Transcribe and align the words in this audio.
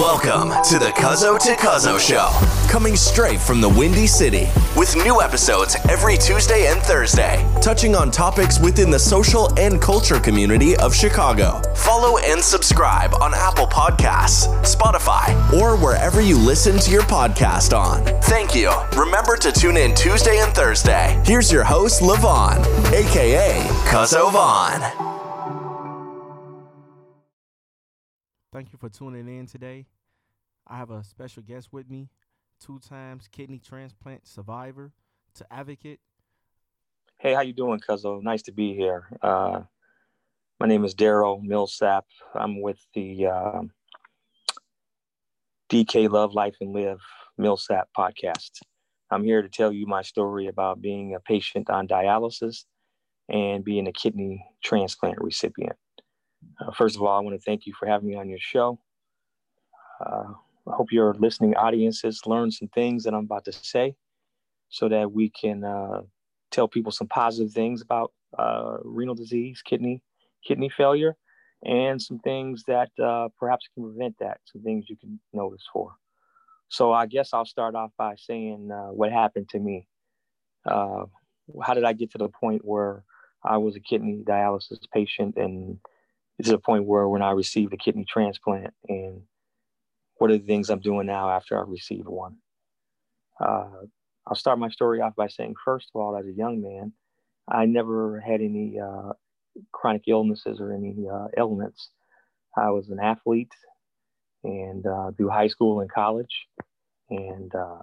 Welcome 0.00 0.48
to 0.70 0.78
the 0.78 0.92
Cuzzo 0.96 1.38
to 1.40 1.52
Cuzzo 1.56 2.00
Show, 2.00 2.30
coming 2.70 2.96
straight 2.96 3.38
from 3.38 3.60
the 3.60 3.68
Windy 3.68 4.06
City, 4.06 4.48
with 4.74 4.96
new 4.96 5.20
episodes 5.20 5.76
every 5.90 6.16
Tuesday 6.16 6.68
and 6.68 6.80
Thursday, 6.80 7.46
touching 7.60 7.94
on 7.94 8.10
topics 8.10 8.58
within 8.58 8.88
the 8.88 8.98
social 8.98 9.52
and 9.58 9.78
culture 9.78 10.18
community 10.18 10.74
of 10.76 10.94
Chicago. 10.94 11.60
Follow 11.74 12.16
and 12.16 12.40
subscribe 12.40 13.12
on 13.20 13.34
Apple 13.34 13.66
Podcasts, 13.66 14.48
Spotify, 14.64 15.36
or 15.52 15.76
wherever 15.76 16.22
you 16.22 16.38
listen 16.38 16.78
to 16.78 16.90
your 16.90 17.02
podcast 17.02 17.78
on. 17.78 18.02
Thank 18.22 18.54
you. 18.54 18.72
Remember 18.96 19.36
to 19.36 19.52
tune 19.52 19.76
in 19.76 19.94
Tuesday 19.94 20.38
and 20.38 20.50
Thursday. 20.54 21.20
Here's 21.26 21.52
your 21.52 21.62
host, 21.62 22.00
Levon, 22.00 22.64
aka 22.94 23.60
Cuzzo 23.84 24.32
Vaughn. 24.32 25.09
Thank 28.52 28.72
you 28.72 28.78
for 28.78 28.88
tuning 28.88 29.28
in 29.28 29.46
today. 29.46 29.86
I 30.66 30.76
have 30.76 30.90
a 30.90 31.04
special 31.04 31.40
guest 31.40 31.68
with 31.72 31.88
me, 31.88 32.08
two 32.58 32.80
times 32.80 33.28
kidney 33.30 33.60
transplant 33.60 34.26
survivor 34.26 34.92
to 35.34 35.52
advocate. 35.52 36.00
Hey, 37.18 37.32
how 37.32 37.42
you 37.42 37.52
doing, 37.52 37.78
Cuzzo? 37.78 38.20
Nice 38.20 38.42
to 38.42 38.52
be 38.52 38.74
here. 38.74 39.06
Uh, 39.22 39.60
my 40.58 40.66
name 40.66 40.84
is 40.84 40.96
Daryl 40.96 41.40
Millsap. 41.40 42.04
I'm 42.34 42.60
with 42.60 42.78
the 42.92 43.26
uh, 43.26 43.62
DK 45.70 46.10
Love 46.10 46.34
Life 46.34 46.56
and 46.60 46.72
Live 46.72 47.00
Millsap 47.38 47.88
podcast. 47.96 48.62
I'm 49.12 49.22
here 49.22 49.42
to 49.42 49.48
tell 49.48 49.70
you 49.72 49.86
my 49.86 50.02
story 50.02 50.48
about 50.48 50.82
being 50.82 51.14
a 51.14 51.20
patient 51.20 51.70
on 51.70 51.86
dialysis 51.86 52.64
and 53.28 53.64
being 53.64 53.86
a 53.86 53.92
kidney 53.92 54.44
transplant 54.64 55.18
recipient. 55.20 55.76
Uh, 56.60 56.72
first 56.72 56.96
of 56.96 57.02
all, 57.02 57.16
I 57.16 57.20
want 57.20 57.36
to 57.36 57.42
thank 57.42 57.66
you 57.66 57.72
for 57.78 57.86
having 57.86 58.08
me 58.08 58.16
on 58.16 58.28
your 58.28 58.38
show. 58.38 58.78
Uh, 60.04 60.32
I 60.68 60.74
hope 60.74 60.92
your 60.92 61.14
listening 61.14 61.56
audiences 61.56 62.22
learn 62.26 62.50
some 62.50 62.68
things 62.68 63.04
that 63.04 63.14
I'm 63.14 63.24
about 63.24 63.44
to 63.46 63.52
say 63.52 63.94
so 64.68 64.88
that 64.88 65.10
we 65.10 65.30
can 65.30 65.64
uh, 65.64 66.02
tell 66.50 66.68
people 66.68 66.92
some 66.92 67.08
positive 67.08 67.52
things 67.52 67.82
about 67.82 68.12
uh, 68.38 68.76
renal 68.84 69.14
disease, 69.14 69.62
kidney, 69.62 70.02
kidney 70.46 70.68
failure, 70.68 71.16
and 71.64 72.00
some 72.00 72.18
things 72.20 72.64
that 72.66 72.90
uh, 73.02 73.28
perhaps 73.38 73.68
can 73.74 73.84
prevent 73.84 74.16
that, 74.20 74.38
some 74.44 74.62
things 74.62 74.86
you 74.88 74.96
can 74.96 75.18
notice 75.32 75.66
for. 75.72 75.94
So 76.68 76.92
I 76.92 77.06
guess 77.06 77.30
I'll 77.32 77.44
start 77.46 77.74
off 77.74 77.90
by 77.98 78.14
saying 78.16 78.70
uh, 78.72 78.92
what 78.92 79.10
happened 79.10 79.48
to 79.50 79.58
me. 79.58 79.86
how 80.66 81.74
did 81.74 81.84
I 81.84 81.94
get 81.94 82.12
to 82.12 82.18
the 82.18 82.28
point 82.28 82.64
where 82.64 83.02
I 83.42 83.56
was 83.56 83.74
a 83.74 83.80
kidney 83.80 84.22
dialysis 84.24 84.78
patient 84.92 85.36
and 85.36 85.78
to 86.44 86.52
the 86.52 86.58
point 86.58 86.84
where 86.84 87.08
when 87.08 87.22
I 87.22 87.32
received 87.32 87.72
a 87.72 87.76
kidney 87.76 88.06
transplant 88.08 88.72
and 88.88 89.22
what 90.16 90.30
are 90.30 90.38
the 90.38 90.46
things 90.46 90.70
I'm 90.70 90.80
doing 90.80 91.06
now 91.06 91.30
after 91.30 91.58
I 91.58 91.62
received 91.66 92.08
one. 92.08 92.36
Uh, 93.40 93.86
I'll 94.26 94.36
start 94.36 94.58
my 94.58 94.68
story 94.68 95.00
off 95.00 95.16
by 95.16 95.28
saying, 95.28 95.54
first 95.64 95.90
of 95.94 96.00
all, 96.00 96.16
as 96.16 96.26
a 96.26 96.32
young 96.32 96.60
man, 96.60 96.92
I 97.48 97.64
never 97.64 98.20
had 98.20 98.42
any 98.42 98.78
uh, 98.78 99.12
chronic 99.72 100.02
illnesses 100.06 100.60
or 100.60 100.72
any 100.72 101.06
uh, 101.10 101.28
ailments. 101.38 101.90
I 102.56 102.70
was 102.70 102.90
an 102.90 103.00
athlete 103.00 103.52
and 104.44 104.86
uh, 104.86 105.10
through 105.16 105.30
high 105.30 105.48
school 105.48 105.80
and 105.80 105.90
college, 105.90 106.46
and 107.08 107.52
uh, 107.54 107.82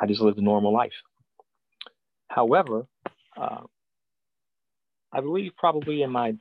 I 0.00 0.06
just 0.06 0.20
lived 0.20 0.38
a 0.38 0.42
normal 0.42 0.72
life. 0.72 0.92
However, 2.28 2.86
uh, 3.36 3.62
I 5.12 5.20
believe 5.20 5.52
probably 5.56 6.02
in 6.02 6.10
my 6.10 6.34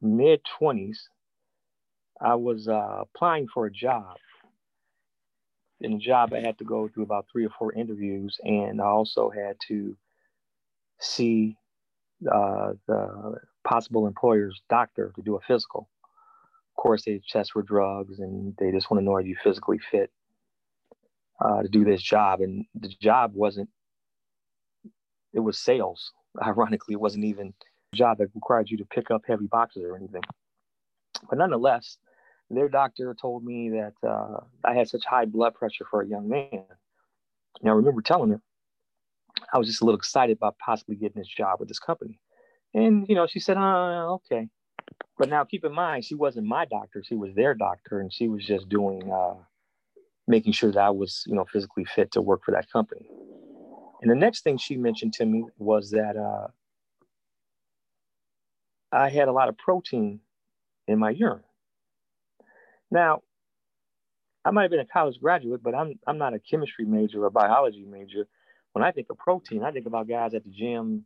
mid 0.00 0.40
20s, 0.60 0.98
I 2.20 2.34
was 2.34 2.68
uh, 2.68 3.02
applying 3.02 3.48
for 3.48 3.66
a 3.66 3.70
job. 3.70 4.16
In 5.80 5.94
a 5.94 5.98
job, 5.98 6.32
I 6.32 6.40
had 6.40 6.58
to 6.58 6.64
go 6.64 6.88
through 6.88 7.02
about 7.02 7.26
three 7.30 7.44
or 7.44 7.50
four 7.50 7.72
interviews, 7.72 8.38
and 8.42 8.80
I 8.80 8.86
also 8.86 9.30
had 9.30 9.56
to 9.68 9.96
see 11.00 11.56
uh, 12.30 12.72
the 12.86 13.40
possible 13.64 14.06
employer's 14.06 14.62
doctor 14.70 15.12
to 15.16 15.22
do 15.22 15.36
a 15.36 15.40
physical. 15.40 15.88
Of 16.76 16.82
course, 16.82 17.04
they 17.04 17.20
test 17.28 17.52
for 17.52 17.62
drugs, 17.62 18.18
and 18.20 18.54
they 18.58 18.70
just 18.70 18.90
want 18.90 19.00
to 19.00 19.04
know 19.04 19.14
are 19.14 19.20
you 19.20 19.36
physically 19.42 19.78
fit 19.90 20.10
uh, 21.44 21.62
to 21.62 21.68
do 21.68 21.84
this 21.84 22.02
job. 22.02 22.40
And 22.40 22.64
the 22.74 22.88
job 23.00 23.32
wasn't; 23.34 23.68
it 25.32 25.40
was 25.40 25.58
sales. 25.58 26.12
Ironically, 26.42 26.94
it 26.94 27.00
wasn't 27.00 27.24
even 27.24 27.52
job 27.94 28.18
that 28.18 28.28
required 28.34 28.70
you 28.70 28.76
to 28.78 28.84
pick 28.84 29.10
up 29.10 29.22
heavy 29.26 29.46
boxes 29.46 29.84
or 29.84 29.96
anything. 29.96 30.22
But 31.28 31.38
nonetheless, 31.38 31.96
their 32.50 32.68
doctor 32.68 33.14
told 33.18 33.44
me 33.44 33.70
that 33.70 33.94
uh, 34.06 34.40
I 34.64 34.74
had 34.74 34.88
such 34.88 35.04
high 35.04 35.24
blood 35.24 35.54
pressure 35.54 35.86
for 35.90 36.02
a 36.02 36.06
young 36.06 36.28
man. 36.28 36.64
Now, 37.62 37.72
I 37.72 37.74
remember 37.74 38.02
telling 38.02 38.30
her 38.30 38.40
I 39.52 39.58
was 39.58 39.66
just 39.66 39.80
a 39.80 39.84
little 39.84 39.98
excited 39.98 40.36
about 40.36 40.58
possibly 40.58 40.96
getting 40.96 41.20
this 41.20 41.28
job 41.28 41.60
with 41.60 41.68
this 41.68 41.78
company. 41.78 42.20
And, 42.74 43.06
you 43.08 43.14
know, 43.14 43.26
she 43.26 43.40
said, 43.40 43.56
uh, 43.56 44.12
okay. 44.14 44.48
But 45.16 45.28
now 45.28 45.44
keep 45.44 45.64
in 45.64 45.72
mind, 45.72 46.04
she 46.04 46.14
wasn't 46.14 46.46
my 46.46 46.64
doctor. 46.64 47.02
She 47.04 47.14
was 47.14 47.34
their 47.34 47.54
doctor. 47.54 48.00
And 48.00 48.12
she 48.12 48.28
was 48.28 48.44
just 48.44 48.68
doing, 48.68 49.10
uh, 49.10 49.34
making 50.26 50.52
sure 50.52 50.72
that 50.72 50.80
I 50.80 50.90
was, 50.90 51.24
you 51.26 51.34
know, 51.34 51.44
physically 51.52 51.84
fit 51.84 52.10
to 52.12 52.20
work 52.20 52.44
for 52.44 52.52
that 52.52 52.70
company. 52.70 53.06
And 54.02 54.10
the 54.10 54.16
next 54.16 54.42
thing 54.42 54.58
she 54.58 54.76
mentioned 54.76 55.12
to 55.14 55.24
me 55.24 55.44
was 55.58 55.90
that 55.90 56.16
uh, 56.16 56.48
I 58.94 59.08
had 59.08 59.28
a 59.28 59.32
lot 59.32 59.48
of 59.48 59.58
protein 59.58 60.20
in 60.86 60.98
my 60.98 61.10
urine. 61.10 61.42
Now, 62.90 63.22
I 64.44 64.50
might 64.50 64.62
have 64.62 64.70
been 64.70 64.80
a 64.80 64.86
college 64.86 65.18
graduate, 65.20 65.62
but 65.62 65.74
I'm 65.74 65.98
I'm 66.06 66.18
not 66.18 66.34
a 66.34 66.38
chemistry 66.38 66.84
major 66.84 67.22
or 67.22 67.26
a 67.26 67.30
biology 67.30 67.84
major. 67.84 68.28
When 68.72 68.84
I 68.84 68.92
think 68.92 69.08
of 69.10 69.18
protein, 69.18 69.64
I 69.64 69.72
think 69.72 69.86
about 69.86 70.08
guys 70.08 70.34
at 70.34 70.44
the 70.44 70.50
gym 70.50 71.04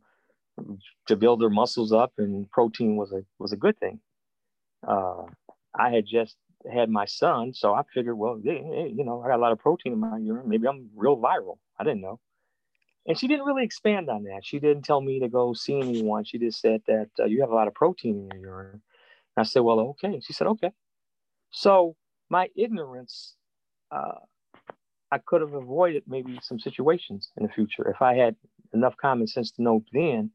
to 1.07 1.15
build 1.15 1.41
their 1.41 1.49
muscles 1.49 1.91
up, 1.91 2.13
and 2.17 2.49
protein 2.51 2.95
was 2.95 3.11
a 3.11 3.23
was 3.39 3.53
a 3.53 3.57
good 3.57 3.79
thing. 3.79 3.99
Uh, 4.85 5.23
I 5.73 5.89
had 5.89 6.05
just 6.05 6.35
had 6.71 6.89
my 6.89 7.05
son, 7.05 7.53
so 7.53 7.73
I 7.73 7.83
figured, 7.93 8.17
well, 8.17 8.39
you 8.43 9.03
know, 9.05 9.21
I 9.21 9.29
got 9.29 9.37
a 9.37 9.41
lot 9.41 9.51
of 9.51 9.59
protein 9.59 9.93
in 9.93 9.99
my 9.99 10.17
urine. 10.17 10.49
Maybe 10.49 10.67
I'm 10.67 10.89
real 10.95 11.17
viral. 11.17 11.57
I 11.79 11.83
didn't 11.83 12.01
know. 12.01 12.19
And 13.09 13.17
she 13.17 13.27
didn't 13.27 13.45
really 13.45 13.63
expand 13.63 14.07
on 14.07 14.23
that. 14.25 14.45
She 14.45 14.59
didn't 14.59 14.83
tell 14.83 15.01
me 15.01 15.19
to 15.19 15.27
go 15.27 15.53
see 15.53 15.79
anyone. 15.79 16.23
She 16.23 16.37
just 16.37 16.61
said 16.61 16.83
that 16.85 17.09
uh, 17.19 17.25
you 17.25 17.41
have 17.41 17.49
a 17.49 17.55
lot 17.55 17.67
of 17.67 17.73
protein 17.73 18.29
in 18.31 18.39
your 18.39 18.51
urine. 18.51 18.81
And 19.35 19.37
I 19.37 19.43
said, 19.43 19.61
well, 19.61 19.79
okay. 19.79 20.19
She 20.23 20.31
said, 20.31 20.45
okay. 20.45 20.71
So 21.49 21.95
my 22.29 22.49
ignorance, 22.55 23.33
uh, 23.91 24.19
I 25.11 25.17
could 25.17 25.41
have 25.41 25.55
avoided 25.55 26.03
maybe 26.05 26.39
some 26.43 26.59
situations 26.59 27.31
in 27.35 27.47
the 27.47 27.51
future 27.51 27.89
if 27.89 27.99
I 27.99 28.13
had 28.13 28.35
enough 28.75 28.95
common 28.97 29.25
sense 29.25 29.49
to 29.53 29.63
know 29.63 29.83
then, 29.91 30.29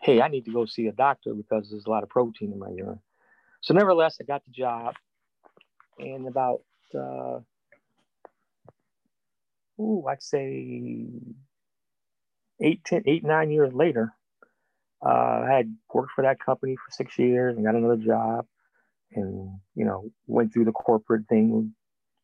hey, 0.00 0.22
I 0.22 0.28
need 0.28 0.44
to 0.44 0.52
go 0.52 0.64
see 0.64 0.86
a 0.86 0.92
doctor 0.92 1.34
because 1.34 1.70
there's 1.70 1.86
a 1.86 1.90
lot 1.90 2.04
of 2.04 2.08
protein 2.08 2.52
in 2.52 2.58
my 2.60 2.70
urine. 2.70 3.00
So 3.62 3.74
nevertheless, 3.74 4.18
I 4.20 4.24
got 4.24 4.44
the 4.44 4.52
job, 4.52 4.94
and 5.98 6.28
about 6.28 6.62
uh, 6.94 7.40
ooh, 9.80 10.04
I'd 10.08 10.22
say 10.22 11.08
eight, 12.62 12.84
ten, 12.84 13.02
eight, 13.06 13.24
nine 13.24 13.50
years 13.50 13.72
later, 13.72 14.14
uh, 15.04 15.42
I 15.44 15.50
had 15.50 15.76
worked 15.92 16.12
for 16.14 16.22
that 16.22 16.40
company 16.40 16.76
for 16.76 16.90
six 16.90 17.18
years 17.18 17.56
and 17.56 17.64
got 17.64 17.74
another 17.74 17.96
job, 17.96 18.46
and 19.12 19.58
you 19.74 19.84
know 19.84 20.10
went 20.26 20.52
through 20.52 20.66
the 20.66 20.72
corporate 20.72 21.26
thing, 21.28 21.74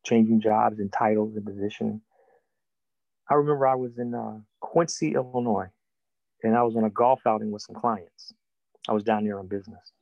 changing 0.05 0.41
jobs 0.41 0.79
and 0.79 0.93
titles 0.93 1.37
and 1.37 1.45
position. 1.45 2.01
I 3.29 3.35
remember 3.35 3.67
I 3.67 3.75
was 3.75 3.99
in 3.99 4.15
uh, 4.15 4.39
Quincy, 4.61 5.15
Illinois, 5.15 5.69
and 6.43 6.57
I 6.57 6.63
was 6.63 6.77
on 6.77 6.85
a 6.85 6.91
golf 6.91 7.21
outing 7.27 7.51
with 7.51 7.63
some 7.63 7.77
clients. 7.77 8.33
I 8.89 8.93
was 8.93 9.03
down 9.03 9.25
there 9.25 9.39
on 9.39 9.49
business, 9.49 9.93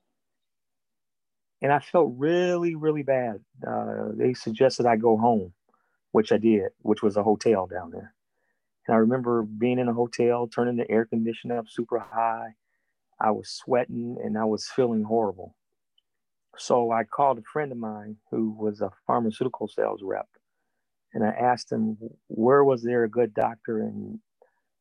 and 1.62 1.72
I 1.72 1.78
felt 1.80 2.12
really, 2.16 2.74
really 2.74 3.03
bad. 3.03 3.41
Uh, 3.66 4.10
they 4.12 4.34
suggested 4.34 4.86
I 4.86 4.97
go 4.97 5.16
home, 5.16 5.54
which 6.12 6.30
I 6.30 6.36
did, 6.36 6.68
which 6.83 7.03
was 7.03 7.16
a 7.16 7.22
hotel 7.22 7.66
down 7.66 7.91
there. 7.91 8.12
And 8.86 8.94
I 8.94 8.98
remember 8.98 9.42
being 9.42 9.78
in 9.78 9.88
a 9.88 9.94
hotel, 9.94 10.47
turning 10.47 10.77
the 10.77 10.91
air 10.91 11.04
conditioner 11.04 11.59
up 11.59 11.66
super 11.68 11.98
high. 11.98 12.54
I 13.21 13.30
was 13.30 13.48
sweating 13.48 14.18
and 14.22 14.36
I 14.38 14.44
was 14.44 14.66
feeling 14.66 15.04
horrible. 15.04 15.56
So 16.59 16.91
I 16.91 17.04
called 17.04 17.38
a 17.38 17.42
friend 17.42 17.72
of 17.72 17.78
mine 17.78 18.16
who 18.30 18.50
was 18.50 18.80
a 18.80 18.91
pharmaceutical 19.06 19.68
sales 19.68 20.00
rep. 20.03 20.28
And 21.12 21.24
I 21.24 21.30
asked 21.30 21.72
him, 21.72 21.97
where 22.28 22.65
was 22.65 22.83
there 22.83 23.04
a 23.04 23.10
good 23.10 23.34
doctor 23.34 23.80
in 23.80 24.21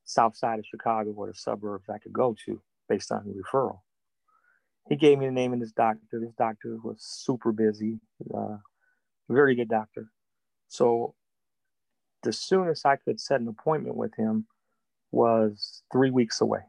south 0.03 0.35
side 0.35 0.59
of 0.59 0.65
Chicago 0.65 1.11
or 1.11 1.27
the 1.27 1.33
suburbs 1.33 1.89
I 1.89 1.97
could 1.97 2.13
go 2.13 2.35
to 2.45 2.61
based 2.89 3.11
on 3.11 3.23
referral? 3.23 3.79
He 4.89 4.95
gave 4.95 5.17
me 5.17 5.25
the 5.25 5.31
name 5.31 5.53
of 5.53 5.59
this 5.59 5.71
doctor. 5.71 6.19
This 6.19 6.35
doctor 6.37 6.77
was 6.83 6.97
super 6.99 7.51
busy, 7.51 7.99
uh, 8.33 8.57
very 9.29 9.55
good 9.55 9.69
doctor. 9.69 10.11
So 10.67 11.15
the 12.25 12.33
soonest 12.33 12.85
I 12.85 12.97
could 12.97 13.21
set 13.21 13.39
an 13.39 13.47
appointment 13.47 13.95
with 13.95 14.13
him 14.15 14.47
was 15.11 15.83
three 15.93 16.11
weeks 16.11 16.41
away. 16.41 16.61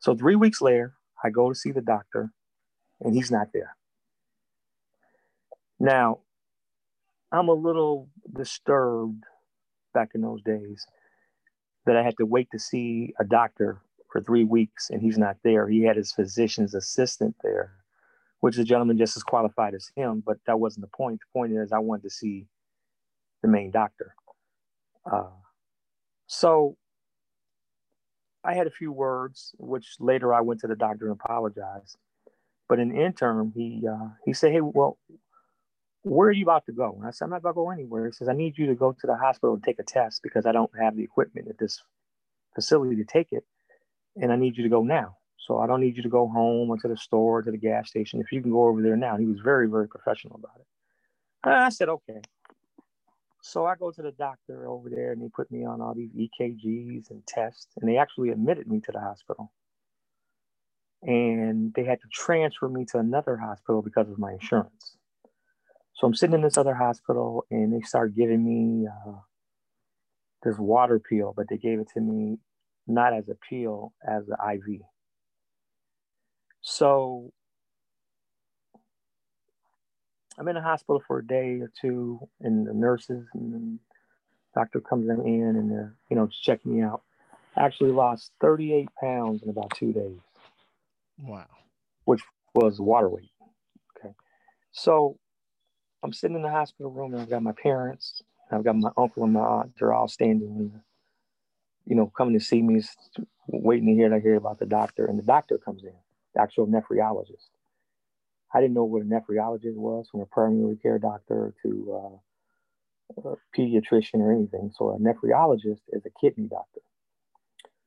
So 0.00 0.14
three 0.14 0.36
weeks 0.36 0.60
later, 0.60 0.94
I 1.24 1.30
go 1.30 1.48
to 1.48 1.54
see 1.54 1.70
the 1.70 1.80
doctor 1.80 2.32
and 3.00 3.14
he's 3.14 3.30
not 3.30 3.48
there. 3.54 3.76
Now, 5.78 6.20
I'm 7.32 7.48
a 7.48 7.54
little 7.54 8.08
disturbed 8.34 9.24
back 9.94 10.10
in 10.14 10.20
those 10.20 10.42
days 10.42 10.86
that 11.86 11.96
I 11.96 12.02
had 12.02 12.16
to 12.18 12.26
wait 12.26 12.48
to 12.50 12.58
see 12.58 13.14
a 13.20 13.24
doctor 13.24 13.80
for 14.10 14.20
three 14.20 14.44
weeks 14.44 14.90
and 14.90 15.00
he's 15.00 15.18
not 15.18 15.36
there. 15.44 15.68
He 15.68 15.82
had 15.82 15.96
his 15.96 16.12
physician's 16.12 16.74
assistant 16.74 17.36
there, 17.42 17.72
which 18.40 18.58
a 18.58 18.64
gentleman 18.64 18.98
just 18.98 19.16
as 19.16 19.22
qualified 19.22 19.74
as 19.74 19.90
him, 19.94 20.22
but 20.26 20.38
that 20.46 20.58
wasn't 20.58 20.82
the 20.82 20.96
point. 20.96 21.20
The 21.20 21.38
point 21.38 21.52
is, 21.52 21.72
I 21.72 21.78
wanted 21.78 22.02
to 22.02 22.10
see 22.10 22.46
the 23.42 23.48
main 23.48 23.70
doctor. 23.70 24.14
Uh, 25.10 25.30
so 26.26 26.76
I 28.44 28.54
had 28.54 28.66
a 28.66 28.70
few 28.70 28.92
words, 28.92 29.54
which 29.58 29.96
later 29.98 30.32
I 30.32 30.40
went 30.40 30.60
to 30.60 30.66
the 30.66 30.76
doctor 30.76 31.10
and 31.10 31.20
apologized. 31.20 31.96
But 32.68 32.78
in 32.78 32.88
the 32.90 33.04
interim, 33.04 33.52
he 33.54 33.86
uh, 33.88 34.08
he 34.24 34.32
said, 34.32 34.52
"Hey, 34.52 34.60
well, 34.60 34.98
where 36.02 36.28
are 36.28 36.32
you 36.32 36.44
about 36.44 36.66
to 36.66 36.72
go?" 36.72 36.94
And 36.98 37.06
I 37.06 37.10
said, 37.10 37.26
"I'm 37.26 37.30
not 37.30 37.38
about 37.38 37.50
to 37.50 37.54
go 37.54 37.70
anywhere." 37.70 38.06
He 38.06 38.12
says, 38.12 38.28
"I 38.28 38.32
need 38.32 38.58
you 38.58 38.66
to 38.66 38.74
go 38.74 38.92
to 38.92 39.06
the 39.06 39.16
hospital 39.16 39.54
and 39.54 39.62
take 39.62 39.78
a 39.78 39.84
test 39.84 40.22
because 40.22 40.46
I 40.46 40.52
don't 40.52 40.70
have 40.80 40.96
the 40.96 41.04
equipment 41.04 41.48
at 41.48 41.58
this 41.58 41.82
facility 42.54 42.96
to 42.96 43.04
take 43.04 43.32
it, 43.32 43.44
and 44.16 44.32
I 44.32 44.36
need 44.36 44.56
you 44.56 44.64
to 44.64 44.68
go 44.68 44.82
now. 44.82 45.16
So 45.38 45.58
I 45.58 45.68
don't 45.68 45.80
need 45.80 45.96
you 45.96 46.02
to 46.02 46.08
go 46.08 46.26
home 46.26 46.70
or 46.70 46.76
to 46.78 46.88
the 46.88 46.96
store 46.96 47.38
or 47.38 47.42
to 47.42 47.52
the 47.52 47.56
gas 47.56 47.88
station. 47.88 48.20
If 48.20 48.32
you 48.32 48.42
can 48.42 48.50
go 48.50 48.64
over 48.64 48.82
there 48.82 48.96
now." 48.96 49.16
He 49.16 49.26
was 49.26 49.38
very, 49.40 49.68
very 49.68 49.88
professional 49.88 50.36
about 50.36 50.58
it. 50.58 50.66
And 51.44 51.54
I 51.54 51.68
said, 51.68 51.88
"Okay." 51.88 52.20
So 53.48 53.64
I 53.64 53.76
go 53.76 53.92
to 53.92 54.02
the 54.02 54.10
doctor 54.10 54.68
over 54.68 54.90
there 54.90 55.12
and 55.12 55.22
they 55.22 55.28
put 55.28 55.52
me 55.52 55.64
on 55.64 55.80
all 55.80 55.94
these 55.94 56.10
EKGs 56.10 57.10
and 57.10 57.24
tests, 57.28 57.68
and 57.80 57.88
they 57.88 57.96
actually 57.96 58.30
admitted 58.30 58.66
me 58.66 58.80
to 58.80 58.90
the 58.90 58.98
hospital. 58.98 59.52
And 61.04 61.72
they 61.74 61.84
had 61.84 62.00
to 62.00 62.08
transfer 62.12 62.68
me 62.68 62.86
to 62.86 62.98
another 62.98 63.36
hospital 63.36 63.82
because 63.82 64.10
of 64.10 64.18
my 64.18 64.32
insurance. 64.32 64.96
So 65.94 66.08
I'm 66.08 66.14
sitting 66.14 66.34
in 66.34 66.42
this 66.42 66.58
other 66.58 66.74
hospital 66.74 67.46
and 67.48 67.72
they 67.72 67.86
start 67.86 68.16
giving 68.16 68.44
me 68.44 68.88
uh, 68.88 69.20
this 70.42 70.58
water 70.58 70.98
pill, 70.98 71.32
but 71.36 71.46
they 71.48 71.56
gave 71.56 71.78
it 71.78 71.88
to 71.94 72.00
me 72.00 72.38
not 72.88 73.14
as 73.14 73.28
a 73.28 73.36
pill, 73.48 73.92
as 74.04 74.24
an 74.28 74.54
IV. 74.56 74.80
So 76.62 77.32
I'm 80.38 80.48
in 80.48 80.54
the 80.54 80.62
hospital 80.62 81.02
for 81.06 81.18
a 81.18 81.26
day 81.26 81.60
or 81.60 81.70
two, 81.80 82.20
and 82.40 82.66
the 82.66 82.74
nurses 82.74 83.26
and 83.34 83.52
the 83.52 83.78
doctor 84.54 84.80
comes 84.80 85.08
in 85.08 85.16
and 85.20 85.70
they're, 85.70 85.94
you 86.10 86.16
know, 86.16 86.28
checking 86.42 86.76
me 86.76 86.82
out. 86.82 87.02
I 87.56 87.64
actually 87.64 87.92
lost 87.92 88.32
38 88.40 88.88
pounds 89.00 89.42
in 89.42 89.48
about 89.48 89.70
two 89.74 89.92
days. 89.92 90.18
Wow. 91.18 91.46
Which 92.04 92.20
was 92.54 92.80
water 92.80 93.08
weight. 93.08 93.30
Okay. 93.98 94.14
So 94.72 95.18
I'm 96.02 96.12
sitting 96.12 96.36
in 96.36 96.42
the 96.42 96.50
hospital 96.50 96.90
room 96.90 97.14
and 97.14 97.22
I've 97.22 97.30
got 97.30 97.42
my 97.42 97.52
parents, 97.52 98.22
I've 98.50 98.64
got 98.64 98.76
my 98.76 98.90
uncle 98.96 99.24
and 99.24 99.32
my 99.32 99.40
aunt. 99.40 99.72
They're 99.78 99.92
all 99.92 100.08
standing, 100.08 100.80
you 101.86 101.96
know, 101.96 102.12
coming 102.16 102.38
to 102.38 102.44
see 102.44 102.62
me, 102.62 102.82
waiting 103.48 103.88
to 103.88 103.94
hear 103.94 104.08
to 104.08 104.20
hear 104.20 104.36
about 104.36 104.58
the 104.58 104.66
doctor. 104.66 105.06
And 105.06 105.18
the 105.18 105.22
doctor 105.22 105.58
comes 105.58 105.82
in, 105.82 105.94
the 106.34 106.42
actual 106.42 106.66
nephrologist. 106.66 107.48
I 108.54 108.60
didn't 108.60 108.74
know 108.74 108.84
what 108.84 109.02
a 109.02 109.04
nephrologist 109.04 109.76
was, 109.76 110.08
from 110.10 110.20
a 110.20 110.26
primary 110.26 110.76
care 110.76 110.98
doctor 110.98 111.54
to 111.64 112.20
uh, 113.24 113.30
a 113.30 113.36
pediatrician 113.58 114.20
or 114.20 114.32
anything. 114.32 114.72
So 114.76 114.90
a 114.90 114.98
nephrologist 114.98 115.80
is 115.92 116.04
a 116.06 116.20
kidney 116.20 116.48
doctor. 116.48 116.80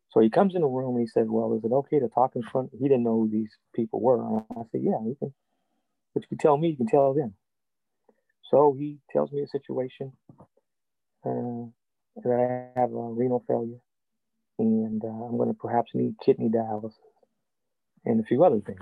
So 0.09 0.21
he 0.21 0.29
comes 0.29 0.55
in 0.55 0.61
the 0.61 0.67
room 0.67 0.95
and 0.95 1.01
he 1.01 1.07
says, 1.07 1.27
"Well, 1.29 1.53
is 1.55 1.63
it 1.63 1.71
okay 1.71 1.99
to 1.99 2.09
talk 2.09 2.35
in 2.35 2.43
front?" 2.43 2.71
He 2.73 2.87
didn't 2.87 3.03
know 3.03 3.15
who 3.21 3.29
these 3.29 3.51
people 3.75 4.01
were. 4.01 4.21
And 4.25 4.43
I 4.51 4.63
said, 4.71 4.81
"Yeah, 4.83 4.99
you 5.05 5.15
can. 5.19 5.33
But 6.13 6.23
you 6.23 6.29
can 6.29 6.37
tell 6.39 6.57
me, 6.57 6.69
you 6.69 6.77
can 6.77 6.87
tell 6.87 7.13
them." 7.13 7.35
So 8.51 8.75
he 8.77 8.97
tells 9.11 9.31
me 9.31 9.41
a 9.43 9.47
situation 9.47 10.13
uh, 11.25 11.69
that 12.23 12.71
I 12.75 12.79
have 12.79 12.91
a 12.91 13.13
renal 13.13 13.43
failure, 13.47 13.79
and 14.59 15.03
uh, 15.03 15.07
I'm 15.07 15.37
going 15.37 15.49
to 15.49 15.55
perhaps 15.59 15.91
need 15.93 16.15
kidney 16.23 16.49
dialysis 16.49 16.93
and 18.05 18.19
a 18.19 18.23
few 18.23 18.43
other 18.43 18.61
things. 18.61 18.81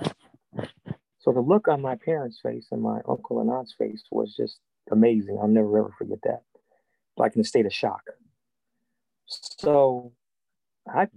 So 1.27 1.33
the 1.33 1.41
look 1.41 1.67
on 1.67 1.81
my 1.81 1.95
parents' 1.95 2.39
face 2.41 2.67
and 2.71 2.81
my 2.81 3.01
uncle 3.05 3.41
and 3.41 3.49
aunt's 3.49 3.73
face 3.77 4.05
was 4.11 4.33
just 4.33 4.61
amazing. 4.93 5.37
I'll 5.37 5.49
never 5.49 5.77
ever 5.77 5.93
forget 5.97 6.19
that. 6.23 6.43
Like 7.17 7.35
in 7.35 7.41
a 7.41 7.43
state 7.43 7.65
of 7.65 7.73
shock. 7.73 7.99
So 9.25 10.13
I 10.87 11.09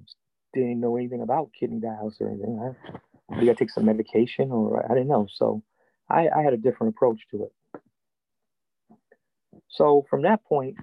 didn't 0.53 0.81
know 0.81 0.97
anything 0.97 1.23
about 1.23 1.53
kidney 1.57 1.79
dialysis 1.79 2.23
or 2.23 2.29
anything. 2.31 2.75
I, 3.31 3.51
I 3.51 3.55
take 3.55 3.71
some 3.71 3.85
medication 3.85 4.51
or 4.51 4.85
I 4.85 4.95
didn't 4.95 5.07
know. 5.07 5.29
So 5.33 5.63
I, 6.09 6.29
I 6.29 6.43
had 6.43 6.55
a 6.55 6.57
different 6.57 6.97
approach 6.97 7.21
to 7.31 7.45
it. 7.45 7.81
So 9.69 10.07
from 10.11 10.23
that 10.23 10.45
point 10.45 10.75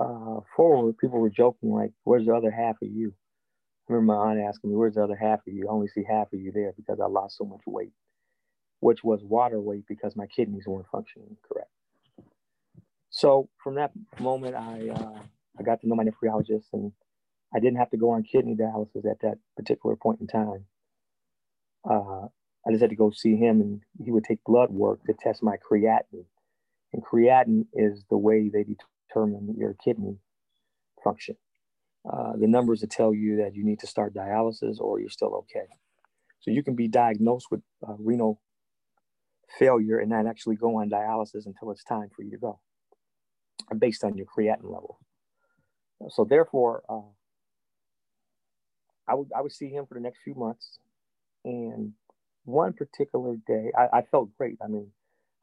uh, 0.00 0.40
forward, 0.56 0.98
people 0.98 1.20
were 1.20 1.30
joking 1.30 1.70
like, 1.70 1.92
"Where's 2.02 2.26
the 2.26 2.34
other 2.34 2.50
half 2.50 2.74
of 2.82 2.88
you?" 2.88 3.14
I 3.88 3.92
remember 3.92 4.14
my 4.14 4.30
aunt 4.32 4.40
asking 4.40 4.70
me, 4.70 4.76
"Where's 4.76 4.96
the 4.96 5.04
other 5.04 5.14
half 5.14 5.46
of 5.46 5.52
you?" 5.52 5.68
I 5.68 5.72
only 5.72 5.86
see 5.86 6.02
half 6.02 6.32
of 6.32 6.40
you 6.40 6.50
there 6.50 6.72
because 6.76 6.98
I 6.98 7.06
lost 7.06 7.36
so 7.38 7.44
much 7.44 7.60
weight 7.64 7.92
which 8.80 9.02
was 9.02 9.20
water 9.22 9.60
weight 9.60 9.84
because 9.88 10.16
my 10.16 10.26
kidneys 10.26 10.66
weren't 10.66 10.86
functioning 10.90 11.36
correct. 11.46 11.70
So 13.10 13.48
from 13.62 13.76
that 13.76 13.92
moment, 14.20 14.54
I 14.54 14.90
uh, 14.90 15.18
I 15.58 15.62
got 15.62 15.80
to 15.80 15.88
know 15.88 15.94
my 15.94 16.04
nephrologist, 16.04 16.66
and 16.72 16.92
I 17.54 17.60
didn't 17.60 17.78
have 17.78 17.90
to 17.90 17.96
go 17.96 18.10
on 18.10 18.22
kidney 18.22 18.54
dialysis 18.54 19.10
at 19.10 19.20
that 19.22 19.38
particular 19.56 19.96
point 19.96 20.20
in 20.20 20.26
time. 20.26 20.66
Uh, 21.88 22.26
I 22.66 22.70
just 22.70 22.82
had 22.82 22.90
to 22.90 22.96
go 22.96 23.10
see 23.10 23.36
him, 23.36 23.60
and 23.60 23.80
he 24.04 24.10
would 24.10 24.24
take 24.24 24.44
blood 24.44 24.70
work 24.70 25.00
to 25.06 25.14
test 25.14 25.42
my 25.42 25.56
creatinine. 25.56 26.26
And 26.92 27.04
creatinine 27.04 27.66
is 27.72 28.04
the 28.10 28.18
way 28.18 28.48
they 28.48 28.64
determine 28.64 29.54
your 29.58 29.74
kidney 29.82 30.18
function. 31.02 31.36
Uh, 32.10 32.32
the 32.38 32.46
numbers 32.46 32.80
that 32.80 32.90
tell 32.90 33.12
you 33.14 33.36
that 33.36 33.54
you 33.54 33.64
need 33.64 33.80
to 33.80 33.86
start 33.86 34.14
dialysis 34.14 34.80
or 34.80 35.00
you're 35.00 35.10
still 35.10 35.34
okay. 35.34 35.66
So 36.40 36.50
you 36.50 36.62
can 36.62 36.74
be 36.74 36.88
diagnosed 36.88 37.48
with 37.50 37.60
uh, 37.86 37.94
renal 37.98 38.40
failure 39.58 39.98
and 39.98 40.10
not 40.10 40.26
actually 40.26 40.56
go 40.56 40.76
on 40.76 40.90
dialysis 40.90 41.46
until 41.46 41.70
it's 41.70 41.84
time 41.84 42.08
for 42.14 42.22
you 42.22 42.30
to 42.32 42.38
go, 42.38 42.60
based 43.78 44.04
on 44.04 44.16
your 44.16 44.26
creatinine 44.26 44.64
level. 44.64 44.98
So 46.10 46.24
therefore, 46.24 46.82
uh, 46.88 47.02
I 49.08 49.14
would 49.14 49.28
I 49.36 49.42
would 49.42 49.52
see 49.52 49.68
him 49.68 49.86
for 49.86 49.94
the 49.94 50.00
next 50.00 50.20
few 50.24 50.34
months, 50.34 50.78
and 51.44 51.92
one 52.44 52.72
particular 52.72 53.36
day, 53.46 53.72
I, 53.76 53.98
I 53.98 54.02
felt 54.02 54.36
great. 54.38 54.58
I 54.64 54.68
mean, 54.68 54.88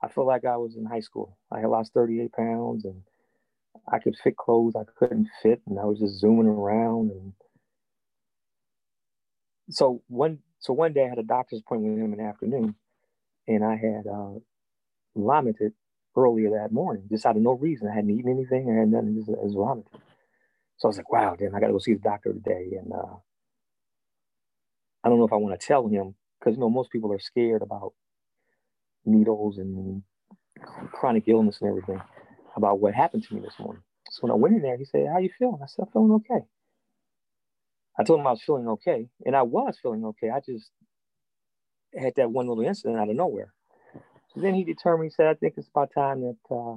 I 0.04 0.08
felt 0.10 0.28
like 0.28 0.46
I 0.46 0.58
was 0.58 0.76
in 0.76 0.86
high 0.86 1.02
school. 1.02 1.38
I 1.52 1.60
had 1.60 1.70
lost 1.70 1.94
38 1.94 2.32
pounds, 2.34 2.86
and 2.86 3.02
I 3.92 4.00
could 4.00 4.16
fit 4.24 4.38
clothes 4.38 4.76
I 4.76 4.84
couldn't 4.98 5.30
fit, 5.44 5.62
and 5.68 5.80
I 5.80 5.86
was 5.86 6.00
just 6.00 6.20
zooming 6.20 6.48
around. 6.48 7.12
And 7.12 7.34
so 9.70 10.02
one 10.08 10.40
so 10.60 10.74
one 10.74 10.94
day 10.94 11.06
I 11.06 11.10
had 11.10 11.20
a 11.20 11.24
doctor's 11.24 11.62
appointment 11.62 11.96
with 11.96 12.04
him 12.04 12.14
in 12.14 12.20
the 12.20 12.26
afternoon, 12.26 12.76
and 13.48 13.64
I 13.64 13.76
had 13.76 14.08
uh, 14.08 14.40
vomited 15.16 15.74
earlier 16.18 16.52
that 16.52 16.72
morning, 16.72 17.04
just 17.12 17.26
out 17.26 17.36
of 17.38 17.42
no 17.44 17.54
reason. 17.54 17.90
I 17.90 17.96
hadn't 17.96 18.12
eaten 18.12 18.32
anything, 18.32 18.70
I 18.72 18.82
had 18.82 18.90
nothing, 18.90 19.16
just 19.16 19.30
was 19.30 19.54
vomited. 19.56 19.92
So 20.78 20.88
I 20.88 20.90
was 20.90 20.98
like, 20.98 21.12
wow, 21.12 21.36
then 21.40 21.52
I 21.56 21.60
got 21.60 21.68
to 21.68 21.74
go 21.74 21.80
see 21.80 21.94
the 21.94 22.00
doctor 22.00 22.34
today. 22.34 22.72
And 22.80 22.92
uh, 22.94 23.18
I 25.04 25.10
don't 25.10 25.20
know 25.20 25.26
if 25.26 25.34
I 25.34 25.38
want 25.38 25.60
to 25.60 25.68
tell 25.68 25.88
him 25.88 26.16
because 26.40 26.56
you 26.56 26.62
know 26.62 26.70
most 26.70 26.92
people 26.92 27.14
are 27.14 27.20
scared 27.20 27.62
about 27.62 27.94
needles 29.06 29.58
and 29.58 30.04
chronic 30.92 31.26
illness 31.28 31.60
and 31.62 31.70
everything 31.70 32.02
about 32.56 32.80
what 32.80 32.94
happened 32.94 33.24
to 33.24 33.36
me 33.36 33.42
this 33.42 33.60
morning. 33.60 33.84
So 34.12 34.22
when 34.22 34.32
I 34.32 34.36
went 34.36 34.56
in 34.56 34.62
there, 34.62 34.78
he 34.78 34.86
said, 34.86 35.08
"How 35.12 35.20
you 35.20 35.30
feeling?" 35.38 35.60
I 35.64 35.68
said, 35.68 35.86
"I'm 35.86 35.92
feeling 35.92 36.12
okay." 36.14 36.46
I 38.00 38.04
told 38.04 38.20
him 38.20 38.28
I 38.28 38.32
was 38.32 38.44
feeling 38.44 38.68
okay, 38.70 39.10
and 39.26 39.36
I 39.36 39.44
was 39.44 39.78
feeling 39.82 40.06
okay. 40.06 40.30
I 40.30 40.40
just 40.40 40.72
had 41.98 42.16
that 42.16 42.32
one 42.32 42.48
little 42.48 42.64
incident 42.64 43.00
out 43.00 43.10
of 43.10 43.16
nowhere. 43.16 43.54
So 44.34 44.42
then 44.42 44.54
he 44.54 44.64
determined, 44.64 45.12
he 45.12 45.14
said, 45.14 45.28
I 45.28 45.34
think 45.34 45.54
it's 45.58 45.70
about 45.70 45.94
time 45.94 46.22
that 46.22 46.56
uh, 46.56 46.76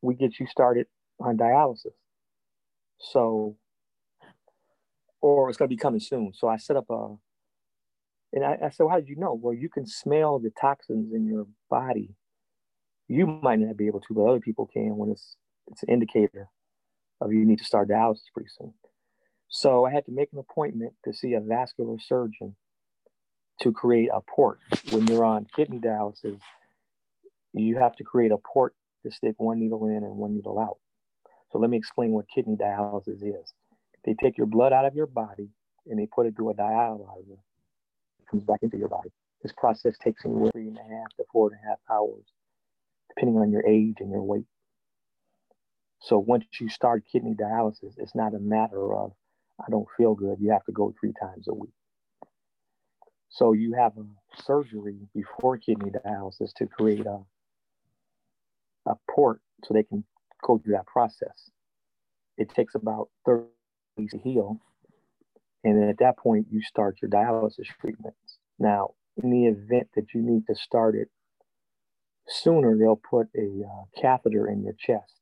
we 0.00 0.14
get 0.14 0.40
you 0.40 0.46
started 0.46 0.86
on 1.20 1.36
dialysis. 1.36 1.94
So, 2.98 3.56
or 5.20 5.48
it's 5.48 5.58
going 5.58 5.68
to 5.68 5.74
be 5.74 5.80
coming 5.80 6.00
soon. 6.00 6.32
So 6.34 6.48
I 6.48 6.56
set 6.56 6.76
up 6.76 6.86
a, 6.90 7.14
and 8.32 8.44
I, 8.44 8.58
I 8.64 8.70
said, 8.70 8.84
well, 8.84 8.90
how 8.90 9.00
did 9.00 9.08
you 9.08 9.16
know? 9.16 9.34
Well, 9.34 9.54
you 9.54 9.68
can 9.68 9.86
smell 9.86 10.38
the 10.38 10.50
toxins 10.50 11.12
in 11.12 11.26
your 11.26 11.46
body. 11.70 12.14
You 13.08 13.26
might 13.26 13.60
not 13.60 13.76
be 13.76 13.86
able 13.86 14.00
to, 14.00 14.14
but 14.14 14.24
other 14.24 14.40
people 14.40 14.66
can 14.66 14.96
when 14.96 15.10
it's 15.10 15.36
it's 15.70 15.82
an 15.82 15.90
indicator 15.90 16.48
of 17.20 17.32
you 17.32 17.44
need 17.44 17.58
to 17.58 17.64
start 17.64 17.88
dialysis 17.88 18.22
pretty 18.34 18.50
soon. 18.58 18.74
So 19.54 19.84
I 19.84 19.92
had 19.92 20.06
to 20.06 20.12
make 20.12 20.32
an 20.32 20.38
appointment 20.38 20.94
to 21.04 21.12
see 21.12 21.34
a 21.34 21.40
vascular 21.40 21.98
surgeon 22.00 22.56
to 23.60 23.70
create 23.70 24.08
a 24.10 24.22
port. 24.22 24.58
When 24.90 25.06
you're 25.06 25.26
on 25.26 25.46
kidney 25.54 25.78
dialysis, 25.78 26.40
you 27.52 27.76
have 27.76 27.94
to 27.96 28.04
create 28.04 28.32
a 28.32 28.38
port 28.38 28.74
to 29.04 29.12
stick 29.12 29.34
one 29.36 29.60
needle 29.60 29.86
in 29.88 29.96
and 30.04 30.16
one 30.16 30.34
needle 30.34 30.58
out. 30.58 30.78
So 31.50 31.58
let 31.58 31.68
me 31.68 31.76
explain 31.76 32.12
what 32.12 32.24
kidney 32.34 32.56
dialysis 32.56 33.22
is. 33.22 33.52
They 34.06 34.14
take 34.14 34.38
your 34.38 34.46
blood 34.46 34.72
out 34.72 34.86
of 34.86 34.94
your 34.94 35.06
body 35.06 35.50
and 35.86 35.98
they 35.98 36.06
put 36.06 36.24
it 36.24 36.34
through 36.34 36.52
a 36.52 36.54
dialyzer. 36.54 37.36
It 38.20 38.28
comes 38.30 38.44
back 38.44 38.60
into 38.62 38.78
your 38.78 38.88
body. 38.88 39.10
This 39.42 39.52
process 39.52 39.98
takes 40.02 40.24
anywhere 40.24 40.50
three 40.52 40.68
and 40.68 40.78
a 40.78 40.96
half 40.96 41.14
to 41.18 41.24
four 41.30 41.48
and 41.48 41.58
a 41.62 41.68
half 41.68 41.78
hours 41.90 42.24
depending 43.10 43.36
on 43.36 43.52
your 43.52 43.66
age 43.66 43.96
and 44.00 44.10
your 44.10 44.22
weight. 44.22 44.46
So 46.00 46.18
once 46.18 46.46
you 46.58 46.70
start 46.70 47.04
kidney 47.12 47.34
dialysis, 47.34 47.98
it's 47.98 48.14
not 48.14 48.32
a 48.32 48.38
matter 48.38 48.94
of 48.94 49.12
I 49.60 49.70
don't 49.70 49.88
feel 49.96 50.14
good. 50.14 50.38
You 50.40 50.50
have 50.50 50.64
to 50.64 50.72
go 50.72 50.94
three 50.98 51.12
times 51.20 51.46
a 51.48 51.54
week. 51.54 51.72
So 53.28 53.52
you 53.52 53.74
have 53.74 53.92
a 53.96 54.42
surgery 54.42 54.96
before 55.14 55.56
kidney 55.56 55.90
dialysis 55.90 56.52
to 56.56 56.66
create 56.66 57.06
a 57.06 57.20
a 58.86 58.94
port 59.10 59.40
so 59.64 59.74
they 59.74 59.84
can 59.84 60.04
go 60.42 60.58
through 60.58 60.74
that 60.74 60.86
process. 60.86 61.50
It 62.36 62.48
takes 62.48 62.74
about 62.74 63.08
30 63.26 63.44
weeks 63.96 64.12
to 64.12 64.18
heal. 64.18 64.60
And 65.64 65.88
at 65.88 65.98
that 65.98 66.18
point, 66.18 66.48
you 66.50 66.62
start 66.62 66.96
your 67.00 67.10
dialysis 67.10 67.66
treatments. 67.80 68.38
Now, 68.58 68.94
in 69.22 69.30
the 69.30 69.46
event 69.46 69.88
that 69.94 70.14
you 70.14 70.22
need 70.22 70.46
to 70.48 70.54
start 70.56 70.96
it 70.96 71.08
sooner, 72.26 72.76
they'll 72.76 72.96
put 72.96 73.28
a 73.36 73.62
uh, 73.64 74.00
catheter 74.00 74.48
in 74.48 74.62
your 74.62 74.74
chest 74.74 75.20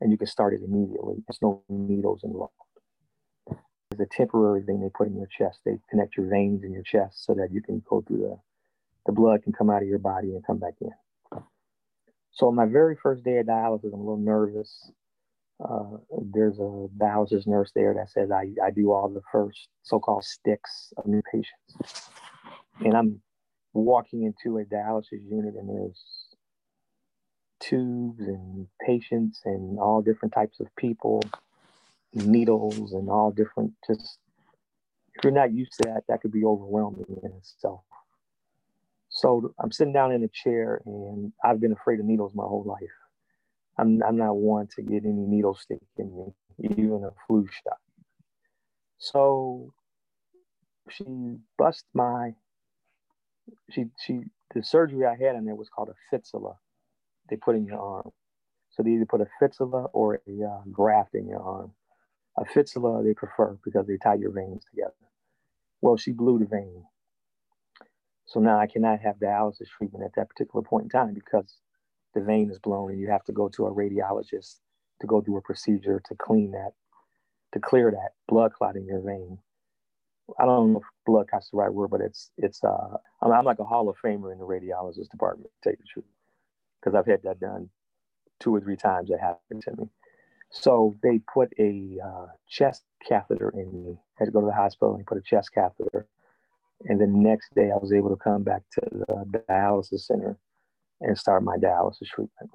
and 0.00 0.10
you 0.10 0.18
can 0.18 0.26
start 0.26 0.54
it 0.54 0.60
immediately. 0.64 1.22
There's 1.26 1.40
no 1.40 1.62
needles 1.68 2.22
involved. 2.24 2.52
It's 3.98 4.14
a 4.14 4.16
temporary 4.16 4.62
thing 4.62 4.80
they 4.80 4.90
put 4.90 5.08
in 5.08 5.16
your 5.16 5.26
chest. 5.26 5.60
They 5.64 5.78
connect 5.90 6.16
your 6.16 6.28
veins 6.28 6.64
in 6.64 6.72
your 6.72 6.82
chest 6.82 7.24
so 7.24 7.34
that 7.34 7.50
you 7.50 7.62
can 7.62 7.82
go 7.88 8.02
through 8.06 8.18
the, 8.18 8.38
the 9.06 9.12
blood 9.12 9.42
can 9.42 9.52
come 9.52 9.70
out 9.70 9.82
of 9.82 9.88
your 9.88 9.98
body 9.98 10.34
and 10.34 10.46
come 10.46 10.58
back 10.58 10.74
in. 10.80 10.90
So 12.32 12.52
my 12.52 12.66
very 12.66 12.96
first 13.02 13.24
day 13.24 13.38
of 13.38 13.46
dialysis, 13.46 13.92
I'm 13.94 14.00
a 14.00 14.02
little 14.02 14.18
nervous. 14.18 14.90
Uh, 15.64 15.96
there's 16.34 16.58
a 16.58 16.86
dialysis 16.98 17.46
nurse 17.46 17.72
there 17.74 17.94
that 17.94 18.10
says 18.10 18.30
I, 18.30 18.48
I 18.62 18.70
do 18.70 18.92
all 18.92 19.08
the 19.08 19.22
first 19.32 19.68
so-called 19.82 20.24
sticks 20.24 20.92
of 20.98 21.06
new 21.06 21.22
patients. 21.32 22.10
And 22.80 22.94
I'm 22.94 23.22
walking 23.72 24.24
into 24.24 24.58
a 24.58 24.64
dialysis 24.64 25.24
unit 25.30 25.54
and 25.54 25.68
there's 25.68 26.02
tubes 27.60 28.20
and 28.26 28.66
patients 28.86 29.40
and 29.46 29.78
all 29.78 30.02
different 30.02 30.34
types 30.34 30.60
of 30.60 30.66
people, 30.76 31.22
needles 32.14 32.92
and 32.92 33.10
all 33.10 33.30
different 33.30 33.72
just 33.86 34.18
if 35.16 35.24
you're 35.24 35.32
not 35.32 35.52
used 35.52 35.72
to 35.80 35.88
that, 35.88 36.02
that 36.08 36.20
could 36.20 36.32
be 36.32 36.44
overwhelming 36.44 37.06
in 37.22 37.32
itself. 37.32 37.80
So 39.08 39.54
I'm 39.58 39.72
sitting 39.72 39.94
down 39.94 40.12
in 40.12 40.22
a 40.22 40.28
chair 40.28 40.82
and 40.84 41.32
I've 41.42 41.60
been 41.60 41.72
afraid 41.72 42.00
of 42.00 42.06
needles 42.06 42.34
my 42.34 42.44
whole 42.44 42.64
life. 42.64 42.92
I'm, 43.78 44.02
I'm 44.02 44.16
not 44.16 44.36
one 44.36 44.68
to 44.76 44.82
get 44.82 45.04
any 45.04 45.26
needle 45.26 45.54
stick 45.54 45.80
in 45.96 46.14
me, 46.14 46.34
even 46.62 47.02
a 47.04 47.10
flu 47.26 47.46
shot. 47.46 47.78
So 48.98 49.72
she 50.90 51.04
bust 51.56 51.84
my, 51.94 52.32
she, 53.70 53.86
she, 54.04 54.20
the 54.54 54.62
surgery 54.62 55.06
I 55.06 55.16
had 55.16 55.36
in 55.36 55.46
there 55.46 55.54
was 55.54 55.68
called 55.70 55.88
a 55.88 55.94
fistula. 56.10 56.56
They 57.30 57.36
put 57.36 57.56
in 57.56 57.64
your 57.64 57.80
arm. 57.80 58.10
So 58.70 58.82
they 58.82 58.90
either 58.90 59.06
put 59.06 59.22
a 59.22 59.28
fistula 59.40 59.84
or 59.94 60.20
a 60.28 60.44
uh, 60.44 60.62
graft 60.70 61.14
in 61.14 61.26
your 61.26 61.40
arm. 61.40 61.72
A 62.38 62.44
fistula 62.44 63.02
they 63.04 63.14
prefer 63.14 63.58
because 63.64 63.86
they 63.86 63.98
tie 63.98 64.14
your 64.16 64.32
veins 64.32 64.64
together. 64.70 64.94
Well, 65.82 65.96
she 65.96 66.12
blew 66.12 66.38
the 66.38 66.46
vein. 66.46 66.84
So 68.26 68.40
now 68.40 68.58
I 68.58 68.66
cannot 68.66 69.00
have 69.00 69.16
dialysis 69.16 69.68
treatment 69.76 70.04
at 70.04 70.12
that 70.16 70.28
particular 70.30 70.62
point 70.62 70.84
in 70.84 70.90
time 70.90 71.14
because 71.14 71.58
the 72.14 72.20
vein 72.22 72.50
is 72.50 72.58
blown 72.58 72.90
and 72.92 73.00
you 73.00 73.10
have 73.10 73.24
to 73.24 73.32
go 73.32 73.48
to 73.50 73.66
a 73.66 73.74
radiologist 73.74 74.56
to 75.00 75.06
go 75.06 75.20
through 75.20 75.38
a 75.38 75.42
procedure 75.42 76.00
to 76.06 76.14
clean 76.16 76.52
that, 76.52 76.72
to 77.54 77.60
clear 77.60 77.90
that 77.90 78.10
blood 78.28 78.52
clot 78.54 78.76
in 78.76 78.86
your 78.86 79.00
vein. 79.02 79.38
I 80.38 80.46
don't 80.46 80.72
know 80.72 80.80
if 80.80 80.84
blood 81.06 81.28
clot's 81.28 81.50
the 81.50 81.58
right 81.58 81.72
word, 81.72 81.90
but 81.90 82.00
it's 82.02 82.30
it's 82.38 82.64
uh 82.64 82.96
I'm, 83.22 83.32
I'm 83.32 83.44
like 83.46 83.60
a 83.60 83.64
Hall 83.64 83.88
of 83.88 83.96
Famer 84.04 84.32
in 84.32 84.38
the 84.38 84.46
radiologist 84.46 85.10
department, 85.10 85.50
to 85.50 85.70
tell 85.70 85.72
you 85.72 85.78
the 85.80 85.88
truth, 85.92 86.06
because 86.80 86.96
I've 86.96 87.06
had 87.06 87.22
that 87.24 87.40
done 87.40 87.70
two 88.40 88.54
or 88.54 88.60
three 88.60 88.76
times. 88.76 89.10
That 89.10 89.20
happened 89.20 89.62
to 89.64 89.72
me. 89.76 89.88
So 90.50 90.96
they 91.02 91.20
put 91.32 91.52
a 91.58 91.98
uh, 92.04 92.26
chest 92.48 92.84
catheter 93.06 93.50
in 93.50 93.72
me. 93.72 93.92
I 93.92 93.98
had 94.18 94.24
to 94.26 94.30
go 94.30 94.40
to 94.40 94.46
the 94.46 94.52
hospital 94.52 94.94
and 94.94 95.06
put 95.06 95.18
a 95.18 95.22
chest 95.22 95.50
catheter 95.52 96.08
and 96.84 97.00
the 97.00 97.06
next 97.06 97.54
day, 97.54 97.70
I 97.70 97.76
was 97.76 97.92
able 97.92 98.10
to 98.10 98.16
come 98.16 98.42
back 98.42 98.62
to 98.72 98.80
the 98.92 99.42
dialysis 99.48 100.00
center 100.00 100.38
and 101.00 101.16
start 101.16 101.42
my 101.42 101.56
dialysis 101.56 102.08
treatment. 102.08 102.50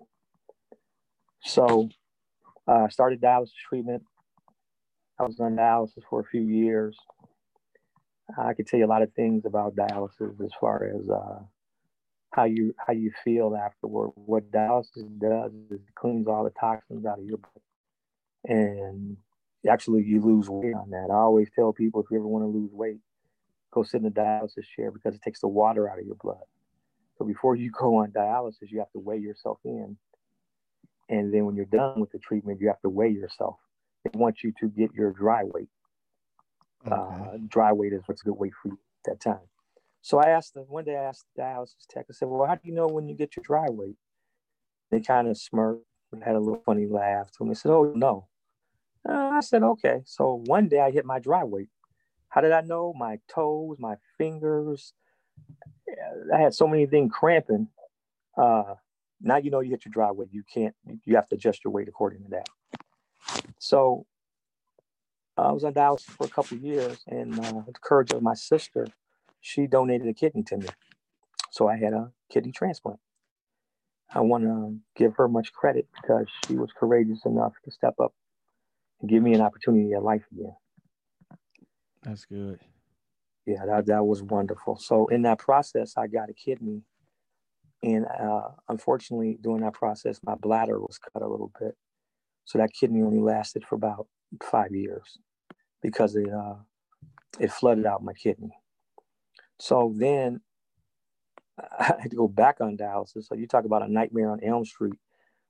So 1.43 1.89
I 2.67 2.71
uh, 2.71 2.89
started 2.89 3.21
dialysis 3.21 3.51
treatment. 3.67 4.03
I 5.19 5.23
was 5.23 5.39
on 5.39 5.55
dialysis 5.55 6.03
for 6.09 6.21
a 6.21 6.25
few 6.25 6.41
years. 6.41 6.97
I 8.37 8.53
could 8.53 8.67
tell 8.67 8.79
you 8.79 8.85
a 8.85 8.87
lot 8.87 9.01
of 9.01 9.11
things 9.13 9.45
about 9.45 9.75
dialysis 9.75 10.39
as 10.43 10.51
far 10.59 10.85
as 10.85 11.09
uh, 11.09 11.39
how 12.31 12.45
you 12.45 12.73
how 12.77 12.93
you 12.93 13.11
feel 13.23 13.55
afterward. 13.55 14.11
What 14.15 14.51
dialysis 14.51 15.19
does 15.19 15.51
is 15.51 15.71
it 15.71 15.81
cleans 15.95 16.27
all 16.27 16.43
the 16.43 16.51
toxins 16.51 17.05
out 17.05 17.19
of 17.19 17.25
your 17.25 17.37
body, 17.37 17.65
and 18.45 19.17
actually 19.69 20.03
you 20.03 20.21
lose 20.21 20.49
weight 20.49 20.73
on 20.73 20.89
that. 20.91 21.09
I 21.11 21.15
always 21.15 21.49
tell 21.55 21.73
people 21.73 22.01
if 22.01 22.07
you 22.11 22.17
ever 22.17 22.27
want 22.27 22.43
to 22.43 22.47
lose 22.47 22.71
weight, 22.73 22.99
go 23.71 23.83
sit 23.83 24.01
in 24.01 24.07
a 24.07 24.11
dialysis 24.11 24.65
chair 24.75 24.91
because 24.91 25.15
it 25.15 25.21
takes 25.21 25.41
the 25.41 25.47
water 25.47 25.89
out 25.89 25.99
of 25.99 26.05
your 26.05 26.15
blood. 26.15 26.43
So 27.17 27.25
before 27.25 27.55
you 27.55 27.71
go 27.71 27.97
on 27.97 28.11
dialysis, 28.11 28.69
you 28.69 28.79
have 28.79 28.91
to 28.93 28.99
weigh 28.99 29.19
yourself 29.19 29.59
in. 29.63 29.97
And 31.09 31.33
then 31.33 31.45
when 31.45 31.55
you're 31.55 31.65
done 31.65 31.99
with 31.99 32.11
the 32.11 32.19
treatment, 32.19 32.59
you 32.61 32.67
have 32.67 32.81
to 32.81 32.89
weigh 32.89 33.09
yourself. 33.09 33.57
They 34.03 34.17
want 34.17 34.43
you 34.43 34.53
to 34.59 34.69
get 34.69 34.93
your 34.93 35.11
dry 35.11 35.43
weight. 35.43 35.69
Okay. 36.87 36.95
Uh, 36.95 37.37
dry 37.47 37.73
weight 37.73 37.93
is 37.93 38.01
what's 38.05 38.21
a 38.21 38.25
good 38.25 38.37
weight 38.37 38.53
for 38.61 38.69
you 38.69 38.79
at 39.05 39.11
that 39.11 39.19
time. 39.19 39.45
So 40.01 40.17
I 40.17 40.29
asked 40.29 40.55
them 40.55 40.65
one 40.67 40.83
day, 40.83 40.95
I 40.95 41.03
asked 41.03 41.25
the 41.35 41.43
dialysis 41.43 41.85
tech, 41.87 42.05
I 42.09 42.13
said, 42.13 42.27
Well, 42.27 42.47
how 42.47 42.55
do 42.55 42.61
you 42.63 42.73
know 42.73 42.87
when 42.87 43.07
you 43.07 43.15
get 43.15 43.35
your 43.35 43.43
dry 43.43 43.67
weight? 43.69 43.97
They 44.89 44.99
kind 44.99 45.27
of 45.27 45.37
smirked 45.37 45.85
and 46.11 46.23
had 46.23 46.35
a 46.35 46.39
little 46.39 46.63
funny 46.65 46.87
laugh 46.87 47.29
me. 47.39 47.49
They 47.49 47.53
said, 47.53 47.71
Oh, 47.71 47.93
no. 47.95 48.27
Uh, 49.07 49.31
I 49.33 49.39
said, 49.41 49.63
Okay. 49.63 50.01
So 50.05 50.41
one 50.45 50.67
day 50.67 50.79
I 50.79 50.91
hit 50.91 51.05
my 51.05 51.19
dry 51.19 51.43
weight. 51.43 51.69
How 52.29 52.41
did 52.41 52.51
I 52.51 52.61
know? 52.61 52.93
My 52.97 53.19
toes, 53.29 53.77
my 53.79 53.95
fingers. 54.17 54.93
I 56.33 56.39
had 56.39 56.53
so 56.53 56.67
many 56.67 56.85
things 56.85 57.11
cramping. 57.13 57.67
Uh, 58.37 58.75
now 59.21 59.37
you 59.37 59.51
know 59.51 59.59
you 59.59 59.71
hit 59.71 59.85
your 59.85 59.91
dry 59.91 60.11
weight. 60.11 60.29
You 60.31 60.43
can't. 60.53 60.75
You 61.05 61.15
have 61.15 61.27
to 61.29 61.35
adjust 61.35 61.63
your 61.63 61.73
weight 61.73 61.87
according 61.87 62.23
to 62.23 62.29
that. 62.31 62.49
So 63.59 64.05
I 65.37 65.51
was 65.51 65.63
on 65.63 65.73
dialysis 65.73 66.03
for 66.03 66.25
a 66.25 66.29
couple 66.29 66.57
years, 66.57 66.99
and 67.07 67.39
uh, 67.39 67.63
the 67.65 67.73
courage 67.81 68.11
of 68.11 68.21
my 68.21 68.33
sister, 68.35 68.87
she 69.41 69.67
donated 69.67 70.07
a 70.07 70.13
kidney 70.13 70.43
to 70.43 70.57
me. 70.57 70.67
So 71.51 71.67
I 71.67 71.77
had 71.77 71.93
a 71.93 72.11
kidney 72.31 72.51
transplant. 72.51 72.99
I 74.13 74.21
want 74.21 74.43
to 74.43 74.77
give 74.95 75.15
her 75.17 75.27
much 75.27 75.53
credit 75.53 75.87
because 76.01 76.27
she 76.47 76.55
was 76.55 76.71
courageous 76.77 77.25
enough 77.25 77.53
to 77.65 77.71
step 77.71 77.95
up 77.99 78.13
and 79.01 79.09
give 79.09 79.23
me 79.23 79.33
an 79.33 79.41
opportunity 79.41 79.93
at 79.93 80.03
life 80.03 80.23
again. 80.31 80.55
That's 82.03 82.25
good. 82.25 82.59
Yeah, 83.45 83.65
that, 83.65 83.87
that 83.87 84.05
was 84.05 84.21
wonderful. 84.23 84.77
So 84.77 85.07
in 85.07 85.23
that 85.23 85.39
process, 85.39 85.93
I 85.97 86.07
got 86.07 86.29
a 86.29 86.33
kidney. 86.33 86.83
And 87.83 88.05
uh, 88.05 88.49
unfortunately, 88.69 89.37
during 89.41 89.63
that 89.63 89.73
process, 89.73 90.19
my 90.23 90.35
bladder 90.35 90.79
was 90.79 90.99
cut 90.99 91.23
a 91.23 91.27
little 91.27 91.51
bit. 91.59 91.75
So 92.45 92.59
that 92.59 92.73
kidney 92.73 93.01
only 93.01 93.19
lasted 93.19 93.65
for 93.65 93.75
about 93.75 94.07
five 94.43 94.71
years 94.71 95.17
because 95.81 96.15
it, 96.15 96.29
uh, 96.29 96.55
it 97.39 97.51
flooded 97.51 97.85
out 97.85 98.03
my 98.03 98.13
kidney. 98.13 98.51
So 99.59 99.93
then 99.95 100.41
I 101.79 101.95
had 102.01 102.11
to 102.11 102.15
go 102.15 102.27
back 102.27 102.61
on 102.61 102.77
dialysis. 102.77 103.25
So 103.25 103.35
you 103.35 103.47
talk 103.47 103.65
about 103.65 103.83
a 103.83 103.91
nightmare 103.91 104.29
on 104.29 104.43
Elm 104.43 104.65
Street. 104.65 104.99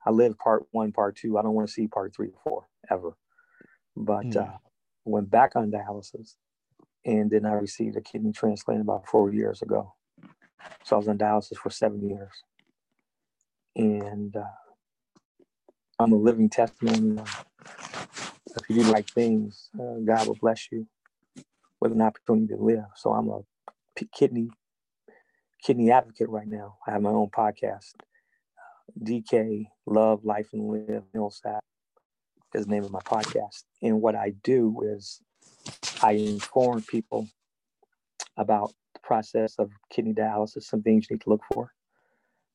I 0.05 0.11
lived 0.11 0.37
part 0.39 0.63
one, 0.71 0.91
part 0.91 1.17
two. 1.17 1.37
I 1.37 1.41
don't 1.41 1.53
want 1.53 1.67
to 1.67 1.73
see 1.73 1.87
part 1.87 2.15
three 2.15 2.29
or 2.29 2.39
four 2.43 2.67
ever. 2.89 3.11
But 3.95 4.27
mm. 4.27 4.37
uh, 4.37 4.57
went 5.05 5.29
back 5.29 5.55
on 5.55 5.71
dialysis, 5.71 6.35
and 7.05 7.29
then 7.29 7.45
I 7.45 7.53
received 7.53 7.97
a 7.97 8.01
kidney 8.01 8.31
transplant 8.31 8.81
about 8.81 9.07
four 9.07 9.31
years 9.33 9.61
ago. 9.61 9.93
So 10.83 10.95
I 10.95 10.99
was 10.99 11.07
on 11.07 11.17
dialysis 11.17 11.57
for 11.57 11.69
seven 11.69 12.07
years, 12.07 12.43
and 13.75 14.35
uh, 14.35 14.43
I'm 15.99 16.13
a 16.13 16.17
living 16.17 16.49
testimony. 16.49 17.21
if 18.55 18.69
you 18.69 18.75
do 18.75 18.83
the 18.83 18.91
right 18.91 19.09
things, 19.09 19.69
uh, 19.79 19.99
God 20.05 20.27
will 20.27 20.37
bless 20.41 20.71
you 20.71 20.87
with 21.79 21.91
an 21.91 22.01
opportunity 22.01 22.55
to 22.55 22.61
live. 22.61 22.85
So 22.95 23.11
I'm 23.11 23.29
a 23.29 23.41
kidney 24.13 24.49
kidney 25.63 25.91
advocate 25.91 26.29
right 26.29 26.47
now. 26.47 26.77
I 26.87 26.91
have 26.91 27.01
my 27.01 27.11
own 27.11 27.29
podcast, 27.29 27.93
uh, 28.57 29.03
DK 29.03 29.67
Love 29.85 30.25
Life 30.25 30.49
and 30.53 30.67
Live 30.67 31.03
Millsap 31.13 31.63
is 32.53 32.65
the 32.65 32.71
name 32.71 32.83
of 32.83 32.91
my 32.91 32.99
podcast. 33.01 33.63
And 33.81 34.01
what 34.01 34.15
I 34.15 34.33
do 34.43 34.81
is 34.83 35.21
I 36.01 36.13
inform 36.13 36.81
people 36.83 37.27
about 38.37 38.73
the 38.93 38.99
process 39.01 39.55
of 39.59 39.71
kidney 39.89 40.13
dialysis, 40.13 40.63
some 40.63 40.81
things 40.81 41.07
you 41.09 41.15
need 41.15 41.21
to 41.21 41.29
look 41.29 41.41
for. 41.53 41.71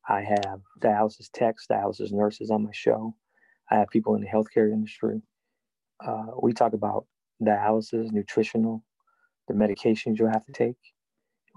I 0.08 0.22
have 0.22 0.60
dialysis 0.80 1.28
techs, 1.32 1.66
dialysis 1.66 2.12
nurses 2.12 2.50
on 2.50 2.64
my 2.64 2.72
show. 2.72 3.14
I 3.70 3.76
have 3.78 3.88
people 3.88 4.14
in 4.14 4.22
the 4.22 4.28
healthcare 4.28 4.72
industry. 4.72 5.22
Uh, 6.04 6.26
we 6.40 6.52
talk 6.52 6.72
about 6.72 7.06
dialysis, 7.42 8.12
nutritional, 8.12 8.84
the 9.48 9.54
medications 9.54 10.18
you 10.18 10.26
have 10.26 10.44
to 10.46 10.52
take. 10.52 10.76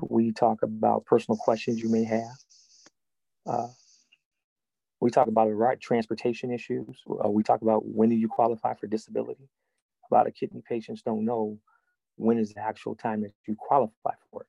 We 0.01 0.31
talk 0.31 0.63
about 0.63 1.05
personal 1.05 1.37
questions 1.37 1.81
you 1.81 1.89
may 1.89 2.05
have. 2.05 2.37
Uh, 3.45 3.67
We 5.01 5.09
talk 5.09 5.27
about 5.27 5.47
right 5.47 5.79
transportation 5.79 6.51
issues. 6.51 7.01
Uh, 7.23 7.29
we 7.29 7.43
talk 7.43 7.61
about 7.61 7.85
when 7.85 8.09
do 8.09 8.15
you 8.15 8.27
qualify 8.27 8.73
for 8.73 8.87
disability. 8.87 9.49
A 10.11 10.13
lot 10.13 10.27
of 10.27 10.33
kidney 10.33 10.61
patients 10.67 11.01
don't 11.01 11.23
know 11.23 11.57
when 12.17 12.37
is 12.37 12.53
the 12.53 12.61
actual 12.61 12.95
time 12.95 13.21
that 13.21 13.31
you 13.47 13.55
qualify 13.57 14.13
for 14.29 14.41
it. 14.41 14.47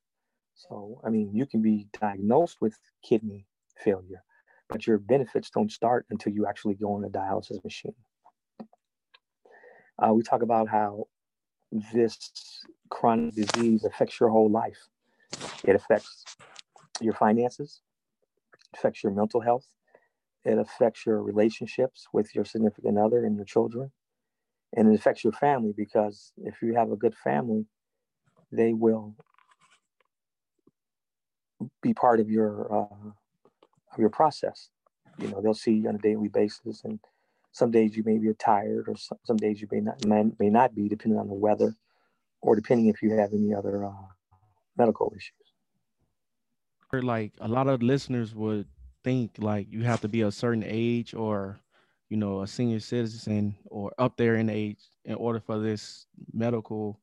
So, 0.55 1.01
I 1.05 1.09
mean, 1.09 1.31
you 1.33 1.45
can 1.45 1.61
be 1.61 1.87
diagnosed 1.99 2.57
with 2.59 2.77
kidney 3.01 3.45
failure, 3.77 4.23
but 4.67 4.85
your 4.85 4.97
benefits 4.97 5.49
don't 5.49 5.71
start 5.71 6.05
until 6.09 6.33
you 6.33 6.45
actually 6.45 6.75
go 6.75 6.93
on 6.93 7.05
a 7.05 7.09
dialysis 7.09 7.63
machine. 7.63 7.95
Uh, 9.97 10.13
we 10.13 10.21
talk 10.23 10.41
about 10.41 10.67
how 10.67 11.07
this 11.93 12.65
chronic 12.89 13.33
disease 13.33 13.85
affects 13.85 14.19
your 14.19 14.29
whole 14.29 14.49
life. 14.49 14.89
It 15.63 15.75
affects 15.75 16.25
your 16.99 17.13
finances, 17.13 17.81
affects 18.75 19.03
your 19.03 19.13
mental 19.13 19.39
health, 19.39 19.65
it 20.43 20.57
affects 20.57 21.05
your 21.05 21.21
relationships 21.21 22.07
with 22.13 22.33
your 22.33 22.45
significant 22.45 22.97
other 22.97 23.25
and 23.25 23.35
your 23.35 23.45
children, 23.45 23.91
and 24.75 24.91
it 24.91 24.95
affects 24.95 25.23
your 25.23 25.33
family 25.33 25.73
because 25.75 26.31
if 26.37 26.61
you 26.61 26.73
have 26.75 26.91
a 26.91 26.95
good 26.95 27.15
family, 27.15 27.65
they 28.51 28.73
will 28.73 29.15
be 31.81 31.93
part 31.93 32.19
of 32.19 32.29
your 32.29 32.73
uh, 32.73 33.09
of 33.93 33.99
your 33.99 34.09
process. 34.09 34.69
You 35.19 35.27
know, 35.27 35.41
they'll 35.41 35.53
see 35.53 35.73
you 35.73 35.89
on 35.89 35.95
a 35.95 35.99
daily 35.99 36.27
basis, 36.27 36.83
and 36.83 36.99
some 37.51 37.71
days 37.71 37.95
you 37.95 38.03
may 38.03 38.17
be 38.17 38.33
tired, 38.33 38.85
or 38.87 38.95
some, 38.95 39.19
some 39.23 39.37
days 39.37 39.61
you 39.61 39.67
may 39.71 39.81
not 39.81 40.05
may, 40.05 40.23
may 40.39 40.49
not 40.49 40.73
be, 40.73 40.89
depending 40.89 41.19
on 41.19 41.27
the 41.27 41.33
weather, 41.33 41.75
or 42.41 42.55
depending 42.55 42.87
if 42.87 43.01
you 43.01 43.11
have 43.11 43.33
any 43.33 43.53
other 43.53 43.85
uh, 43.85 43.91
medical 44.77 45.13
issues. 45.15 45.35
Like 46.93 47.33
a 47.39 47.47
lot 47.47 47.67
of 47.67 47.81
listeners 47.81 48.35
would 48.35 48.67
think, 49.03 49.33
like 49.37 49.67
you 49.69 49.83
have 49.83 50.01
to 50.01 50.07
be 50.07 50.21
a 50.21 50.31
certain 50.31 50.63
age, 50.65 51.13
or 51.13 51.59
you 52.09 52.17
know, 52.17 52.41
a 52.41 52.47
senior 52.47 52.79
citizen, 52.79 53.55
or 53.69 53.91
up 53.97 54.17
there 54.17 54.35
in 54.35 54.49
age, 54.49 54.79
in 55.05 55.15
order 55.15 55.39
for 55.39 55.59
this 55.59 56.05
medical 56.33 56.99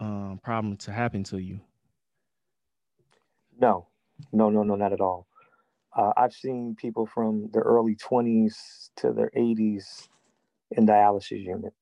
um, 0.00 0.40
problem 0.42 0.76
to 0.78 0.92
happen 0.92 1.24
to 1.24 1.38
you. 1.38 1.60
No, 3.60 3.86
no, 4.32 4.50
no, 4.50 4.62
no, 4.62 4.74
not 4.74 4.92
at 4.92 5.00
all. 5.00 5.26
Uh, 5.96 6.12
I've 6.16 6.32
seen 6.32 6.74
people 6.74 7.06
from 7.06 7.50
their 7.52 7.62
early 7.62 7.96
20s 7.96 8.90
to 8.96 9.12
their 9.12 9.30
80s 9.36 10.08
in 10.70 10.86
dialysis 10.86 11.44
unit. 11.44 11.74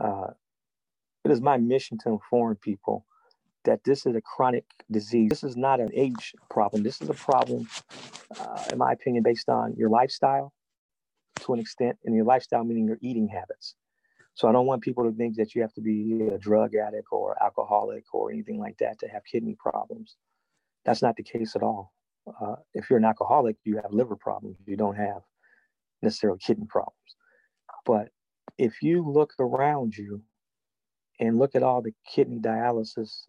Uh, 0.00 0.28
it 1.24 1.30
is 1.30 1.40
my 1.40 1.56
mission 1.56 1.98
to 1.98 2.10
inform 2.10 2.56
people 2.56 3.04
that 3.64 3.84
this 3.84 4.06
is 4.06 4.14
a 4.16 4.20
chronic 4.20 4.64
disease. 4.90 5.30
This 5.30 5.44
is 5.44 5.56
not 5.56 5.80
an 5.80 5.90
age 5.94 6.34
problem. 6.50 6.82
This 6.82 7.00
is 7.00 7.08
a 7.08 7.14
problem, 7.14 7.68
uh, 8.38 8.64
in 8.72 8.78
my 8.78 8.92
opinion, 8.92 9.22
based 9.22 9.48
on 9.48 9.74
your 9.76 9.88
lifestyle 9.88 10.52
to 11.40 11.54
an 11.54 11.60
extent, 11.60 11.98
and 12.04 12.14
your 12.14 12.24
lifestyle 12.24 12.64
meaning 12.64 12.86
your 12.86 12.98
eating 13.00 13.28
habits. 13.28 13.74
So 14.34 14.48
I 14.48 14.52
don't 14.52 14.66
want 14.66 14.82
people 14.82 15.04
to 15.04 15.16
think 15.16 15.36
that 15.36 15.54
you 15.54 15.62
have 15.62 15.72
to 15.74 15.80
be 15.80 16.28
a 16.32 16.38
drug 16.38 16.74
addict 16.74 17.08
or 17.10 17.36
alcoholic 17.42 18.04
or 18.14 18.30
anything 18.30 18.58
like 18.58 18.78
that 18.78 18.98
to 19.00 19.08
have 19.08 19.22
kidney 19.30 19.56
problems. 19.58 20.16
That's 20.84 21.02
not 21.02 21.16
the 21.16 21.22
case 21.22 21.54
at 21.56 21.62
all. 21.62 21.92
Uh, 22.26 22.56
if 22.74 22.88
you're 22.88 22.98
an 22.98 23.04
alcoholic, 23.04 23.56
you 23.64 23.76
have 23.76 23.92
liver 23.92 24.16
problems. 24.16 24.56
You 24.66 24.76
don't 24.76 24.96
have 24.96 25.22
necessarily 26.00 26.38
kidney 26.38 26.66
problems. 26.68 26.96
But 27.84 28.08
if 28.58 28.82
you 28.82 29.04
look 29.06 29.32
around 29.38 29.96
you 29.96 30.22
and 31.20 31.38
look 31.38 31.54
at 31.54 31.62
all 31.62 31.82
the 31.82 31.94
kidney 32.08 32.38
dialysis 32.38 33.24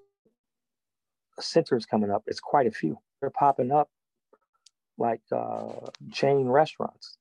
centers 1.39 1.85
coming 1.85 2.11
up, 2.11 2.23
it's 2.27 2.39
quite 2.39 2.67
a 2.67 2.71
few. 2.71 2.97
They're 3.19 3.29
popping 3.29 3.71
up 3.71 3.89
like 4.97 5.21
uh, 5.31 5.87
chain 6.11 6.47
restaurants 6.47 7.17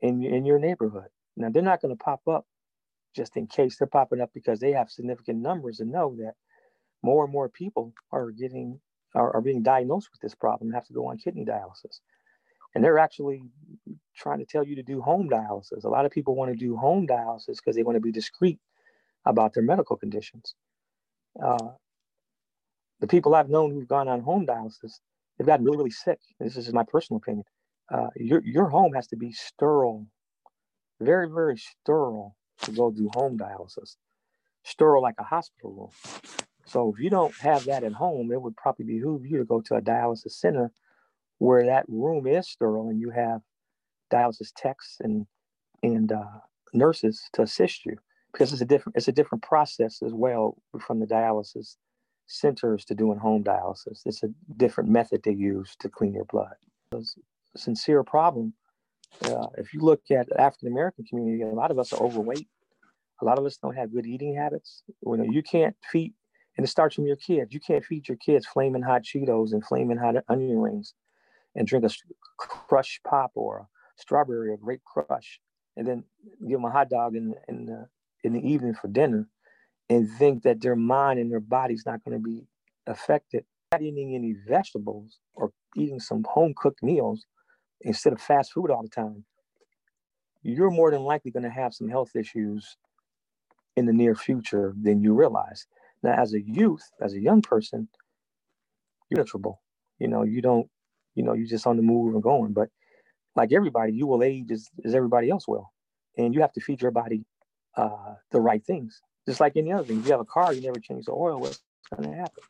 in 0.00 0.22
in 0.22 0.44
your 0.44 0.58
neighborhood. 0.58 1.08
Now 1.36 1.50
they're 1.50 1.62
not 1.62 1.80
going 1.80 1.96
to 1.96 2.02
pop 2.02 2.20
up 2.28 2.46
just 3.14 3.36
in 3.36 3.46
case. 3.46 3.76
They're 3.76 3.86
popping 3.86 4.20
up 4.20 4.30
because 4.34 4.60
they 4.60 4.72
have 4.72 4.90
significant 4.90 5.38
numbers 5.40 5.80
and 5.80 5.90
know 5.90 6.16
that 6.18 6.34
more 7.02 7.24
and 7.24 7.32
more 7.32 7.48
people 7.48 7.92
are 8.12 8.30
getting 8.30 8.80
are, 9.14 9.34
are 9.34 9.40
being 9.40 9.62
diagnosed 9.62 10.08
with 10.12 10.20
this 10.20 10.34
problem 10.34 10.68
and 10.68 10.74
have 10.74 10.86
to 10.86 10.92
go 10.92 11.06
on 11.06 11.18
kidney 11.18 11.44
dialysis. 11.44 12.00
And 12.74 12.84
they're 12.84 12.98
actually 12.98 13.42
trying 14.16 14.38
to 14.38 14.44
tell 14.44 14.64
you 14.64 14.76
to 14.76 14.82
do 14.82 15.00
home 15.00 15.28
dialysis. 15.28 15.84
A 15.84 15.88
lot 15.88 16.04
of 16.04 16.12
people 16.12 16.36
want 16.36 16.52
to 16.52 16.56
do 16.56 16.76
home 16.76 17.06
dialysis 17.06 17.56
because 17.56 17.74
they 17.74 17.82
want 17.82 17.96
to 17.96 18.00
be 18.00 18.12
discreet 18.12 18.60
about 19.26 19.54
their 19.54 19.62
medical 19.62 19.96
conditions. 19.96 20.54
Uh, 21.42 21.70
the 23.00 23.06
people 23.06 23.34
I've 23.34 23.48
known 23.48 23.72
who've 23.72 23.88
gone 23.88 24.08
on 24.08 24.20
home 24.20 24.46
dialysis, 24.46 25.00
they've 25.38 25.46
gotten 25.46 25.64
really, 25.64 25.78
really 25.78 25.90
sick. 25.90 26.18
This 26.38 26.56
is 26.56 26.72
my 26.72 26.84
personal 26.84 27.18
opinion. 27.18 27.44
Uh, 27.92 28.08
your, 28.16 28.42
your 28.44 28.68
home 28.68 28.92
has 28.94 29.06
to 29.08 29.16
be 29.16 29.32
sterile, 29.32 30.06
very, 31.00 31.28
very 31.28 31.56
sterile 31.56 32.36
to 32.62 32.72
go 32.72 32.90
do 32.90 33.10
home 33.14 33.38
dialysis, 33.38 33.96
sterile 34.64 35.02
like 35.02 35.16
a 35.18 35.24
hospital 35.24 35.72
room. 35.72 35.90
So 36.66 36.92
if 36.94 37.02
you 37.02 37.10
don't 37.10 37.34
have 37.40 37.64
that 37.64 37.82
at 37.82 37.92
home, 37.92 38.30
it 38.30 38.40
would 38.40 38.56
probably 38.56 38.84
behoove 38.84 39.26
you 39.26 39.38
to 39.38 39.44
go 39.44 39.60
to 39.62 39.74
a 39.74 39.82
dialysis 39.82 40.32
center 40.32 40.70
where 41.38 41.66
that 41.66 41.84
room 41.88 42.26
is 42.26 42.48
sterile 42.48 42.90
and 42.90 43.00
you 43.00 43.10
have 43.10 43.40
dialysis 44.12 44.52
techs 44.54 44.98
and 45.00 45.26
and 45.82 46.12
uh, 46.12 46.38
nurses 46.74 47.22
to 47.32 47.42
assist 47.42 47.86
you 47.86 47.96
because 48.32 48.52
it's 48.52 48.62
a 48.62 48.66
different 48.66 48.96
it's 48.96 49.08
a 49.08 49.12
different 49.12 49.42
process 49.42 50.02
as 50.02 50.12
well 50.12 50.56
from 50.78 51.00
the 51.00 51.06
dialysis 51.06 51.76
centers 52.30 52.84
to 52.86 52.94
doing 52.94 53.18
home 53.18 53.42
dialysis. 53.42 54.02
It's 54.06 54.22
a 54.22 54.28
different 54.56 54.88
method 54.88 55.22
they 55.24 55.32
use 55.32 55.74
to 55.80 55.88
clean 55.88 56.14
your 56.14 56.24
blood. 56.26 56.54
It's 56.92 57.16
a 57.54 57.58
sincere 57.58 58.02
problem. 58.04 58.54
Uh, 59.24 59.46
if 59.58 59.74
you 59.74 59.80
look 59.80 60.02
at 60.10 60.28
the 60.28 60.40
African 60.40 60.68
American 60.68 61.04
community, 61.04 61.42
a 61.42 61.46
lot 61.48 61.70
of 61.70 61.78
us 61.78 61.92
are 61.92 62.00
overweight. 62.00 62.46
A 63.20 63.24
lot 63.24 63.38
of 63.38 63.44
us 63.44 63.56
don't 63.56 63.76
have 63.76 63.92
good 63.92 64.06
eating 64.06 64.34
habits. 64.36 64.82
You 65.04 65.16
know, 65.16 65.24
you 65.24 65.42
can't 65.42 65.76
feed 65.90 66.14
and 66.56 66.64
it 66.64 66.70
starts 66.70 66.94
from 66.94 67.06
your 67.06 67.16
kids. 67.16 67.52
You 67.52 67.60
can't 67.60 67.84
feed 67.84 68.08
your 68.08 68.16
kids 68.18 68.46
flaming 68.46 68.82
hot 68.82 69.02
Cheetos 69.02 69.52
and 69.52 69.64
flaming 69.64 69.98
hot 69.98 70.16
onion 70.28 70.58
rings 70.58 70.94
and 71.54 71.66
drink 71.66 71.84
a 71.84 71.90
crush 72.38 73.00
pop 73.06 73.32
or 73.34 73.58
a 73.58 73.66
strawberry 73.96 74.50
or 74.50 74.56
grape 74.56 74.82
crush 74.84 75.40
and 75.76 75.86
then 75.86 76.04
give 76.40 76.58
them 76.58 76.64
a 76.64 76.70
hot 76.70 76.88
dog 76.88 77.16
in, 77.16 77.34
in, 77.48 77.66
the, 77.66 77.86
in 78.24 78.32
the 78.32 78.40
evening 78.40 78.74
for 78.74 78.88
dinner 78.88 79.28
and 79.90 80.10
think 80.10 80.44
that 80.44 80.62
their 80.62 80.76
mind 80.76 81.18
and 81.18 81.30
their 81.30 81.40
body's 81.40 81.84
not 81.84 82.02
going 82.04 82.16
to 82.16 82.22
be 82.22 82.46
affected 82.86 83.44
not 83.72 83.82
eating 83.82 84.14
any 84.14 84.34
vegetables 84.48 85.20
or 85.34 85.52
eating 85.76 86.00
some 86.00 86.24
home 86.28 86.52
cooked 86.56 86.82
meals 86.82 87.26
instead 87.82 88.12
of 88.12 88.20
fast 88.20 88.52
food 88.52 88.70
all 88.70 88.82
the 88.82 88.88
time, 88.88 89.24
you're 90.42 90.70
more 90.70 90.90
than 90.90 91.02
likely 91.02 91.30
going 91.30 91.44
to 91.44 91.50
have 91.50 91.72
some 91.72 91.88
health 91.88 92.16
issues 92.16 92.76
in 93.76 93.86
the 93.86 93.92
near 93.92 94.14
future 94.14 94.74
than 94.80 95.00
you 95.00 95.14
realize. 95.14 95.66
Now, 96.02 96.14
as 96.14 96.34
a 96.34 96.40
youth, 96.40 96.82
as 97.00 97.14
a 97.14 97.20
young 97.20 97.42
person, 97.42 97.88
you're 99.08 99.22
miserable. 99.22 99.60
You 99.98 100.08
know, 100.08 100.24
you 100.24 100.42
don't, 100.42 100.68
you 101.14 101.22
know, 101.22 101.34
you're 101.34 101.46
just 101.46 101.66
on 101.66 101.76
the 101.76 101.82
move 101.82 102.14
and 102.14 102.22
going. 102.22 102.52
But 102.52 102.68
like 103.36 103.52
everybody, 103.52 103.92
you 103.92 104.06
will 104.06 104.22
age 104.22 104.50
as, 104.50 104.68
as 104.84 104.94
everybody 104.94 105.30
else 105.30 105.46
will. 105.46 105.70
And 106.16 106.34
you 106.34 106.40
have 106.40 106.52
to 106.54 106.60
feed 106.60 106.82
your 106.82 106.90
body 106.90 107.24
uh, 107.76 108.14
the 108.32 108.40
right 108.40 108.64
things. 108.64 109.00
Just 109.26 109.40
like 109.40 109.56
any 109.56 109.72
other 109.72 109.84
thing. 109.84 109.98
If 110.00 110.06
you 110.06 110.12
have 110.12 110.20
a 110.20 110.24
car, 110.24 110.52
you 110.52 110.60
never 110.60 110.80
change 110.80 111.06
the 111.06 111.12
oil, 111.12 111.40
what's 111.40 111.60
going 111.94 112.10
to 112.10 112.16
happen? 112.16 112.42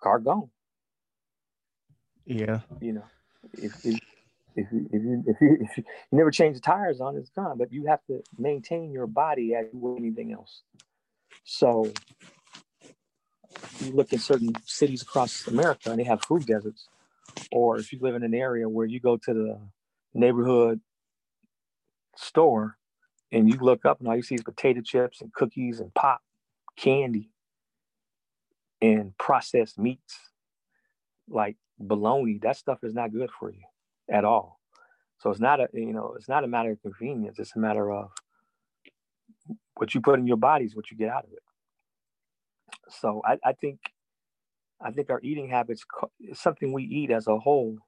Car 0.00 0.18
gone. 0.18 0.50
Yeah. 2.24 2.60
You 2.80 2.92
know, 2.92 3.04
if, 3.54 3.84
if, 3.84 3.98
if 4.54 4.66
you, 4.72 4.88
if 4.92 5.02
you, 5.02 5.24
if 5.26 5.40
you, 5.40 5.56
if 5.60 5.78
you, 5.78 5.84
you 6.12 6.18
never 6.18 6.30
change 6.30 6.54
the 6.54 6.60
tires 6.60 7.00
on, 7.00 7.16
it's 7.16 7.30
gone. 7.30 7.58
But 7.58 7.72
you 7.72 7.86
have 7.86 8.04
to 8.06 8.22
maintain 8.38 8.92
your 8.92 9.06
body 9.06 9.54
as 9.54 9.66
you 9.72 9.78
would 9.78 9.98
anything 9.98 10.32
else. 10.32 10.62
So 11.44 11.90
you 13.80 13.92
look 13.92 14.12
in 14.12 14.18
certain 14.18 14.52
cities 14.64 15.02
across 15.02 15.46
America 15.46 15.90
and 15.90 15.98
they 15.98 16.04
have 16.04 16.22
food 16.22 16.46
deserts. 16.46 16.88
Or 17.50 17.78
if 17.78 17.92
you 17.92 17.98
live 18.00 18.14
in 18.14 18.22
an 18.22 18.34
area 18.34 18.68
where 18.68 18.86
you 18.86 19.00
go 19.00 19.16
to 19.16 19.34
the 19.34 19.60
neighborhood 20.14 20.80
store 22.16 22.77
and 23.32 23.48
you 23.48 23.58
look 23.60 23.84
up 23.84 24.00
and 24.00 24.08
all 24.08 24.16
you 24.16 24.22
see 24.22 24.34
is 24.34 24.42
potato 24.42 24.80
chips 24.80 25.20
and 25.20 25.32
cookies 25.32 25.80
and 25.80 25.92
pop, 25.94 26.20
candy, 26.76 27.30
and 28.80 29.16
processed 29.18 29.78
meats 29.78 30.18
like 31.28 31.56
bologna, 31.78 32.38
that 32.42 32.56
stuff 32.56 32.78
is 32.82 32.94
not 32.94 33.12
good 33.12 33.30
for 33.38 33.50
you 33.50 33.62
at 34.10 34.24
all. 34.24 34.58
So 35.18 35.30
it's 35.30 35.40
not 35.40 35.60
a 35.60 35.68
you 35.72 35.92
know, 35.92 36.14
it's 36.16 36.28
not 36.28 36.44
a 36.44 36.48
matter 36.48 36.70
of 36.70 36.82
convenience, 36.82 37.38
it's 37.38 37.56
a 37.56 37.58
matter 37.58 37.90
of 37.90 38.10
what 39.74 39.94
you 39.94 40.00
put 40.00 40.18
in 40.18 40.26
your 40.26 40.36
body 40.36 40.64
is 40.64 40.74
what 40.76 40.90
you 40.90 40.96
get 40.96 41.10
out 41.10 41.24
of 41.24 41.32
it. 41.32 41.42
So 42.88 43.22
I, 43.24 43.38
I 43.44 43.52
think 43.52 43.80
I 44.80 44.92
think 44.92 45.10
our 45.10 45.20
eating 45.22 45.48
habits, 45.48 45.84
something 46.34 46.72
we 46.72 46.84
eat 46.84 47.10
as 47.10 47.26
a 47.26 47.38
whole, 47.38 47.78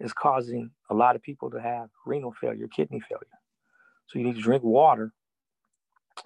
is 0.00 0.12
causing 0.12 0.70
a 0.90 0.94
lot 0.94 1.16
of 1.16 1.22
people 1.22 1.50
to 1.50 1.60
have 1.60 1.88
renal 2.04 2.32
failure, 2.32 2.68
kidney 2.68 3.00
failure. 3.00 3.26
So 4.10 4.20
you 4.20 4.26
need 4.26 4.36
to 4.36 4.42
drink 4.42 4.64
water 4.64 5.12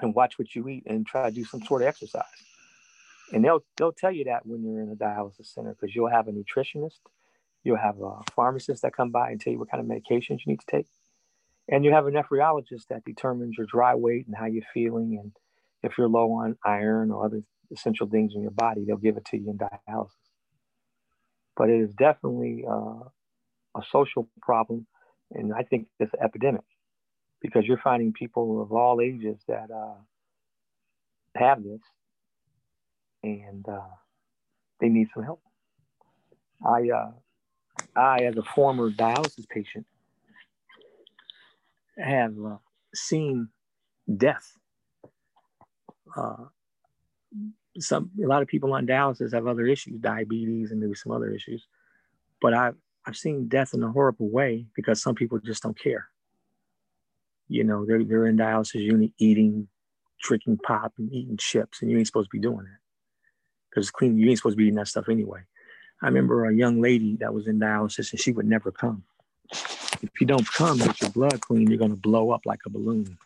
and 0.00 0.14
watch 0.14 0.38
what 0.38 0.54
you 0.54 0.68
eat 0.68 0.84
and 0.86 1.06
try 1.06 1.30
to 1.30 1.34
do 1.34 1.44
some 1.44 1.62
sort 1.62 1.82
of 1.82 1.88
exercise. 1.88 2.24
And 3.32 3.44
they'll 3.44 3.64
they'll 3.76 3.92
tell 3.92 4.12
you 4.12 4.24
that 4.24 4.46
when 4.46 4.64
you're 4.64 4.82
in 4.82 4.90
a 4.90 4.96
dialysis 4.96 5.46
center 5.54 5.74
because 5.78 5.94
you'll 5.96 6.10
have 6.10 6.28
a 6.28 6.32
nutritionist 6.32 7.00
You'll 7.64 7.76
have 7.78 8.00
a 8.00 8.20
pharmacist 8.34 8.82
that 8.82 8.96
come 8.96 9.10
by 9.10 9.30
and 9.30 9.40
tell 9.40 9.52
you 9.52 9.58
what 9.58 9.70
kind 9.70 9.82
of 9.82 9.88
medications 9.88 10.40
you 10.46 10.52
need 10.52 10.60
to 10.60 10.66
take. 10.70 10.86
And 11.68 11.84
you 11.84 11.92
have 11.92 12.06
a 12.06 12.10
nephrologist 12.10 12.88
that 12.90 13.04
determines 13.04 13.56
your 13.58 13.66
dry 13.66 13.94
weight 13.94 14.26
and 14.26 14.36
how 14.36 14.46
you're 14.46 14.64
feeling. 14.74 15.18
And 15.22 15.32
if 15.82 15.98
you're 15.98 16.08
low 16.08 16.32
on 16.32 16.56
iron 16.64 17.10
or 17.10 17.24
other 17.26 17.42
essential 17.72 18.08
things 18.08 18.34
in 18.34 18.42
your 18.42 18.52
body, 18.52 18.84
they'll 18.86 18.96
give 18.96 19.16
it 19.16 19.26
to 19.26 19.38
you 19.38 19.50
in 19.50 19.58
dialysis. 19.58 20.10
But 21.56 21.70
it 21.70 21.80
is 21.80 21.94
definitely 21.94 22.64
uh, 22.68 23.08
a 23.76 23.82
social 23.90 24.28
problem. 24.42 24.86
And 25.32 25.52
I 25.54 25.64
think 25.64 25.88
it's 26.00 26.14
an 26.14 26.20
epidemic 26.22 26.62
because 27.44 27.66
you're 27.66 27.76
finding 27.76 28.10
people 28.10 28.62
of 28.62 28.72
all 28.72 29.02
ages 29.02 29.36
that 29.46 29.70
uh, 29.70 29.98
have 31.36 31.62
this 31.62 31.82
and 33.22 33.68
uh, 33.68 33.80
they 34.80 34.88
need 34.88 35.08
some 35.12 35.22
help. 35.22 35.42
I, 36.66 36.88
uh, 36.88 37.10
I, 37.94 38.20
as 38.20 38.38
a 38.38 38.42
former 38.42 38.90
dialysis 38.90 39.46
patient, 39.46 39.84
have 41.98 42.32
uh, 42.42 42.56
seen 42.94 43.48
death. 44.16 44.56
Uh, 46.16 46.44
some 47.78 48.10
a 48.22 48.26
lot 48.26 48.40
of 48.40 48.48
people 48.48 48.72
on 48.72 48.86
dialysis 48.86 49.34
have 49.34 49.46
other 49.46 49.66
issues, 49.66 50.00
diabetes, 50.00 50.70
and 50.70 50.80
maybe 50.80 50.94
some 50.94 51.12
other 51.12 51.30
issues. 51.30 51.66
But 52.40 52.54
I've 52.54 52.76
I've 53.04 53.16
seen 53.16 53.48
death 53.48 53.74
in 53.74 53.82
a 53.82 53.92
horrible 53.92 54.30
way 54.30 54.64
because 54.74 55.02
some 55.02 55.14
people 55.14 55.38
just 55.40 55.62
don't 55.62 55.78
care. 55.78 56.08
You 57.48 57.64
know, 57.64 57.84
they're 57.84 58.04
they're 58.04 58.26
in 58.26 58.36
dialysis 58.36 58.82
unit 58.82 59.12
eating, 59.18 59.68
drinking 60.22 60.58
pop 60.58 60.92
and 60.98 61.12
eating 61.12 61.36
chips, 61.36 61.82
and 61.82 61.90
you 61.90 61.98
ain't 61.98 62.06
supposed 62.06 62.30
to 62.30 62.36
be 62.36 62.40
doing 62.40 62.64
that 62.64 62.78
because 63.70 63.90
clean. 63.90 64.16
You 64.16 64.28
ain't 64.28 64.38
supposed 64.38 64.54
to 64.54 64.58
be 64.58 64.64
eating 64.64 64.76
that 64.76 64.88
stuff 64.88 65.08
anyway. 65.08 65.40
I 66.02 66.06
remember 66.06 66.44
a 66.44 66.54
young 66.54 66.80
lady 66.80 67.16
that 67.20 67.32
was 67.32 67.46
in 67.46 67.60
dialysis, 67.60 68.12
and 68.12 68.20
she 68.20 68.32
would 68.32 68.46
never 68.46 68.70
come 68.70 69.04
if 70.04 70.20
you 70.20 70.26
don't 70.26 70.46
come 70.52 70.78
with 70.78 71.00
your 71.00 71.10
blood 71.10 71.40
clean, 71.40 71.68
you're 71.68 71.78
going 71.78 71.90
to 71.90 71.96
blow 71.96 72.30
up 72.30 72.42
like 72.44 72.60
a 72.66 72.70
balloon. 72.70 73.18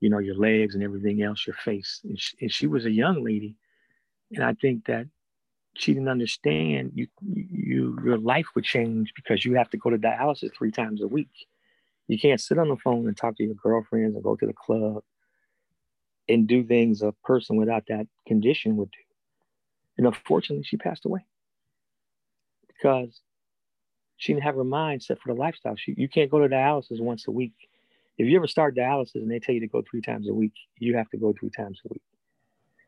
You 0.00 0.10
know, 0.10 0.18
your 0.18 0.36
legs 0.36 0.74
and 0.74 0.84
everything 0.84 1.22
else, 1.22 1.46
your 1.46 1.56
face. 1.56 2.00
And 2.04 2.18
she, 2.18 2.36
and 2.40 2.52
she 2.52 2.66
was 2.66 2.84
a 2.84 2.90
young 2.90 3.24
lady. 3.24 3.56
And 4.32 4.44
I 4.44 4.54
think 4.54 4.86
that 4.86 5.06
she 5.76 5.92
didn't 5.94 6.08
understand 6.08 6.92
you, 6.94 7.06
you, 7.22 7.98
your 8.04 8.18
life 8.18 8.46
would 8.54 8.64
change 8.64 9.12
because 9.14 9.44
you 9.44 9.54
have 9.54 9.70
to 9.70 9.76
go 9.76 9.90
to 9.90 9.98
dialysis 9.98 10.54
three 10.56 10.70
times 10.70 11.02
a 11.02 11.08
week. 11.08 11.30
You 12.10 12.18
can't 12.18 12.40
sit 12.40 12.58
on 12.58 12.68
the 12.68 12.76
phone 12.76 13.06
and 13.06 13.16
talk 13.16 13.36
to 13.36 13.44
your 13.44 13.54
girlfriends 13.54 14.16
or 14.16 14.20
go 14.20 14.34
to 14.34 14.46
the 14.46 14.52
club 14.52 15.04
and 16.28 16.48
do 16.48 16.64
things 16.64 17.02
a 17.02 17.12
person 17.22 17.54
without 17.54 17.84
that 17.86 18.08
condition 18.26 18.76
would 18.78 18.90
do. 18.90 18.98
And 19.96 20.08
unfortunately, 20.08 20.64
she 20.64 20.76
passed 20.76 21.06
away 21.06 21.24
because 22.66 23.20
she 24.16 24.32
didn't 24.32 24.42
have 24.42 24.56
her 24.56 24.64
mind 24.64 25.04
set 25.04 25.20
for 25.20 25.32
the 25.32 25.38
lifestyle. 25.38 25.76
She, 25.76 25.94
you 25.96 26.08
can't 26.08 26.32
go 26.32 26.40
to 26.40 26.48
dialysis 26.48 27.00
once 27.00 27.28
a 27.28 27.30
week. 27.30 27.54
If 28.18 28.26
you 28.26 28.36
ever 28.38 28.48
start 28.48 28.76
dialysis 28.76 29.14
and 29.14 29.30
they 29.30 29.38
tell 29.38 29.54
you 29.54 29.60
to 29.60 29.68
go 29.68 29.84
three 29.88 30.02
times 30.02 30.28
a 30.28 30.34
week, 30.34 30.54
you 30.78 30.96
have 30.96 31.08
to 31.10 31.16
go 31.16 31.32
three 31.32 31.50
times 31.50 31.80
a 31.84 31.90
week. 31.92 32.02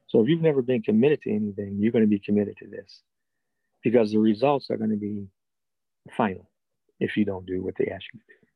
So 0.09 0.21
if 0.21 0.29
you've 0.29 0.43
never 0.43 0.63
been 0.63 0.83
committed 0.83 1.23
to 1.23 1.31
anything, 1.31 1.77
you're 1.79 1.93
going 1.93 2.03
to 2.03 2.09
be 2.09 2.19
committed 2.19 2.57
to 2.57 2.67
this 2.67 3.03
because 3.85 4.11
the 4.11 4.19
results 4.19 4.69
are 4.69 4.77
going 4.77 4.91
to 4.91 4.97
be 4.97 5.29
final 6.11 6.51
if 6.99 7.17
you 7.17 7.25
don't 7.25 7.47
do 7.47 7.63
what 7.63 7.77
they 7.79 7.87
ask 7.87 8.05
you 8.13 8.19
to 8.19 8.27
do. 8.27 8.52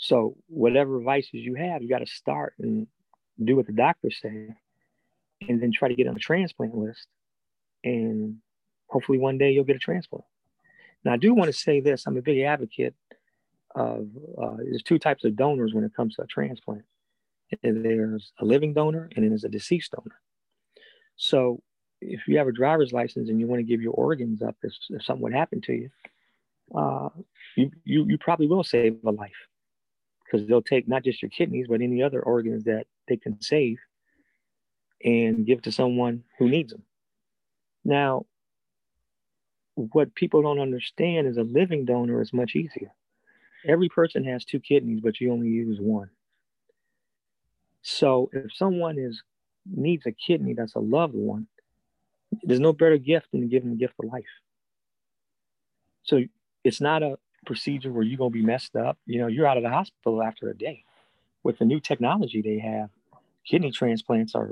So 0.00 0.34
whatever 0.46 0.98
vices 1.02 1.30
you 1.34 1.56
have, 1.56 1.82
you 1.82 1.88
got 1.88 1.98
to 1.98 2.06
start 2.06 2.54
and 2.58 2.86
do 3.42 3.54
what 3.54 3.66
the 3.66 3.72
doctors 3.74 4.18
say 4.20 4.48
and 5.46 5.62
then 5.62 5.72
try 5.72 5.88
to 5.88 5.94
get 5.94 6.08
on 6.08 6.14
the 6.14 6.20
transplant 6.20 6.74
list. 6.74 7.06
And 7.84 8.36
hopefully 8.88 9.18
one 9.18 9.36
day 9.36 9.50
you'll 9.50 9.64
get 9.64 9.76
a 9.76 9.80
transplant. 9.80 10.24
Now, 11.04 11.12
I 11.12 11.16
do 11.18 11.34
want 11.34 11.48
to 11.48 11.52
say 11.52 11.80
this 11.80 12.06
I'm 12.06 12.16
a 12.16 12.22
big 12.22 12.40
advocate 12.40 12.94
of 13.74 14.08
uh, 14.42 14.56
there's 14.56 14.82
two 14.82 14.98
types 14.98 15.24
of 15.24 15.36
donors 15.36 15.74
when 15.74 15.84
it 15.84 15.94
comes 15.94 16.14
to 16.14 16.22
a 16.22 16.26
transplant. 16.26 16.84
There's 17.62 18.32
a 18.40 18.44
living 18.46 18.72
donor 18.72 19.10
and 19.14 19.22
then 19.22 19.30
there's 19.30 19.44
a 19.44 19.50
deceased 19.50 19.92
donor. 19.92 20.16
So, 21.16 21.62
if 22.00 22.26
you 22.26 22.38
have 22.38 22.48
a 22.48 22.52
driver's 22.52 22.94
license 22.94 23.28
and 23.28 23.38
you 23.38 23.46
want 23.46 23.58
to 23.60 23.64
give 23.64 23.82
your 23.82 23.92
organs 23.92 24.40
up 24.40 24.56
if, 24.62 24.72
if 24.88 25.04
something 25.04 25.22
would 25.22 25.34
happen 25.34 25.60
to 25.60 25.74
you, 25.74 25.90
uh, 26.74 27.10
you, 27.54 27.70
you, 27.84 28.06
you 28.08 28.16
probably 28.16 28.46
will 28.46 28.64
save 28.64 28.96
a 29.04 29.10
life 29.10 29.30
because 30.30 30.46
they'll 30.46 30.62
take 30.62 30.86
not 30.86 31.02
just 31.04 31.22
your 31.22 31.30
kidneys, 31.30 31.66
but 31.68 31.80
any 31.80 32.02
other 32.02 32.22
organs 32.22 32.64
that 32.64 32.86
they 33.08 33.16
can 33.16 33.40
save 33.40 33.78
and 35.04 35.46
give 35.46 35.62
to 35.62 35.72
someone 35.72 36.24
who 36.38 36.48
needs 36.48 36.72
them. 36.72 36.82
Now, 37.84 38.26
what 39.74 40.14
people 40.14 40.42
don't 40.42 40.60
understand 40.60 41.26
is 41.26 41.36
a 41.36 41.42
living 41.42 41.84
donor 41.84 42.20
is 42.20 42.32
much 42.32 42.54
easier. 42.54 42.92
Every 43.66 43.88
person 43.88 44.24
has 44.24 44.44
two 44.44 44.60
kidneys, 44.60 45.00
but 45.00 45.20
you 45.20 45.32
only 45.32 45.48
use 45.48 45.78
one. 45.80 46.10
So 47.82 48.30
if 48.32 48.54
someone 48.54 48.98
is 48.98 49.22
needs 49.66 50.06
a 50.06 50.12
kidney 50.12 50.54
that's 50.54 50.74
a 50.74 50.80
loved 50.80 51.14
one, 51.14 51.46
there's 52.42 52.60
no 52.60 52.72
better 52.72 52.98
gift 52.98 53.28
than 53.32 53.40
to 53.40 53.46
give 53.46 53.62
them 53.62 53.72
a 53.72 53.76
gift 53.76 53.94
of 54.02 54.10
life. 54.10 54.24
So 56.02 56.24
it's 56.64 56.80
not 56.80 57.02
a 57.02 57.18
procedure 57.46 57.92
where 57.92 58.02
you're 58.02 58.18
gonna 58.18 58.30
be 58.30 58.42
messed 58.42 58.76
up. 58.76 58.98
You 59.06 59.20
know, 59.20 59.26
you're 59.26 59.46
out 59.46 59.56
of 59.56 59.62
the 59.62 59.70
hospital 59.70 60.22
after 60.22 60.48
a 60.48 60.56
day. 60.56 60.84
With 61.42 61.58
the 61.58 61.64
new 61.64 61.80
technology 61.80 62.42
they 62.42 62.58
have, 62.58 62.90
kidney 63.46 63.70
transplants 63.70 64.34
are 64.34 64.50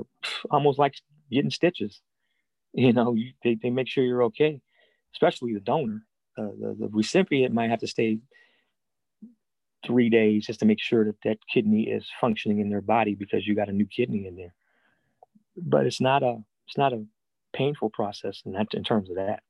almost 0.49 0.79
like 0.79 0.95
getting 1.31 1.51
stitches. 1.51 2.01
You 2.73 2.93
know, 2.93 3.13
you, 3.13 3.33
they, 3.43 3.55
they 3.55 3.69
make 3.69 3.87
sure 3.87 4.03
you're 4.03 4.23
okay 4.23 4.61
especially 5.13 5.53
the 5.53 5.59
donor. 5.59 6.05
Uh, 6.37 6.51
the, 6.59 6.75
the 6.79 6.89
recipient 6.91 7.53
might 7.53 7.69
have 7.69 7.79
to 7.79 7.87
stay 7.87 8.19
three 9.85 10.09
days 10.09 10.45
just 10.45 10.59
to 10.59 10.65
make 10.65 10.81
sure 10.81 11.05
that 11.05 11.21
that 11.23 11.37
kidney 11.51 11.83
is 11.83 12.05
functioning 12.19 12.59
in 12.59 12.69
their 12.69 12.81
body 12.81 13.15
because 13.15 13.47
you 13.47 13.55
got 13.55 13.69
a 13.69 13.73
new 13.73 13.87
kidney 13.87 14.27
in 14.27 14.35
there. 14.35 14.53
But 15.57 15.85
it's 15.85 16.01
not 16.01 16.23
a 16.23 16.37
it's 16.67 16.77
not 16.77 16.93
a 16.93 17.03
painful 17.53 17.89
process 17.89 18.41
in 18.45 18.53
that 18.53 18.67
in 18.73 18.83
terms 18.83 19.09
of 19.09 19.15
that. 19.15 19.41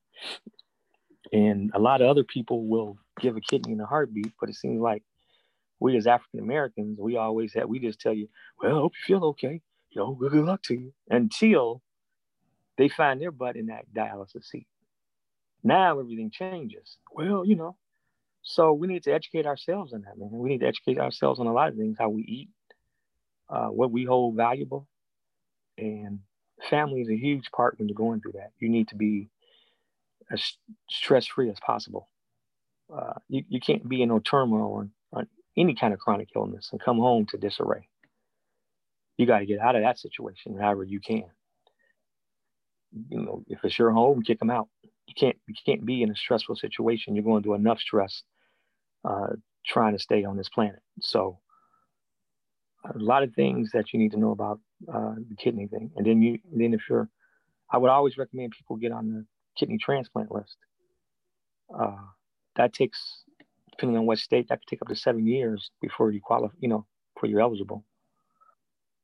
And 1.32 1.71
a 1.73 1.79
lot 1.79 2.01
of 2.01 2.08
other 2.08 2.23
people 2.23 2.65
will 2.65 2.97
give 3.19 3.38
a 3.38 3.41
kidney 3.41 3.73
in 3.73 3.82
a 3.82 3.86
heartbeat, 3.86 4.34
but 4.39 4.49
it 4.49 4.55
seems 4.55 4.82
like 4.82 5.03
we 5.79 5.95
as 5.97 6.08
African 6.08 6.39
Americans, 6.39 6.99
we 6.99 7.17
always 7.17 7.53
have 7.53 7.69
we 7.69 7.79
just 7.79 7.99
tell 7.99 8.13
you, 8.13 8.27
well, 8.62 8.71
I 8.71 8.79
hope 8.79 8.93
you 8.95 9.15
feel 9.15 9.25
okay. 9.29 9.62
You 9.91 10.01
know, 10.01 10.13
good 10.13 10.34
luck 10.34 10.62
to 10.63 10.75
you 10.75 10.93
until 11.10 11.82
they 12.77 12.89
find 12.89 13.21
their 13.21 13.32
butt 13.32 13.55
in 13.55 13.67
that 13.67 13.86
dialysis 13.93 14.45
seat. 14.45 14.67
Now 15.63 15.99
everything 15.99 16.32
changes. 16.32 16.97
Well, 17.12 17.45
you 17.45 17.55
know, 17.55 17.75
so 18.41 18.73
we 18.73 18.88
need 18.88 19.03
to 19.03 19.13
educate 19.13 19.45
ourselves 19.45 19.93
on 19.93 20.01
that, 20.01 20.17
man. 20.17 20.29
We 20.32 20.49
need 20.49 20.62
to 20.62 20.67
educate 20.67 20.97
ourselves 20.97 21.39
on 21.39 21.47
a 21.47 21.53
lot 21.53 21.69
of 21.69 21.75
things, 21.75 21.97
how 21.99 22.10
we 22.10 22.23
eat, 22.23 22.49
uh, 23.49 23.67
what 23.67 23.91
we 23.91 24.05
hold 24.05 24.36
valuable. 24.36 24.88
And 25.77 26.19
family 26.69 27.01
is 27.01 27.10
a 27.10 27.17
huge 27.17 27.51
part 27.51 27.77
when 27.77 27.88
you're 27.88 27.95
going 27.95 28.21
through 28.21 28.34
that. 28.34 28.51
You 28.60 28.69
need 28.69 28.89
to 28.89 28.95
be 28.95 29.29
as 30.32 30.58
stress 30.89 31.26
free 31.26 31.50
as 31.50 31.58
possible. 31.65 32.10
Uh, 32.94 33.13
you, 33.28 33.44
you 33.50 33.60
can't 33.60 33.88
be 33.88 34.02
in 34.02 34.10
no 34.10 34.20
turmoil 34.20 34.72
or, 34.72 34.89
on 35.13 35.28
any 35.58 35.76
kind 35.76 35.94
of 35.94 36.00
chronic 36.00 36.30
illness 36.36 36.70
and 36.72 36.82
come 36.82 36.98
home 36.98 37.26
to 37.28 37.38
disarray. 37.38 37.88
You 39.18 39.26
got 39.26 39.39
to 39.39 39.46
get 39.46 39.60
out 39.60 39.76
of 39.76 39.84
that 39.84 40.00
situation 40.00 40.58
however 40.58 40.84
you 40.84 41.00
can. 41.00 41.26
You 43.10 43.22
know, 43.22 43.44
if 43.48 43.60
it's 43.63 43.78
your 43.78 43.92
home, 43.92 44.24
kick 44.24 44.39
them 44.39 44.50
out 44.50 44.70
you 45.10 45.15
can't 45.15 45.38
you 45.48 45.56
can't 45.65 45.86
be 45.86 46.04
in 46.04 46.12
a 46.12 46.15
stressful 46.15 46.56
situation. 46.56 47.15
You're 47.15 47.24
going 47.24 47.44
through 47.44 47.56
enough 47.56 47.80
stress 47.80 48.24
uh, 49.04 49.34
trying 49.65 49.94
to 49.94 50.00
stay 50.00 50.24
on 50.24 50.38
this 50.38 50.50
planet. 50.50 50.82
So 51.02 51.39
a 52.86 52.98
lot 52.98 53.24
of 53.24 53.34
things 53.34 53.72
that 53.74 53.92
you 53.92 54.00
need 54.00 54.12
to 54.12 54.20
know 54.20 54.32
about 54.32 54.60
uh, 54.88 55.15
the 55.28 55.36
kidney 55.36 55.68
thing. 55.68 55.92
And 55.96 56.06
then 56.06 56.22
you 56.22 56.39
then 56.56 56.74
if 56.74 56.82
you're, 56.89 57.10
I 57.72 57.78
would 57.78 57.89
always 57.89 58.18
recommend 58.18 58.54
people 58.56 58.76
get 58.78 58.92
on 58.92 59.08
the 59.12 59.26
kidney 59.60 59.78
transplant 59.78 60.32
list. 60.32 60.58
Uh, 61.78 61.98
that 62.56 62.74
takes 62.74 63.24
depending 63.72 63.98
on 63.98 64.06
what 64.06 64.19
state 64.19 64.48
that 64.50 64.60
could 64.60 64.67
take 64.67 64.82
up 64.82 64.88
to 64.88 64.95
seven 64.95 65.26
years 65.26 65.72
before 65.82 66.12
you 66.12 66.22
qualify. 66.22 66.56
You 66.60 66.69
know, 66.69 66.86
before 67.13 67.30
you're 67.30 67.41
eligible. 67.41 67.84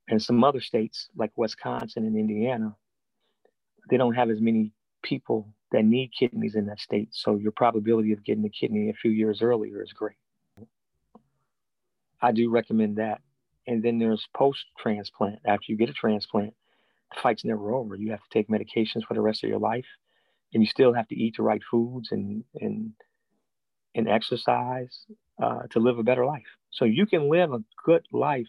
And 0.07 0.21
some 0.21 0.43
other 0.43 0.61
states 0.61 1.09
like 1.15 1.31
Wisconsin 1.35 2.05
and 2.05 2.15
Indiana, 2.15 2.75
they 3.89 3.97
don't 3.97 4.13
have 4.13 4.29
as 4.29 4.39
many 4.39 4.71
people 5.01 5.49
that 5.71 5.83
need 5.83 6.11
kidneys 6.17 6.55
in 6.55 6.67
that 6.67 6.79
state. 6.79 7.09
So 7.11 7.37
your 7.37 7.51
probability 7.51 8.11
of 8.11 8.23
getting 8.23 8.45
a 8.45 8.49
kidney 8.49 8.89
a 8.89 8.93
few 8.93 9.11
years 9.11 9.41
earlier 9.41 9.81
is 9.81 9.93
great. 9.93 10.17
I 12.21 12.31
do 12.31 12.49
recommend 12.49 12.97
that. 12.97 13.21
And 13.67 13.81
then 13.83 13.97
there's 13.97 14.27
post 14.35 14.65
transplant. 14.77 15.39
After 15.45 15.65
you 15.67 15.77
get 15.77 15.89
a 15.89 15.93
transplant, 15.93 16.53
the 17.13 17.21
fight's 17.21 17.43
never 17.43 17.73
over. 17.73 17.95
You 17.95 18.11
have 18.11 18.21
to 18.21 18.29
take 18.31 18.47
medications 18.47 19.03
for 19.07 19.15
the 19.15 19.21
rest 19.21 19.43
of 19.43 19.49
your 19.49 19.59
life, 19.59 19.85
and 20.55 20.63
you 20.63 20.69
still 20.69 20.95
have 20.95 21.09
to 21.09 21.15
eat 21.17 21.35
the 21.37 21.43
right 21.43 21.63
foods 21.71 22.09
and 22.13 22.45
and 22.61 22.93
and 23.95 24.09
exercise 24.09 25.05
uh, 25.43 25.63
to 25.71 25.79
live 25.79 25.99
a 25.99 26.03
better 26.03 26.25
life. 26.25 26.43
So 26.71 26.85
you 26.85 27.07
can 27.07 27.29
live 27.29 27.53
a 27.53 27.63
good 27.85 28.05
life 28.13 28.47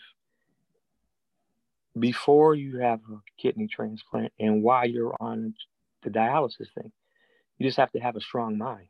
before 1.98 2.54
you 2.54 2.78
have 2.80 3.00
a 3.12 3.18
kidney 3.42 3.68
transplant 3.68 4.32
and 4.40 4.62
while 4.62 4.88
you're 4.88 5.16
on 5.20 5.54
the 6.04 6.10
dialysis 6.10 6.72
thing. 6.74 6.92
You 7.58 7.66
just 7.66 7.78
have 7.78 7.92
to 7.92 8.00
have 8.00 8.16
a 8.16 8.22
strong 8.22 8.58
mind. 8.58 8.88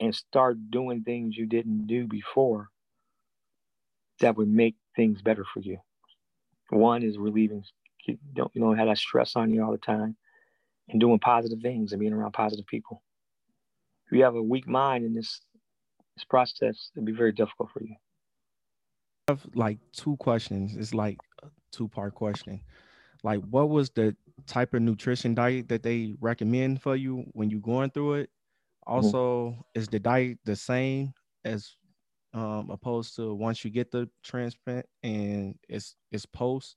and 0.00 0.14
start 0.14 0.58
doing 0.70 1.02
things 1.02 1.36
you 1.36 1.46
didn't 1.46 1.86
do 1.86 2.06
before 2.06 2.70
that 4.20 4.36
would 4.36 4.48
make 4.48 4.76
things 4.96 5.22
better 5.22 5.44
for 5.54 5.60
you. 5.60 5.78
One 6.70 7.02
is 7.02 7.18
relieving, 7.18 7.64
you 8.06 8.18
don't 8.34 8.50
you 8.54 8.60
know 8.62 8.74
have 8.74 8.88
that 8.88 8.98
stress 8.98 9.36
on 9.36 9.52
you 9.52 9.64
all 9.64 9.72
the 9.72 9.78
time, 9.78 10.16
and 10.88 11.00
doing 11.00 11.18
positive 11.18 11.60
things 11.60 11.92
and 11.92 12.00
being 12.00 12.12
around 12.12 12.32
positive 12.32 12.66
people. 12.66 13.02
If 14.06 14.16
you 14.16 14.24
have 14.24 14.36
a 14.36 14.42
weak 14.42 14.68
mind 14.68 15.04
in 15.04 15.14
this 15.14 15.40
this 16.16 16.24
process, 16.24 16.90
it'd 16.96 17.04
be 17.04 17.12
very 17.12 17.32
difficult 17.32 17.70
for 17.72 17.82
you. 17.82 17.94
I 19.28 19.32
have 19.32 19.46
like 19.54 19.78
two 19.92 20.16
questions. 20.16 20.76
It's 20.76 20.94
like 20.94 21.18
a 21.42 21.48
two 21.72 21.88
part 21.88 22.14
question. 22.14 22.60
Like, 23.22 23.40
what 23.50 23.68
was 23.68 23.90
the 23.90 24.16
type 24.46 24.74
of 24.74 24.82
nutrition 24.82 25.34
diet 25.34 25.68
that 25.68 25.82
they 25.82 26.14
recommend 26.20 26.80
for 26.80 26.96
you 26.96 27.24
when 27.32 27.50
you're 27.50 27.60
going 27.60 27.90
through 27.90 28.14
it? 28.14 28.30
Mm-hmm. 28.86 28.94
Also, 28.94 29.50
mm-hmm. 29.50 29.60
is 29.74 29.88
the 29.88 29.98
diet 29.98 30.38
the 30.44 30.56
same 30.56 31.12
as 31.44 31.72
um, 32.34 32.70
opposed 32.70 33.16
to 33.16 33.34
once 33.34 33.64
you 33.64 33.70
get 33.70 33.90
the 33.90 34.08
transplant 34.22 34.86
and 35.02 35.56
it's 35.68 35.96
it's 36.12 36.26
post 36.26 36.76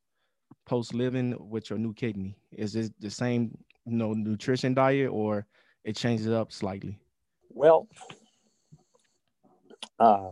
post 0.65 0.93
living 0.93 1.35
with 1.39 1.69
your 1.69 1.77
new 1.77 1.93
kidney? 1.93 2.35
Is 2.51 2.75
it 2.75 2.93
the 2.99 3.11
same 3.11 3.57
you 3.89 3.97
know 3.97 4.13
nutrition 4.13 4.73
diet 4.73 5.09
or 5.11 5.45
it 5.83 5.95
changes 5.95 6.29
up 6.29 6.51
slightly? 6.51 6.99
Well, 7.49 7.87
uh, 9.99 10.31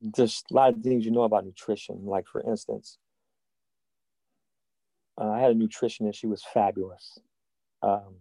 there's 0.00 0.42
a 0.50 0.54
lot 0.54 0.74
of 0.74 0.82
things 0.82 1.04
you 1.04 1.10
know 1.10 1.22
about 1.22 1.44
nutrition. 1.44 2.04
Like 2.04 2.26
for 2.26 2.42
instance, 2.42 2.98
uh, 5.20 5.30
I 5.30 5.40
had 5.40 5.52
a 5.52 5.54
nutritionist. 5.54 6.16
She 6.16 6.26
was 6.26 6.42
fabulous. 6.54 7.18
Um, 7.82 8.16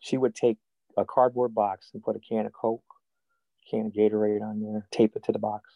she 0.00 0.16
would 0.16 0.34
take 0.34 0.58
a 0.96 1.04
cardboard 1.04 1.54
box 1.54 1.90
and 1.94 2.02
put 2.02 2.16
a 2.16 2.20
can 2.20 2.46
of 2.46 2.52
Coke, 2.52 2.82
can 3.70 3.86
of 3.86 3.92
Gatorade 3.92 4.42
on 4.42 4.60
there, 4.60 4.86
tape 4.90 5.16
it 5.16 5.24
to 5.24 5.32
the 5.32 5.38
box, 5.38 5.70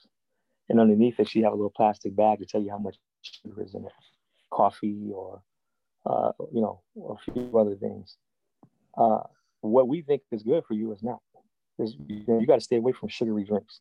and 0.68 0.80
underneath 0.80 1.18
it 1.20 1.28
she 1.28 1.42
have 1.42 1.52
a 1.52 1.56
little 1.56 1.72
plastic 1.74 2.14
bag 2.14 2.38
to 2.38 2.46
tell 2.46 2.62
you 2.62 2.70
how 2.70 2.78
much 2.78 2.96
sugar 3.22 3.62
is 3.62 3.74
in 3.74 3.84
it, 3.84 3.92
coffee 4.50 5.10
or 5.12 5.42
uh, 6.06 6.32
you 6.52 6.60
know 6.60 6.80
a 6.96 7.32
few 7.32 7.58
other 7.58 7.74
things. 7.76 8.16
Uh, 8.96 9.20
what 9.60 9.88
we 9.88 10.02
think 10.02 10.22
is 10.32 10.42
good 10.42 10.64
for 10.66 10.74
you 10.74 10.92
is 10.92 11.02
not. 11.02 11.20
You, 11.78 12.46
got 12.46 12.54
to 12.54 12.60
stay 12.62 12.76
away 12.76 12.92
from 12.92 13.10
sugary 13.10 13.44
drinks. 13.44 13.80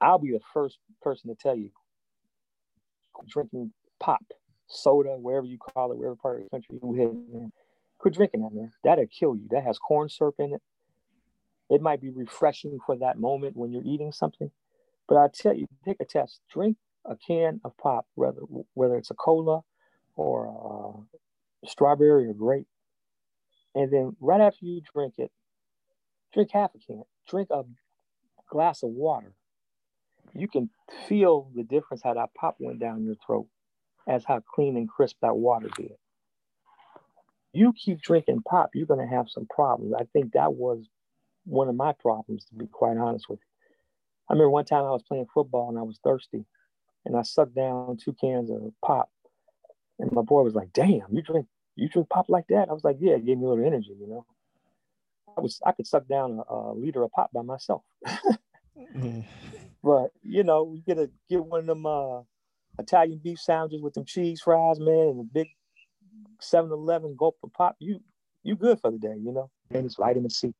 I'll 0.00 0.18
be 0.18 0.32
the 0.32 0.40
first 0.52 0.78
person 1.00 1.28
to 1.30 1.36
tell 1.36 1.54
you 1.54 1.70
drinking 3.28 3.72
pop, 4.00 4.24
soda, 4.66 5.10
wherever 5.10 5.46
you 5.46 5.58
call 5.58 5.92
it, 5.92 5.98
wherever 5.98 6.16
part 6.16 6.38
of 6.38 6.44
the 6.44 6.50
country 6.50 6.80
you 6.82 7.30
live 7.32 7.50
Quit 7.98 8.14
drinking 8.14 8.40
that, 8.40 8.54
man. 8.54 8.72
That'll 8.82 9.06
kill 9.06 9.36
you. 9.36 9.46
That 9.50 9.62
has 9.64 9.78
corn 9.78 10.08
syrup 10.08 10.36
in 10.38 10.54
it. 10.54 10.62
It 11.68 11.82
might 11.82 12.00
be 12.00 12.08
refreshing 12.08 12.78
for 12.84 12.96
that 12.96 13.18
moment 13.18 13.56
when 13.56 13.70
you're 13.72 13.84
eating 13.84 14.10
something. 14.10 14.50
But 15.06 15.18
I 15.18 15.28
tell 15.28 15.54
you, 15.54 15.66
take 15.84 16.00
a 16.00 16.06
test. 16.06 16.40
Drink 16.50 16.78
a 17.04 17.14
can 17.16 17.60
of 17.62 17.76
pop, 17.76 18.06
whether 18.14 18.40
whether 18.74 18.96
it's 18.96 19.10
a 19.10 19.14
cola 19.14 19.60
or 20.16 20.46
a 20.46 21.18
strawberry 21.66 22.26
or 22.26 22.34
grape. 22.34 22.66
And 23.74 23.92
then 23.92 24.16
right 24.20 24.40
after 24.40 24.64
you 24.64 24.80
drink 24.92 25.14
it, 25.18 25.30
drink 26.32 26.50
half 26.52 26.70
a 26.74 26.78
can. 26.78 27.04
Drink 27.28 27.48
a 27.50 27.62
glass 28.50 28.82
of 28.82 28.90
water. 28.90 29.32
You 30.34 30.48
can 30.48 30.70
feel 31.08 31.50
the 31.54 31.62
difference 31.62 32.02
how 32.02 32.14
that 32.14 32.34
pop 32.34 32.56
went 32.58 32.80
down 32.80 33.04
your 33.04 33.16
throat 33.26 33.46
as 34.08 34.24
how 34.24 34.40
clean 34.40 34.76
and 34.76 34.88
crisp 34.88 35.16
that 35.22 35.36
water 35.36 35.68
did 35.76 35.92
you 37.52 37.72
keep 37.72 38.00
drinking 38.00 38.42
pop, 38.42 38.70
you're 38.74 38.86
going 38.86 39.06
to 39.06 39.14
have 39.14 39.28
some 39.28 39.46
problems. 39.46 39.92
I 39.98 40.04
think 40.12 40.32
that 40.32 40.54
was 40.54 40.88
one 41.44 41.68
of 41.68 41.74
my 41.74 41.92
problems, 41.92 42.44
to 42.46 42.54
be 42.54 42.66
quite 42.66 42.96
honest 42.96 43.28
with 43.28 43.40
you. 43.40 43.46
I 44.28 44.34
remember 44.34 44.50
one 44.50 44.64
time 44.64 44.84
I 44.84 44.90
was 44.90 45.02
playing 45.02 45.26
football 45.32 45.68
and 45.68 45.78
I 45.78 45.82
was 45.82 45.98
thirsty, 46.04 46.44
and 47.04 47.16
I 47.16 47.22
sucked 47.22 47.54
down 47.54 47.96
two 47.96 48.14
cans 48.20 48.50
of 48.50 48.72
pop, 48.84 49.10
and 50.00 50.12
my 50.12 50.22
boy 50.22 50.42
was 50.42 50.54
like, 50.54 50.72
"Damn, 50.72 51.06
you 51.10 51.22
drink 51.22 51.46
you 51.76 51.88
drink 51.88 52.08
pop 52.08 52.28
like 52.28 52.46
that?" 52.48 52.68
I 52.68 52.72
was 52.72 52.84
like, 52.84 52.96
"Yeah, 53.00 53.14
it 53.14 53.26
gave 53.26 53.38
me 53.38 53.46
a 53.46 53.48
little 53.50 53.64
energy, 53.64 53.94
you 53.98 54.06
know." 54.06 54.26
I 55.36 55.40
was 55.40 55.60
I 55.64 55.72
could 55.72 55.86
suck 55.86 56.08
down 56.08 56.40
a, 56.48 56.54
a 56.54 56.74
liter 56.74 57.02
of 57.02 57.12
pop 57.12 57.30
by 57.32 57.42
myself, 57.42 57.82
mm-hmm. 58.06 59.20
but 59.84 60.10
you 60.22 60.42
know, 60.42 60.72
you 60.74 60.82
get 60.82 60.98
a 60.98 61.10
get 61.28 61.44
one 61.44 61.60
of 61.60 61.66
them 61.66 61.86
uh, 61.86 62.22
Italian 62.78 63.20
beef 63.22 63.38
sandwiches 63.38 63.82
with 63.82 63.94
them 63.94 64.04
cheese 64.04 64.40
fries, 64.40 64.80
man, 64.80 65.08
and 65.08 65.20
a 65.20 65.24
big 65.24 65.48
7-Eleven 66.40 67.16
gulp 67.18 67.36
of 67.42 67.52
pop, 67.52 67.76
you 67.78 68.00
you 68.42 68.56
good 68.56 68.80
for 68.80 68.90
the 68.90 68.98
day, 68.98 69.16
you 69.18 69.32
know. 69.32 69.50
And 69.70 69.84
it's 69.84 69.96
vitamin 69.96 70.30
C. 70.30 70.52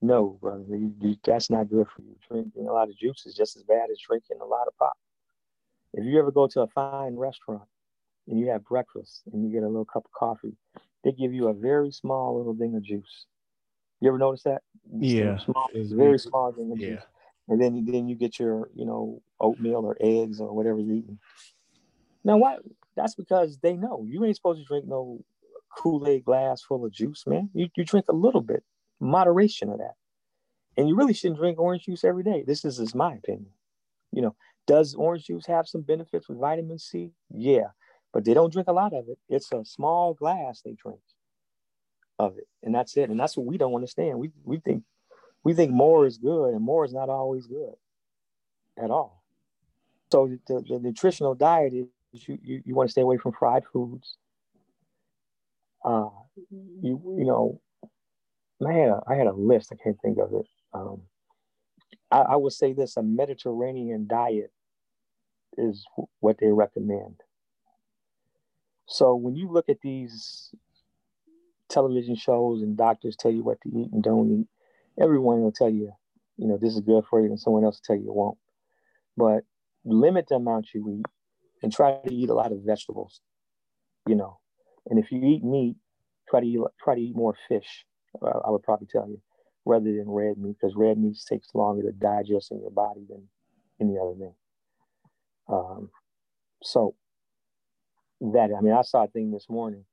No, 0.00 0.38
brother, 0.40 0.64
you, 0.68 0.94
you, 1.00 1.16
that's 1.24 1.50
not 1.50 1.68
good 1.68 1.86
for 1.88 2.02
you. 2.02 2.16
Drinking 2.28 2.68
a 2.68 2.72
lot 2.72 2.88
of 2.88 2.96
juice 2.96 3.26
is 3.26 3.34
just 3.34 3.56
as 3.56 3.64
bad 3.64 3.90
as 3.90 3.98
drinking 3.98 4.38
a 4.40 4.44
lot 4.44 4.68
of 4.68 4.76
pop. 4.78 4.96
If 5.94 6.04
you 6.04 6.18
ever 6.18 6.30
go 6.30 6.46
to 6.48 6.60
a 6.60 6.68
fine 6.68 7.16
restaurant 7.16 7.64
and 8.28 8.38
you 8.38 8.48
have 8.48 8.64
breakfast 8.64 9.22
and 9.32 9.44
you 9.44 9.52
get 9.52 9.62
a 9.62 9.68
little 9.68 9.84
cup 9.84 10.04
of 10.04 10.12
coffee, 10.12 10.56
they 11.04 11.12
give 11.12 11.32
you 11.32 11.48
a 11.48 11.54
very 11.54 11.90
small 11.90 12.36
little 12.36 12.54
thing 12.54 12.74
of 12.74 12.82
juice. 12.82 13.26
You 14.00 14.08
ever 14.08 14.18
notice 14.18 14.42
that? 14.42 14.62
Yeah, 14.98 15.38
small, 15.38 15.68
very 15.74 16.18
small 16.18 16.52
thing 16.52 16.72
of 16.72 16.78
yeah. 16.78 16.96
juice. 16.96 17.04
And 17.48 17.60
then 17.60 17.84
then 17.86 18.08
you 18.08 18.16
get 18.16 18.38
your 18.38 18.68
you 18.74 18.84
know 18.84 19.22
oatmeal 19.40 19.84
or 19.84 19.96
eggs 20.00 20.40
or 20.40 20.52
whatever 20.52 20.80
you're 20.80 20.96
eating. 20.96 21.18
Now, 22.24 22.38
why 22.38 22.56
that's 22.96 23.14
because 23.14 23.58
they 23.58 23.74
know 23.74 24.04
you 24.06 24.24
ain't 24.24 24.36
supposed 24.36 24.60
to 24.60 24.66
drink 24.66 24.86
no 24.86 25.24
Kool-Aid 25.76 26.24
glass 26.24 26.62
full 26.62 26.84
of 26.84 26.92
juice, 26.92 27.24
man. 27.26 27.50
You, 27.52 27.68
you 27.76 27.84
drink 27.84 28.06
a 28.08 28.14
little 28.14 28.40
bit, 28.40 28.64
moderation 28.98 29.68
of 29.68 29.78
that. 29.78 29.94
And 30.76 30.88
you 30.88 30.96
really 30.96 31.12
shouldn't 31.12 31.38
drink 31.38 31.58
orange 31.58 31.84
juice 31.84 32.04
every 32.04 32.22
day. 32.22 32.42
This 32.46 32.64
is, 32.64 32.78
is 32.78 32.94
my 32.94 33.14
opinion. 33.14 33.50
You 34.12 34.22
know, 34.22 34.36
does 34.66 34.94
orange 34.94 35.26
juice 35.26 35.46
have 35.46 35.68
some 35.68 35.82
benefits 35.82 36.28
with 36.28 36.38
vitamin 36.38 36.78
C? 36.78 37.12
Yeah, 37.30 37.68
but 38.16 38.24
they 38.24 38.32
don't 38.32 38.50
drink 38.50 38.66
a 38.66 38.72
lot 38.72 38.94
of 38.94 39.10
it. 39.10 39.18
It's 39.28 39.52
a 39.52 39.62
small 39.66 40.14
glass 40.14 40.62
they 40.62 40.72
drink 40.72 41.00
of 42.18 42.38
it, 42.38 42.48
and 42.62 42.74
that's 42.74 42.96
it. 42.96 43.10
And 43.10 43.20
that's 43.20 43.36
what 43.36 43.44
we 43.44 43.58
don't 43.58 43.74
understand. 43.74 44.18
We 44.18 44.30
we 44.42 44.56
think 44.56 44.84
we 45.44 45.52
think 45.52 45.70
more 45.70 46.06
is 46.06 46.16
good, 46.16 46.54
and 46.54 46.62
more 46.62 46.86
is 46.86 46.94
not 46.94 47.10
always 47.10 47.46
good 47.46 47.74
at 48.82 48.90
all. 48.90 49.22
So 50.10 50.30
the, 50.46 50.64
the 50.66 50.78
nutritional 50.78 51.34
diet 51.34 51.74
is 51.74 51.88
you, 52.26 52.38
you, 52.42 52.62
you 52.64 52.74
want 52.74 52.88
to 52.88 52.92
stay 52.92 53.02
away 53.02 53.18
from 53.18 53.32
fried 53.32 53.64
foods. 53.70 54.16
Uh, 55.84 56.08
you 56.50 56.98
you 57.18 57.26
know, 57.26 57.60
man, 58.60 58.94
I 59.06 59.16
had 59.16 59.26
a 59.26 59.34
list. 59.34 59.72
I 59.74 59.76
can't 59.84 60.00
think 60.00 60.16
of 60.16 60.32
it. 60.32 60.46
Um, 60.72 61.02
I, 62.10 62.20
I 62.20 62.36
would 62.36 62.54
say 62.54 62.72
this: 62.72 62.96
a 62.96 63.02
Mediterranean 63.02 64.06
diet 64.06 64.52
is 65.58 65.84
what 66.20 66.38
they 66.38 66.50
recommend. 66.50 67.16
So 68.86 69.14
when 69.14 69.34
you 69.34 69.50
look 69.50 69.68
at 69.68 69.80
these 69.82 70.50
television 71.68 72.14
shows 72.16 72.62
and 72.62 72.76
doctors 72.76 73.16
tell 73.16 73.32
you 73.32 73.42
what 73.42 73.60
to 73.62 73.68
eat 73.68 73.92
and 73.92 74.02
don't 74.02 74.30
eat, 74.30 74.46
everyone 75.02 75.42
will 75.42 75.52
tell 75.52 75.70
you, 75.70 75.92
you 76.36 76.46
know, 76.46 76.58
this 76.60 76.74
is 76.74 76.80
good 76.80 77.04
for 77.10 77.20
you, 77.20 77.26
and 77.26 77.40
someone 77.40 77.64
else 77.64 77.80
will 77.80 77.96
tell 77.96 78.02
you 78.02 78.10
it 78.10 78.14
won't. 78.14 78.38
But 79.16 79.44
limit 79.84 80.26
the 80.28 80.36
amount 80.36 80.68
you 80.74 80.98
eat 80.98 81.06
and 81.62 81.72
try 81.72 81.98
to 82.04 82.14
eat 82.14 82.30
a 82.30 82.34
lot 82.34 82.52
of 82.52 82.60
vegetables, 82.64 83.20
you 84.06 84.14
know. 84.14 84.38
And 84.88 84.98
if 84.98 85.10
you 85.10 85.22
eat 85.24 85.42
meat, 85.42 85.76
try 86.28 86.40
to 86.40 86.46
eat, 86.46 86.60
try 86.82 86.94
to 86.94 87.00
eat 87.00 87.16
more 87.16 87.34
fish. 87.48 87.84
Uh, 88.22 88.38
I 88.46 88.50
would 88.50 88.62
probably 88.62 88.86
tell 88.86 89.08
you, 89.08 89.20
rather 89.64 89.84
than 89.84 90.08
red 90.08 90.38
meat, 90.38 90.56
because 90.60 90.76
red 90.76 90.98
meat 90.98 91.16
takes 91.28 91.54
longer 91.54 91.82
to 91.82 91.92
digest 91.92 92.52
in 92.52 92.60
your 92.60 92.70
body 92.70 93.04
than 93.08 93.22
any 93.80 93.98
other 93.98 94.14
thing. 94.14 94.34
Um, 95.48 95.90
so 96.62 96.94
that 98.20 98.50
I 98.56 98.60
mean, 98.60 98.72
I 98.72 98.82
saw 98.82 99.04
a 99.04 99.08
thing 99.08 99.30
this 99.30 99.48
morning, 99.48 99.84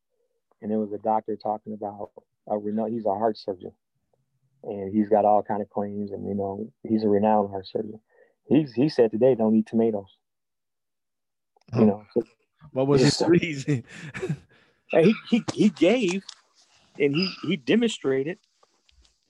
and 0.61 0.71
there 0.71 0.79
was 0.79 0.93
a 0.93 0.97
doctor 0.97 1.35
talking 1.35 1.73
about 1.73 2.11
a 2.47 2.57
renowned. 2.57 2.93
He's 2.93 3.05
a 3.05 3.09
heart 3.09 3.37
surgeon, 3.37 3.71
and 4.63 4.93
he's 4.93 5.09
got 5.09 5.25
all 5.25 5.43
kind 5.43 5.61
of 5.61 5.69
claims, 5.69 6.11
and 6.11 6.27
you 6.27 6.35
know, 6.35 6.71
he's 6.87 7.03
a 7.03 7.09
renowned 7.09 7.49
heart 7.49 7.67
surgeon. 7.67 7.99
He's 8.47 8.73
he 8.73 8.89
said 8.89 9.11
today 9.11 9.35
don't 9.35 9.55
eat 9.55 9.67
tomatoes. 9.67 10.17
You 11.75 11.85
know, 11.85 12.05
what 12.71 12.87
was 12.87 13.01
his 13.01 13.21
reason? 13.27 13.83
he, 14.91 15.15
he 15.29 15.43
he 15.53 15.69
gave 15.69 16.23
and 16.99 17.15
he 17.15 17.31
he 17.43 17.57
demonstrated 17.57 18.37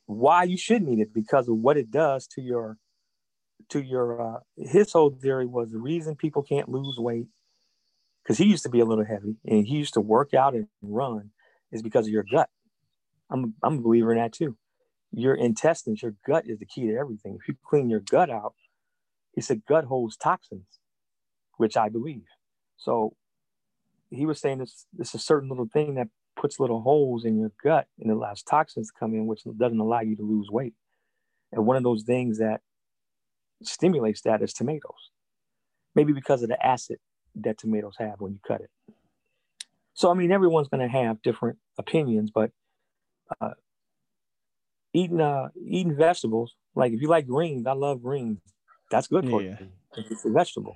why 0.05 0.43
you 0.43 0.57
shouldn't 0.57 0.91
eat 0.91 0.99
it 1.01 1.13
because 1.13 1.47
of 1.47 1.57
what 1.57 1.77
it 1.77 1.89
does 1.89 2.27
to 2.27 2.41
your 2.41 2.77
to 3.69 3.81
your 3.81 4.21
uh 4.21 4.39
his 4.57 4.91
whole 4.91 5.09
theory 5.09 5.45
was 5.45 5.71
the 5.71 5.79
reason 5.79 6.15
people 6.15 6.43
can't 6.43 6.69
lose 6.69 6.97
weight 6.97 7.27
because 8.23 8.37
he 8.37 8.45
used 8.45 8.63
to 8.63 8.69
be 8.69 8.79
a 8.79 8.85
little 8.85 9.05
heavy 9.05 9.35
and 9.45 9.67
he 9.67 9.75
used 9.75 9.95
to 9.95 10.01
work 10.01 10.33
out 10.33 10.55
and 10.55 10.67
run 10.81 11.31
is 11.71 11.81
because 11.81 12.07
of 12.07 12.13
your 12.13 12.25
gut 12.31 12.49
i'm 13.31 13.55
i'm 13.63 13.79
a 13.79 13.81
believer 13.81 14.11
in 14.13 14.19
that 14.19 14.33
too 14.33 14.57
your 15.11 15.35
intestines 15.35 16.01
your 16.01 16.15
gut 16.25 16.45
is 16.47 16.59
the 16.59 16.65
key 16.65 16.87
to 16.87 16.95
everything 16.97 17.37
if 17.39 17.47
you 17.47 17.55
clean 17.65 17.89
your 17.89 18.01
gut 18.01 18.29
out 18.29 18.53
he 19.33 19.41
said 19.41 19.63
gut 19.67 19.85
holds 19.85 20.17
toxins 20.17 20.67
which 21.57 21.77
I 21.77 21.89
believe. 21.89 22.25
So 22.77 23.15
he 24.09 24.25
was 24.25 24.39
saying 24.39 24.59
this 24.59 24.85
this 24.93 25.09
is 25.09 25.15
a 25.15 25.19
certain 25.19 25.49
little 25.49 25.67
thing 25.71 25.95
that 25.95 26.07
puts 26.35 26.59
little 26.59 26.81
holes 26.81 27.25
in 27.25 27.39
your 27.39 27.51
gut 27.63 27.87
and 27.99 28.11
allows 28.11 28.43
toxins 28.43 28.87
to 28.87 28.93
come 28.99 29.13
in, 29.13 29.27
which 29.27 29.43
doesn't 29.57 29.79
allow 29.79 30.01
you 30.01 30.15
to 30.15 30.23
lose 30.23 30.49
weight. 30.51 30.73
And 31.51 31.65
one 31.65 31.77
of 31.77 31.83
those 31.83 32.03
things 32.03 32.39
that 32.39 32.61
stimulates 33.63 34.21
that 34.21 34.41
is 34.41 34.53
tomatoes. 34.53 35.11
Maybe 35.95 36.13
because 36.13 36.43
of 36.43 36.49
the 36.49 36.65
acid 36.65 36.97
that 37.35 37.57
tomatoes 37.57 37.95
have 37.99 38.19
when 38.19 38.33
you 38.33 38.39
cut 38.47 38.61
it. 38.61 38.69
So, 39.93 40.09
I 40.09 40.13
mean, 40.15 40.31
everyone's 40.31 40.67
going 40.67 40.81
to 40.81 40.87
have 40.87 41.21
different 41.21 41.59
opinions, 41.77 42.31
but 42.33 42.51
uh, 43.39 43.51
eating 44.93 45.21
uh, 45.21 45.49
eating 45.65 45.95
vegetables, 45.95 46.55
like 46.75 46.93
if 46.93 47.01
you 47.01 47.07
like 47.07 47.27
greens, 47.27 47.67
I 47.67 47.73
love 47.73 48.01
greens. 48.01 48.39
That's 48.91 49.07
good 49.07 49.29
for 49.29 49.41
yeah. 49.41 49.57
you. 49.59 49.69
It's 49.95 50.25
a 50.25 50.29
vegetable. 50.29 50.75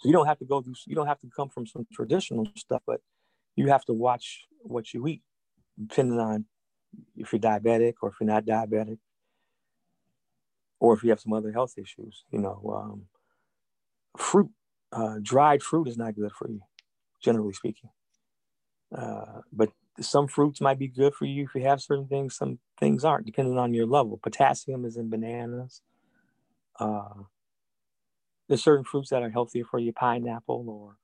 So 0.00 0.08
you 0.08 0.12
don't 0.12 0.26
have 0.26 0.38
to 0.38 0.44
go 0.44 0.60
through. 0.60 0.74
You 0.86 0.94
don't 0.94 1.06
have 1.06 1.20
to 1.20 1.28
come 1.34 1.48
from 1.48 1.66
some 1.66 1.86
traditional 1.92 2.46
stuff, 2.56 2.82
but 2.86 3.00
you 3.56 3.68
have 3.68 3.84
to 3.86 3.92
watch 3.92 4.44
what 4.60 4.92
you 4.92 5.06
eat, 5.06 5.22
depending 5.80 6.18
on 6.18 6.46
if 7.16 7.32
you're 7.32 7.40
diabetic 7.40 7.94
or 8.02 8.10
if 8.10 8.16
you're 8.20 8.26
not 8.26 8.44
diabetic, 8.44 8.98
or 10.80 10.94
if 10.94 11.02
you 11.02 11.10
have 11.10 11.20
some 11.20 11.32
other 11.32 11.52
health 11.52 11.74
issues. 11.78 12.24
You 12.30 12.40
know, 12.40 12.74
um, 12.74 13.02
fruit, 14.16 14.50
uh, 14.94 15.16
dried 15.22 15.62
fruit 15.62 15.88
is 15.88 15.98
not 15.98 16.16
good 16.16 16.32
for 16.32 16.48
you, 16.50 16.62
generally 17.22 17.52
speaking. 17.54 17.90
Uh, 18.96 19.40
but 19.52 19.70
some 20.00 20.28
fruits 20.28 20.60
might 20.60 20.78
be 20.78 20.88
good 20.88 21.14
for 21.14 21.26
you 21.26 21.44
if 21.44 21.54
you 21.54 21.62
have 21.62 21.82
certain 21.82 22.06
things. 22.08 22.36
Some 22.36 22.58
things 22.78 23.04
aren't, 23.04 23.26
depending 23.26 23.58
on 23.58 23.74
your 23.74 23.86
level. 23.86 24.18
Potassium 24.22 24.84
is 24.84 24.96
in 24.96 25.10
bananas. 25.10 25.82
Uh, 26.78 27.24
there's 28.48 28.62
certain 28.62 28.84
fruits 28.84 29.10
that 29.10 29.22
are 29.22 29.30
healthier 29.30 29.64
for 29.64 29.78
you, 29.78 29.92
pineapple, 29.92 30.66
or 30.68 30.96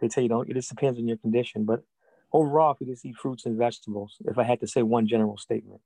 they 0.00 0.08
tell 0.08 0.22
you 0.22 0.28
don't. 0.28 0.50
It 0.50 0.54
just 0.54 0.70
depends 0.70 0.98
on 0.98 1.08
your 1.08 1.18
condition. 1.18 1.64
But 1.64 1.82
overall, 2.32 2.72
if 2.72 2.80
you 2.80 2.92
just 2.92 3.06
eat 3.06 3.16
fruits 3.16 3.46
and 3.46 3.58
vegetables, 3.58 4.16
if 4.26 4.38
I 4.38 4.44
had 4.44 4.60
to 4.60 4.66
say 4.66 4.82
one 4.82 5.06
general 5.06 5.38
statement, 5.38 5.80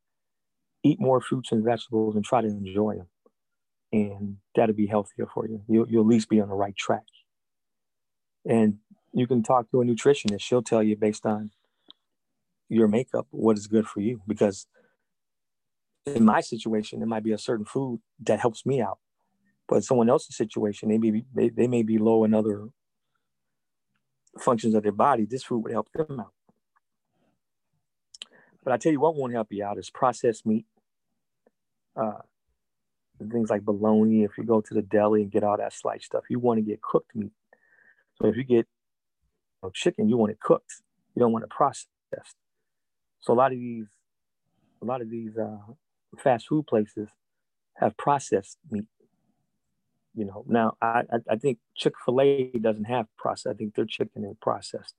eat 0.82 1.00
more 1.00 1.20
fruits 1.20 1.52
and 1.52 1.64
vegetables 1.64 2.16
and 2.16 2.24
try 2.24 2.40
to 2.42 2.48
enjoy 2.48 2.96
them, 2.96 3.08
and 3.92 4.36
that'll 4.54 4.74
be 4.74 4.86
healthier 4.86 5.26
for 5.32 5.46
you. 5.48 5.62
You'll, 5.68 5.88
you'll 5.88 6.02
at 6.02 6.08
least 6.08 6.28
be 6.28 6.40
on 6.40 6.48
the 6.48 6.54
right 6.54 6.76
track. 6.76 7.02
And 8.48 8.78
you 9.12 9.26
can 9.26 9.42
talk 9.42 9.70
to 9.70 9.82
a 9.82 9.84
nutritionist; 9.84 10.40
she'll 10.40 10.62
tell 10.62 10.82
you 10.82 10.96
based 10.96 11.26
on 11.26 11.50
your 12.68 12.88
makeup 12.88 13.26
what 13.30 13.58
is 13.58 13.66
good 13.66 13.86
for 13.86 14.00
you. 14.00 14.20
Because 14.26 14.66
in 16.06 16.24
my 16.24 16.40
situation, 16.40 17.02
it 17.02 17.06
might 17.06 17.24
be 17.24 17.32
a 17.32 17.38
certain 17.38 17.64
food 17.64 18.00
that 18.20 18.40
helps 18.40 18.64
me 18.64 18.80
out 18.80 18.98
but 19.68 19.84
someone 19.84 20.08
else's 20.08 20.36
situation, 20.36 20.88
they 20.88 20.98
may 20.98 21.10
be 21.10 21.24
they, 21.34 21.48
they 21.48 21.66
may 21.66 21.82
be 21.82 21.98
low 21.98 22.24
in 22.24 22.34
other 22.34 22.68
functions 24.38 24.74
of 24.74 24.82
their 24.82 24.92
body. 24.92 25.24
This 25.24 25.42
food 25.42 25.64
would 25.64 25.72
help 25.72 25.90
them 25.92 26.20
out. 26.20 26.32
But 28.62 28.72
I 28.72 28.76
tell 28.76 28.92
you 28.92 29.00
what 29.00 29.16
won't 29.16 29.32
help 29.32 29.48
you 29.50 29.64
out 29.64 29.78
is 29.78 29.90
processed 29.90 30.46
meat. 30.46 30.66
Uh, 31.96 32.20
things 33.32 33.50
like 33.50 33.62
bologna, 33.62 34.24
if 34.24 34.36
you 34.36 34.44
go 34.44 34.60
to 34.60 34.74
the 34.74 34.82
deli 34.82 35.22
and 35.22 35.30
get 35.30 35.42
all 35.42 35.56
that 35.56 35.72
sliced 35.72 36.04
stuff, 36.04 36.24
you 36.28 36.38
want 36.38 36.58
to 36.58 36.62
get 36.62 36.82
cooked 36.82 37.14
meat. 37.14 37.32
So 38.20 38.28
if 38.28 38.36
you 38.36 38.44
get 38.44 38.66
you 38.66 39.62
know, 39.62 39.70
chicken, 39.74 40.08
you 40.08 40.16
want 40.16 40.32
it 40.32 40.40
cooked. 40.40 40.82
You 41.14 41.20
don't 41.20 41.32
want 41.32 41.44
it 41.44 41.50
processed. 41.50 41.86
So 43.20 43.32
a 43.32 43.34
lot 43.34 43.52
of 43.52 43.58
these, 43.58 43.86
a 44.82 44.84
lot 44.84 45.00
of 45.00 45.10
these 45.10 45.36
uh, 45.36 45.58
fast 46.18 46.48
food 46.48 46.66
places 46.66 47.08
have 47.74 47.96
processed 47.96 48.58
meat 48.70 48.86
you 50.16 50.24
know 50.24 50.44
now 50.48 50.76
i 50.80 51.02
i 51.30 51.36
think 51.36 51.58
chick-fil-a 51.76 52.50
doesn't 52.58 52.84
have 52.84 53.06
processed. 53.18 53.54
i 53.54 53.56
think 53.56 53.74
their 53.74 53.84
chicken 53.84 54.24
is 54.24 54.34
processed 54.40 54.94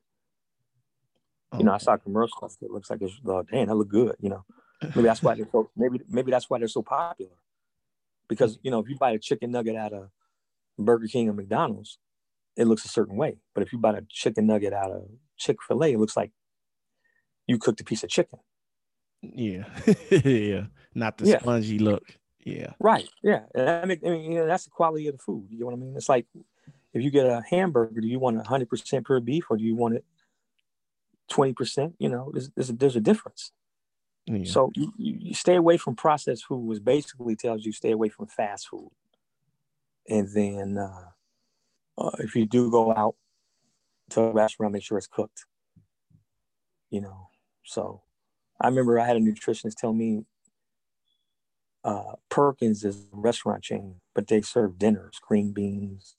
you 1.58 1.64
know 1.64 1.74
i 1.74 1.78
saw 1.78 1.98
commercials 1.98 2.58
It 2.62 2.72
looks 2.72 2.90
like 2.90 3.02
it's 3.02 3.20
oh, 3.26 3.44
damn 3.44 3.68
that 3.68 3.76
look 3.76 3.90
good 3.90 4.16
you 4.20 4.30
know 4.30 4.46
maybe 4.96 5.08
that's 5.08 5.24
why 5.24 5.34
they're 5.34 5.48
so 5.52 5.70
maybe 5.76 6.00
maybe 6.08 6.32
that's 6.32 6.50
why 6.50 6.60
they're 6.60 6.68
so 6.68 6.84
popular 6.84 7.32
because 8.28 8.60
you 8.62 8.70
know 8.70 8.80
if 8.80 8.90
you 8.90 8.96
buy 8.96 9.12
a 9.12 9.20
chicken 9.20 9.52
nugget 9.52 9.76
at 9.76 9.92
a 9.92 10.10
burger 10.78 11.08
king 11.08 11.28
or 11.28 11.34
mcdonald's 11.34 11.98
it 12.58 12.66
looks 12.66 12.86
a 12.86 12.90
certain 12.90 13.16
way 13.16 13.38
but 13.54 13.64
if 13.64 13.72
you 13.72 13.80
buy 13.80 13.98
a 13.98 14.02
chicken 14.10 14.48
nugget 14.48 14.74
out 14.74 14.92
of 14.92 15.04
chick-fil-a 15.38 15.94
it 15.94 16.00
looks 16.00 16.18
like 16.18 16.32
you 17.48 17.58
cooked 17.58 17.82
a 17.82 17.84
piece 17.84 18.04
of 18.04 18.10
chicken 18.10 18.40
yeah 19.22 19.64
yeah 20.12 20.66
not 20.94 21.18
the 21.18 21.28
yeah. 21.28 21.40
spongy 21.40 21.80
look 21.80 22.04
yeah. 22.48 22.72
Right. 22.80 23.10
Yeah. 23.22 23.42
I 23.58 23.86
mean, 23.86 24.00
I 24.06 24.10
mean, 24.10 24.32
you 24.32 24.38
know, 24.40 24.48
that's 24.48 24.64
the 24.64 24.70
quality 24.70 25.08
of 25.08 25.18
the 25.18 25.22
food. 25.22 25.48
You 25.50 25.60
know 25.60 25.66
what 25.66 25.74
I 25.74 25.78
mean? 25.78 25.94
It's 25.98 26.08
like 26.08 26.26
if 26.94 27.04
you 27.04 27.12
get 27.12 27.26
a 27.26 27.44
hamburger, 27.50 28.00
do 28.00 28.08
you 28.08 28.20
want 28.20 28.42
100% 28.42 29.06
pure 29.06 29.20
beef 29.20 29.46
or 29.50 29.58
do 29.58 29.64
you 29.66 29.76
want 29.76 29.96
it 29.96 30.06
20%? 31.30 31.94
You 32.00 32.08
know, 32.08 32.32
there's, 32.32 32.50
there's, 32.56 32.70
a, 32.70 32.74
there's 32.74 32.96
a 32.96 33.02
difference. 33.02 33.52
Yeah. 34.26 34.46
So 34.46 34.72
you, 34.76 34.94
you 34.98 35.34
stay 35.34 35.56
away 35.56 35.76
from 35.76 35.96
processed 35.96 36.46
food, 36.46 36.66
which 36.66 36.84
basically 36.84 37.36
tells 37.36 37.66
you 37.66 37.74
stay 37.74 37.92
away 37.92 38.08
from 38.08 38.28
fast 38.28 38.70
food. 38.70 38.92
And 40.08 40.30
then 40.34 40.78
uh, 40.78 41.10
uh, 41.98 42.12
if 42.20 42.36
you 42.36 42.46
do 42.46 42.70
go 42.72 42.94
out 42.94 43.16
to 44.12 44.22
a 44.22 44.32
restaurant, 44.32 44.74
make 44.74 44.84
sure 44.84 44.98
it's 44.98 45.08
cooked. 45.08 45.46
You 46.90 47.02
know, 47.02 47.28
so 47.64 48.02
I 48.62 48.68
remember 48.68 49.00
I 49.00 49.06
had 49.06 49.18
a 49.18 49.22
nutritionist 49.22 49.76
tell 49.76 49.94
me 49.94 50.24
uh, 51.84 52.14
Perkins 52.30 52.84
is 52.84 53.08
a 53.14 53.18
restaurant 53.18 53.64
chain, 53.64 53.96
but 54.14 54.28
they 54.28 54.42
serve 54.42 54.78
dinners, 54.78 55.20
green 55.26 55.52
beans, 55.52 56.16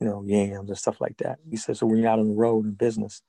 you 0.00 0.06
know, 0.06 0.22
yams 0.26 0.70
and 0.70 0.78
stuff 0.78 1.00
like 1.00 1.18
that. 1.18 1.38
He 1.48 1.56
said, 1.56 1.76
so 1.76 1.86
when 1.86 1.98
you're 1.98 2.08
out 2.08 2.18
on 2.18 2.28
the 2.28 2.34
road 2.34 2.64
in 2.64 2.72
business, 2.72 3.22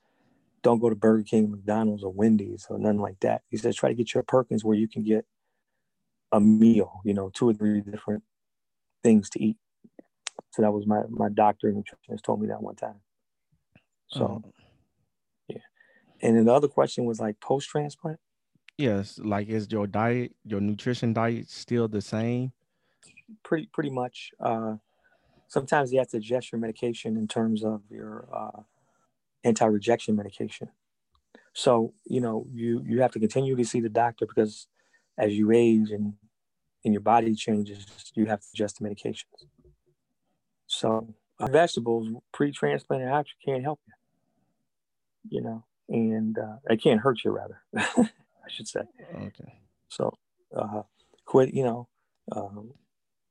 don't 0.64 0.80
go 0.80 0.90
to 0.90 0.96
Burger 0.96 1.24
King, 1.24 1.52
McDonald's, 1.52 2.04
or 2.04 2.14
Wendy's 2.14 2.66
or 2.70 2.78
nothing 2.78 3.02
like 3.02 3.20
that. 3.22 3.42
He 3.50 3.58
said, 3.58 3.74
try 3.74 3.90
to 3.90 3.96
get 3.96 4.14
your 4.14 4.24
Perkins 4.24 4.64
where 4.64 4.78
you 4.78 4.88
can 4.88 5.04
get 5.04 5.26
a 6.32 6.40
meal, 6.40 7.02
you 7.04 7.14
know, 7.14 7.30
two 7.34 7.50
or 7.50 7.54
three 7.54 7.82
different 7.82 8.24
things 9.04 9.30
to 9.32 9.44
eat. 9.44 9.58
So 10.52 10.62
that 10.62 10.72
was 10.72 10.86
my 10.86 11.02
my 11.10 11.30
doctor 11.30 11.72
nutritionist 11.72 12.24
told 12.24 12.42
me 12.42 12.48
that 12.48 12.62
one 12.62 12.76
time. 12.76 13.02
So, 14.10 14.42
oh. 14.44 14.54
yeah. 15.48 15.58
And 16.22 16.36
then 16.36 16.46
the 16.46 16.54
other 16.54 16.68
question 16.68 17.06
was 17.06 17.20
like 17.20 17.40
post 17.40 17.70
transplant. 17.70 18.20
Yes, 18.78 19.20
like 19.24 19.48
is 19.48 19.72
your 19.72 19.88
diet, 19.88 20.34
your 20.44 20.60
nutrition 20.60 21.14
diet 21.14 21.50
still 21.50 21.88
the 21.88 22.02
same? 22.02 22.52
Pretty 23.44 23.70
pretty 23.72 23.90
much. 23.90 24.32
Uh, 24.40 24.76
sometimes 25.48 25.94
you 25.94 26.00
have 26.00 26.10
to 26.10 26.18
adjust 26.18 26.52
your 26.52 26.60
medication 26.60 27.16
in 27.18 27.28
terms 27.28 27.64
of 27.64 27.82
your 27.90 28.28
uh, 28.34 28.62
anti-rejection 29.44 30.16
medication. 30.16 30.70
So 31.54 31.94
you 32.06 32.22
know 32.22 32.46
you 32.52 32.84
you 32.86 33.02
have 33.02 33.12
to 33.12 33.20
continue 33.20 33.56
to 33.56 33.66
see 33.66 33.80
the 33.80 33.90
doctor 33.90 34.26
because 34.26 34.68
as 35.18 35.34
you 35.34 35.52
age 35.52 35.92
and 35.92 36.14
and 36.84 36.94
your 36.94 37.02
body 37.02 37.36
changes, 37.36 37.86
you 38.16 38.26
have 38.26 38.42
to 38.42 38.48
adjust 38.54 38.80
the 38.80 38.90
medications. 38.90 39.46
So 40.82 41.14
uh, 41.40 41.46
vegetables 41.46 42.10
pre-transplant 42.34 43.04
actually 43.04 43.38
can't 43.46 43.64
help 43.64 43.80
you. 43.86 43.94
You 45.38 45.44
know, 45.44 45.64
and 45.88 46.36
uh, 46.40 46.56
it 46.68 46.82
can't 46.82 47.00
hurt 47.00 47.20
you 47.24 47.30
rather. 47.30 47.62
I 47.78 48.50
should 48.50 48.68
say. 48.68 48.82
Okay. 49.14 49.54
So, 49.90 50.18
uh, 50.56 50.82
quit. 51.26 51.54
You 51.54 51.64
know, 51.64 51.88
um, 52.32 52.72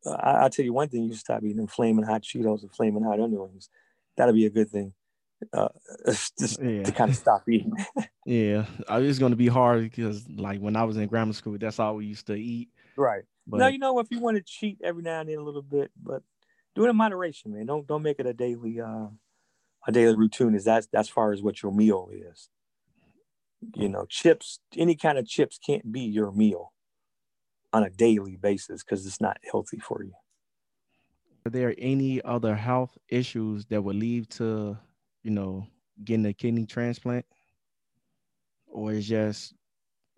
I, 0.06 0.44
will 0.44 0.50
tell 0.50 0.64
you 0.64 0.72
one 0.72 0.88
thing: 0.88 1.02
you 1.02 1.14
stop 1.14 1.42
eating 1.42 1.66
flaming 1.66 2.04
hot 2.04 2.22
Cheetos 2.22 2.62
and 2.62 2.72
flaming 2.72 3.02
hot 3.02 3.18
onion 3.18 3.40
rings. 3.40 3.68
That'll 4.16 4.34
be 4.34 4.46
a 4.46 4.50
good 4.50 4.70
thing. 4.70 4.92
Uh, 5.52 5.68
just 6.06 6.62
yeah. 6.62 6.84
to 6.84 6.92
kind 6.92 7.10
of 7.10 7.16
stop 7.16 7.48
eating. 7.48 7.74
yeah, 8.24 8.66
it's 8.88 9.18
going 9.18 9.32
to 9.32 9.36
be 9.36 9.48
hard 9.48 9.82
because, 9.82 10.24
like, 10.28 10.60
when 10.60 10.76
I 10.76 10.84
was 10.84 10.96
in 10.96 11.08
grammar 11.08 11.32
school, 11.32 11.58
that's 11.58 11.80
all 11.80 11.96
we 11.96 12.06
used 12.06 12.28
to 12.28 12.34
eat. 12.34 12.68
Right. 12.96 13.24
But, 13.44 13.56
now 13.56 13.66
you 13.66 13.78
know 13.78 13.98
if 13.98 14.06
you 14.12 14.20
want 14.20 14.36
to 14.36 14.42
cheat 14.44 14.78
every 14.84 15.02
now 15.02 15.18
and 15.18 15.28
then 15.28 15.38
a 15.38 15.42
little 15.42 15.62
bit, 15.62 15.90
but 16.00 16.22
do 16.80 16.86
it 16.86 16.90
in 16.90 16.96
moderation, 16.96 17.52
man. 17.52 17.66
Don't 17.66 17.86
don't 17.86 18.02
make 18.02 18.20
it 18.20 18.26
a 18.26 18.34
daily 18.34 18.80
uh 18.80 19.08
a 19.86 19.92
daily 19.92 20.16
routine. 20.16 20.54
Is 20.54 20.64
that 20.64 20.86
as 20.94 21.08
far 21.08 21.32
as 21.32 21.42
what 21.42 21.62
your 21.62 21.72
meal 21.72 22.08
is? 22.12 22.48
you 23.76 23.88
know 23.88 24.06
chips 24.06 24.60
any 24.76 24.94
kind 24.94 25.18
of 25.18 25.26
chips 25.26 25.58
can't 25.64 25.92
be 25.92 26.00
your 26.00 26.32
meal 26.32 26.72
on 27.72 27.82
a 27.82 27.90
daily 27.90 28.36
basis 28.36 28.82
because 28.82 29.06
it's 29.06 29.20
not 29.20 29.36
healthy 29.50 29.78
for 29.78 30.02
you 30.02 30.12
are 31.46 31.50
there 31.50 31.74
any 31.78 32.22
other 32.22 32.54
health 32.54 32.96
issues 33.08 33.66
that 33.66 33.82
would 33.82 33.96
lead 33.96 34.28
to 34.30 34.76
you 35.22 35.30
know 35.30 35.66
getting 36.04 36.26
a 36.26 36.32
kidney 36.32 36.64
transplant 36.64 37.24
or 38.66 38.92
is 38.92 39.06
just 39.06 39.54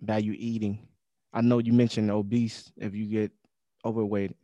value 0.01 0.35
eating 0.37 0.87
i 1.33 1.41
know 1.41 1.59
you 1.59 1.73
mentioned 1.73 2.11
obese 2.11 2.73
if 2.77 2.95
you 2.95 3.07
get 3.07 3.33
overweight 3.85 4.37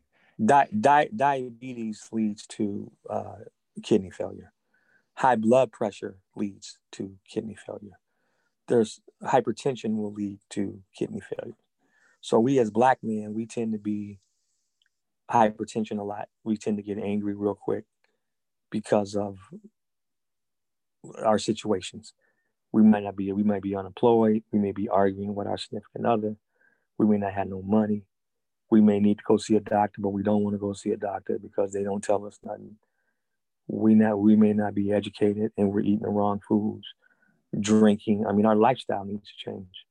di- 0.45 0.69
di- 0.81 1.11
diabetes 1.15 2.09
leads 2.13 2.47
to 2.47 2.91
uh, 3.11 3.45
kidney 3.83 4.11
failure 4.11 4.53
high 5.15 5.37
blood 5.37 5.73
pressure 5.73 6.17
leads 6.37 6.79
to 6.93 7.17
kidney 7.29 7.57
failure 7.67 7.99
there's 8.69 9.01
hypertension 9.23 9.97
will 9.97 10.13
lead 10.13 10.39
to 10.51 10.81
kidney 10.97 11.21
failure. 11.21 11.57
So 12.21 12.39
we 12.39 12.59
as 12.59 12.71
black 12.71 12.99
men, 13.03 13.35
we 13.35 13.47
tend 13.47 13.73
to 13.73 13.79
be 13.79 14.21
hypertension 15.31 15.99
a 15.99 16.03
lot. 16.05 16.29
We 16.45 16.57
tend 16.57 16.77
to 16.77 16.83
get 16.83 16.99
angry 16.99 17.35
real 17.35 17.55
quick 17.55 17.85
because 18.71 19.17
of 19.17 19.39
our 21.25 21.39
situations. 21.39 22.13
We 22.73 22.83
might 22.83 23.05
not 23.05 23.17
be, 23.17 23.33
we 23.33 23.43
might 23.43 23.63
be 23.63 23.75
unemployed. 23.75 24.43
We 24.53 24.59
may 24.59 24.73
be 24.73 24.89
arguing 24.89 25.35
with 25.35 25.47
our 25.47 25.59
significant 25.59 26.07
other. 26.07 26.37
We 26.99 27.07
may 27.07 27.19
not 27.19 27.33
have 27.33 27.49
no 27.49 27.63
money. 27.63 28.05
We 28.71 28.81
may 28.81 29.01
need 29.01 29.19
to 29.19 29.25
go 29.27 29.37
see 29.37 29.57
a 29.57 29.61
doctor, 29.61 30.01
but 30.01 30.11
we 30.11 30.23
don't 30.23 30.43
want 30.43 30.55
to 30.55 30.59
go 30.59 30.73
see 30.73 30.91
a 30.91 30.97
doctor 30.97 31.39
because 31.39 31.73
they 31.73 31.83
don't 31.83 32.05
tell 32.05 32.25
us 32.27 32.39
nothing. 32.45 32.77
We 33.67 33.95
not 33.95 34.19
we 34.19 34.37
may 34.37 34.53
not 34.53 34.75
be 34.75 34.93
educated 34.93 35.53
and 35.57 35.71
we're 35.71 35.81
eating 35.81 36.01
the 36.01 36.09
wrong 36.09 36.41
foods, 36.47 36.87
drinking. 37.59 38.27
I 38.27 38.33
mean, 38.33 38.47
our 38.47 38.57
lifestyle 38.57 39.05
needs 39.05 39.29
to 39.29 39.51
change. 39.51 39.87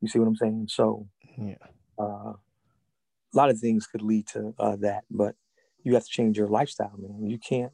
You 0.00 0.08
see 0.08 0.18
what 0.18 0.28
I'm 0.28 0.36
saying? 0.36 0.68
So, 0.70 1.06
yeah, 1.38 1.54
uh, 1.98 2.32
a 2.32 3.34
lot 3.34 3.50
of 3.50 3.58
things 3.58 3.86
could 3.86 4.02
lead 4.02 4.26
to 4.28 4.54
uh, 4.58 4.76
that, 4.76 5.04
but 5.10 5.34
you 5.82 5.94
have 5.94 6.04
to 6.04 6.10
change 6.10 6.36
your 6.36 6.48
lifestyle, 6.48 6.94
man. 6.98 7.28
You 7.28 7.38
can't 7.38 7.72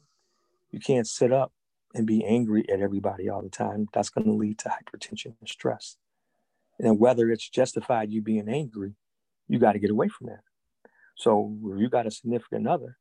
you 0.71 0.79
can't 0.79 1.07
sit 1.07 1.31
up 1.31 1.51
and 1.95 2.07
be 2.07 2.25
angry 2.25 2.65
at 2.69 2.79
everybody 2.79 3.29
all 3.29 3.41
the 3.41 3.49
time. 3.49 3.87
That's 3.93 4.09
going 4.09 4.25
to 4.25 4.33
lead 4.33 4.59
to 4.59 4.69
hypertension 4.69 5.35
and 5.39 5.47
stress. 5.47 5.97
And 6.79 6.99
whether 6.99 7.29
it's 7.29 7.47
justified 7.47 8.11
you 8.11 8.21
being 8.21 8.49
angry, 8.49 8.95
you 9.47 9.59
got 9.59 9.73
to 9.73 9.79
get 9.79 9.91
away 9.91 10.07
from 10.07 10.27
that. 10.27 10.41
So 11.15 11.55
if 11.65 11.79
you 11.79 11.89
got 11.89 12.07
a 12.07 12.11
significant 12.11 12.67
other 12.67 12.97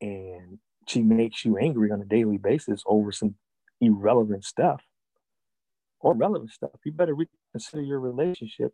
and 0.00 0.58
she 0.86 1.02
makes 1.02 1.44
you 1.44 1.58
angry 1.58 1.90
on 1.90 2.00
a 2.00 2.06
daily 2.06 2.38
basis 2.38 2.82
over 2.86 3.12
some 3.12 3.34
irrelevant 3.80 4.44
stuff 4.44 4.82
or 6.00 6.14
relevant 6.14 6.50
stuff, 6.50 6.70
you 6.84 6.92
better 6.92 7.14
reconsider 7.14 7.82
your 7.82 8.00
relationship 8.00 8.72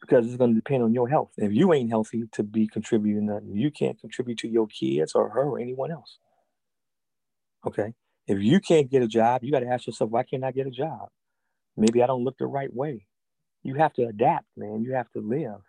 because 0.00 0.26
it's 0.26 0.36
going 0.36 0.50
to 0.50 0.60
depend 0.60 0.82
on 0.82 0.92
your 0.92 1.08
health. 1.08 1.30
If 1.36 1.52
you 1.52 1.72
ain't 1.72 1.90
healthy 1.90 2.24
to 2.32 2.42
be 2.42 2.68
contributing 2.68 3.26
nothing, 3.26 3.56
you 3.56 3.70
can't 3.70 4.00
contribute 4.00 4.38
to 4.38 4.48
your 4.48 4.66
kids 4.66 5.12
or 5.14 5.30
her 5.30 5.44
or 5.44 5.58
anyone 5.58 5.90
else. 5.90 6.18
Okay. 7.66 7.94
If 8.26 8.40
you 8.40 8.60
can't 8.60 8.90
get 8.90 9.02
a 9.02 9.08
job, 9.08 9.42
you 9.42 9.50
got 9.50 9.60
to 9.60 9.68
ask 9.68 9.86
yourself, 9.86 10.10
why 10.10 10.22
can't 10.22 10.44
I 10.44 10.52
get 10.52 10.66
a 10.66 10.70
job? 10.70 11.08
Maybe 11.76 12.02
I 12.02 12.06
don't 12.06 12.24
look 12.24 12.38
the 12.38 12.46
right 12.46 12.72
way. 12.72 13.06
You 13.62 13.74
have 13.74 13.92
to 13.94 14.04
adapt, 14.04 14.46
man. 14.56 14.82
You 14.82 14.94
have 14.94 15.10
to 15.12 15.20
live. 15.20 15.60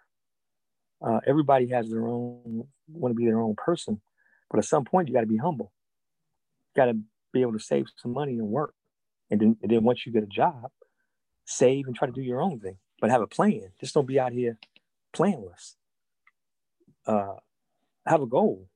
Uh, 1.02 1.20
everybody 1.26 1.68
has 1.68 1.89
their 1.89 2.08
own, 2.08 2.68
want 2.91 3.12
to 3.12 3.16
be 3.16 3.26
their 3.26 3.39
own 3.39 3.56
person. 3.56 4.02
But 4.50 4.60
at 4.60 4.66
some 4.66 4.84
point, 4.84 5.08
you 5.08 5.14
got 5.14 5.22
to 5.22 5.28
be 5.28 5.38
humble. 5.38 5.72
You 6.76 6.82
got 6.82 6.91
to 6.91 7.00
be 7.32 7.41
able 7.41 7.54
to 7.54 7.60
save 7.60 7.86
some 7.97 8.14
money 8.14 8.34
and 8.34 8.47
work. 8.47 8.74
And 9.30 9.39
then, 9.39 9.58
and 9.62 9.72
then 9.72 9.84
once 9.84 10.06
you 10.06 10.12
get 10.12 10.24
a 10.24 10.28
job, 10.28 10.72
save 11.45 11.88
and 11.88 11.95
try 11.95 12.08
to 12.08 12.14
do 12.14 12.22
your 12.22 12.41
own 12.41 12.60
thing, 12.60 12.78
but 13.00 13.12
have 13.12 13.22
a 13.22 13.28
plan. 13.28 13.72
Just 13.80 13.93
don't 13.93 14.08
be 14.08 14.20
out 14.20 14.32
here 14.32 14.58
planless. 15.14 15.76
Uh, 17.06 17.36
have 18.06 18.22
a 18.22 18.28
goal 18.28 18.68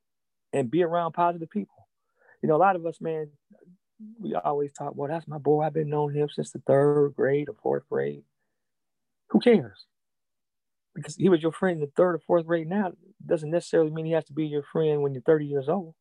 and 0.52 0.72
be 0.72 0.84
around 0.84 1.14
positive 1.14 1.50
people. 1.50 1.88
You 2.42 2.50
know, 2.50 2.56
a 2.56 2.58
lot 2.58 2.76
of 2.76 2.86
us, 2.86 3.00
man, 3.02 3.30
we 4.20 4.36
always 4.36 4.72
talk, 4.74 4.94
well, 4.96 5.10
that's 5.10 5.28
my 5.28 5.38
boy. 5.38 5.64
I've 5.64 5.74
been 5.74 5.90
knowing 5.90 6.16
him 6.16 6.30
since 6.30 6.52
the 6.52 6.60
third 6.60 7.14
grade 7.16 7.50
or 7.50 7.56
fourth 7.62 7.84
grade. 7.90 8.24
Who 9.30 9.40
cares? 9.40 9.86
Because 10.96 11.16
he 11.16 11.30
was 11.30 11.42
your 11.42 11.52
friend 11.52 11.76
in 11.76 11.82
the 11.82 11.92
third 11.96 12.16
or 12.16 12.20
fourth 12.20 12.46
grade 12.46 12.68
now 12.68 12.92
doesn't 13.26 13.50
necessarily 13.50 13.92
mean 13.92 14.06
he 14.06 14.12
has 14.12 14.26
to 14.26 14.34
be 14.34 14.46
your 14.46 14.64
friend 14.64 15.02
when 15.02 15.14
you're 15.14 15.24
30 15.24 15.46
years 15.46 15.70
old. 15.70 15.96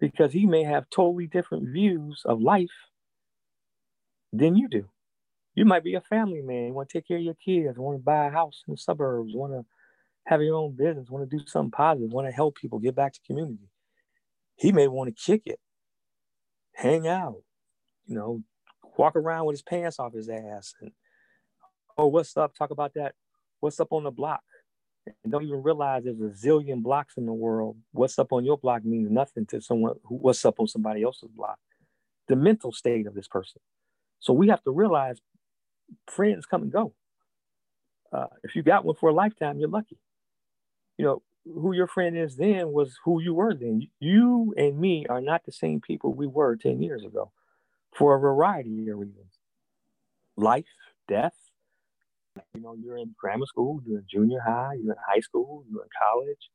Because 0.00 0.32
he 0.32 0.46
may 0.46 0.64
have 0.64 0.88
totally 0.90 1.26
different 1.26 1.68
views 1.68 2.22
of 2.24 2.40
life 2.40 2.70
than 4.32 4.56
you 4.56 4.68
do. 4.68 4.86
You 5.54 5.64
might 5.64 5.84
be 5.84 5.94
a 5.94 6.00
family 6.00 6.42
man, 6.42 6.68
you 6.68 6.74
want 6.74 6.88
to 6.88 6.98
take 6.98 7.06
care 7.06 7.18
of 7.18 7.22
your 7.22 7.34
kids, 7.34 7.78
want 7.78 7.98
to 7.98 8.02
buy 8.02 8.26
a 8.26 8.30
house 8.30 8.62
in 8.66 8.72
the 8.72 8.78
suburbs, 8.78 9.32
want 9.34 9.52
to 9.52 9.64
have 10.26 10.42
your 10.42 10.56
own 10.56 10.74
business, 10.74 11.10
want 11.10 11.28
to 11.28 11.36
do 11.36 11.44
something 11.46 11.70
positive, 11.70 12.10
want 12.10 12.26
to 12.26 12.32
help 12.32 12.56
people, 12.56 12.78
get 12.80 12.96
back 12.96 13.12
to 13.12 13.20
community. 13.26 13.68
He 14.56 14.72
may 14.72 14.88
want 14.88 15.14
to 15.14 15.22
kick 15.22 15.42
it 15.46 15.60
hang 16.74 17.06
out, 17.06 17.42
you 18.06 18.14
know, 18.14 18.42
walk 18.98 19.16
around 19.16 19.46
with 19.46 19.54
his 19.54 19.62
pants 19.62 19.98
off 19.98 20.12
his 20.12 20.28
ass 20.28 20.74
and 20.80 20.92
oh, 21.96 22.08
what's 22.08 22.36
up? 22.36 22.54
Talk 22.54 22.70
about 22.70 22.94
that. 22.94 23.14
What's 23.64 23.80
up 23.80 23.94
on 23.94 24.04
the 24.04 24.10
block? 24.10 24.42
And 25.06 25.32
don't 25.32 25.42
even 25.42 25.62
realize 25.62 26.04
there's 26.04 26.20
a 26.20 26.46
zillion 26.46 26.82
blocks 26.82 27.16
in 27.16 27.24
the 27.24 27.32
world. 27.32 27.78
What's 27.92 28.18
up 28.18 28.30
on 28.30 28.44
your 28.44 28.58
block 28.58 28.84
means 28.84 29.10
nothing 29.10 29.46
to 29.46 29.62
someone 29.62 29.94
who 30.04 30.16
what's 30.16 30.44
up 30.44 30.60
on 30.60 30.66
somebody 30.66 31.02
else's 31.02 31.30
block. 31.30 31.58
The 32.28 32.36
mental 32.36 32.72
state 32.72 33.06
of 33.06 33.14
this 33.14 33.26
person. 33.26 33.62
So 34.20 34.34
we 34.34 34.48
have 34.48 34.62
to 34.64 34.70
realize 34.70 35.16
friends 36.10 36.44
come 36.44 36.64
and 36.64 36.70
go. 36.70 36.92
Uh, 38.12 38.26
if 38.42 38.54
you 38.54 38.62
got 38.62 38.84
one 38.84 38.96
for 38.96 39.08
a 39.08 39.14
lifetime, 39.14 39.58
you're 39.58 39.70
lucky. 39.70 39.96
You 40.98 41.06
know, 41.06 41.22
who 41.46 41.72
your 41.72 41.86
friend 41.86 42.18
is 42.18 42.36
then 42.36 42.70
was 42.70 42.98
who 43.06 43.22
you 43.22 43.32
were 43.32 43.54
then. 43.54 43.88
You 43.98 44.52
and 44.58 44.78
me 44.78 45.06
are 45.08 45.22
not 45.22 45.46
the 45.46 45.52
same 45.52 45.80
people 45.80 46.12
we 46.12 46.26
were 46.26 46.56
10 46.56 46.82
years 46.82 47.02
ago 47.02 47.32
for 47.94 48.14
a 48.14 48.20
variety 48.20 48.90
of 48.90 48.98
reasons 48.98 49.38
life, 50.36 50.66
death. 51.08 51.32
You 52.54 52.60
know, 52.60 52.74
you're 52.74 52.98
in 52.98 53.14
grammar 53.18 53.46
school, 53.46 53.80
you're 53.86 53.98
in 53.98 54.06
junior 54.10 54.40
high, 54.40 54.74
you're 54.80 54.92
in 54.92 54.98
high 55.06 55.20
school, 55.20 55.64
you're 55.70 55.82
in 55.82 55.88
college, 56.00 56.50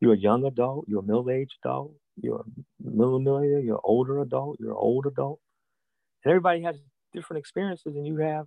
you're 0.00 0.14
a 0.14 0.18
young 0.18 0.44
adult, 0.44 0.84
you're 0.86 1.00
a 1.00 1.02
middle 1.02 1.30
aged 1.30 1.54
adult, 1.64 1.94
you're 2.20 2.40
a 2.40 2.44
millionaire, 2.80 3.58
you're 3.60 3.76
an 3.76 3.80
older 3.84 4.20
adult, 4.20 4.58
you're 4.60 4.72
an 4.72 4.76
old 4.78 5.06
adult. 5.06 5.40
And 6.24 6.32
everybody 6.32 6.62
has 6.62 6.76
different 7.12 7.40
experiences, 7.40 7.96
and 7.96 8.06
you 8.06 8.18
have 8.18 8.46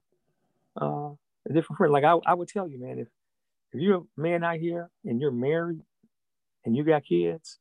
uh, 0.80 1.12
a 1.50 1.54
different 1.54 1.78
friend. 1.78 1.94
Like 1.94 2.04
I, 2.04 2.18
I 2.26 2.34
would 2.34 2.48
tell 2.48 2.68
you, 2.68 2.80
man, 2.80 3.00
if 3.00 3.08
if 3.74 3.80
you're 3.80 3.98
a 3.98 4.22
man 4.22 4.44
out 4.44 4.58
here 4.58 4.90
and 5.06 5.20
you're 5.20 5.32
married 5.32 5.82
and 6.66 6.76
you 6.76 6.84
got 6.84 7.06
kids, 7.06 7.58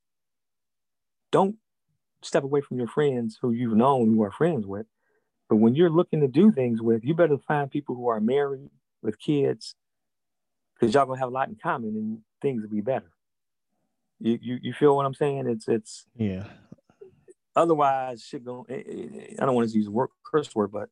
don't 1.31 1.57
step 2.23 2.43
away 2.43 2.61
from 2.61 2.79
your 2.79 2.89
friends 2.89 3.39
who 3.41 3.53
you've 3.53 3.77
known 3.77 4.09
who 4.15 4.23
are 4.25 4.33
friends 4.33 4.67
with. 4.67 4.87
But 5.49 5.57
when 5.57 5.75
you're 5.75 5.91
looking 5.91 6.21
to 6.21 6.29
do 6.29 6.53
things 6.53 6.83
with, 6.83 7.05
you 7.05 7.15
better 7.15 7.39
find 7.47 7.71
people 7.71 7.95
who 7.95 8.09
are 8.09 8.21
married 8.21 8.69
with 9.03 9.19
kids 9.19 9.75
because 10.75 10.95
y'all 10.95 11.07
gonna 11.07 11.19
have 11.19 11.29
a 11.29 11.33
lot 11.33 11.49
in 11.49 11.57
common 11.57 11.91
and 11.91 12.19
things 12.41 12.63
will 12.63 12.71
be 12.71 12.81
better. 12.81 13.11
You, 14.19 14.39
you 14.41 14.59
you 14.63 14.73
feel 14.73 14.97
what 14.97 15.07
I'm 15.07 15.15
saying? 15.15 15.47
It's 15.49 15.69
it's 15.69 16.07
yeah. 16.17 16.45
Otherwise, 17.57 18.23
shit 18.23 18.45
going. 18.45 18.65
Eh, 18.69 18.83
eh, 18.87 19.35
I 19.39 19.47
don't 19.47 19.55
want 19.55 19.69
to 19.69 19.77
use 19.77 19.89
word 19.89 20.11
curse 20.25 20.55
word, 20.55 20.73
but 20.73 20.89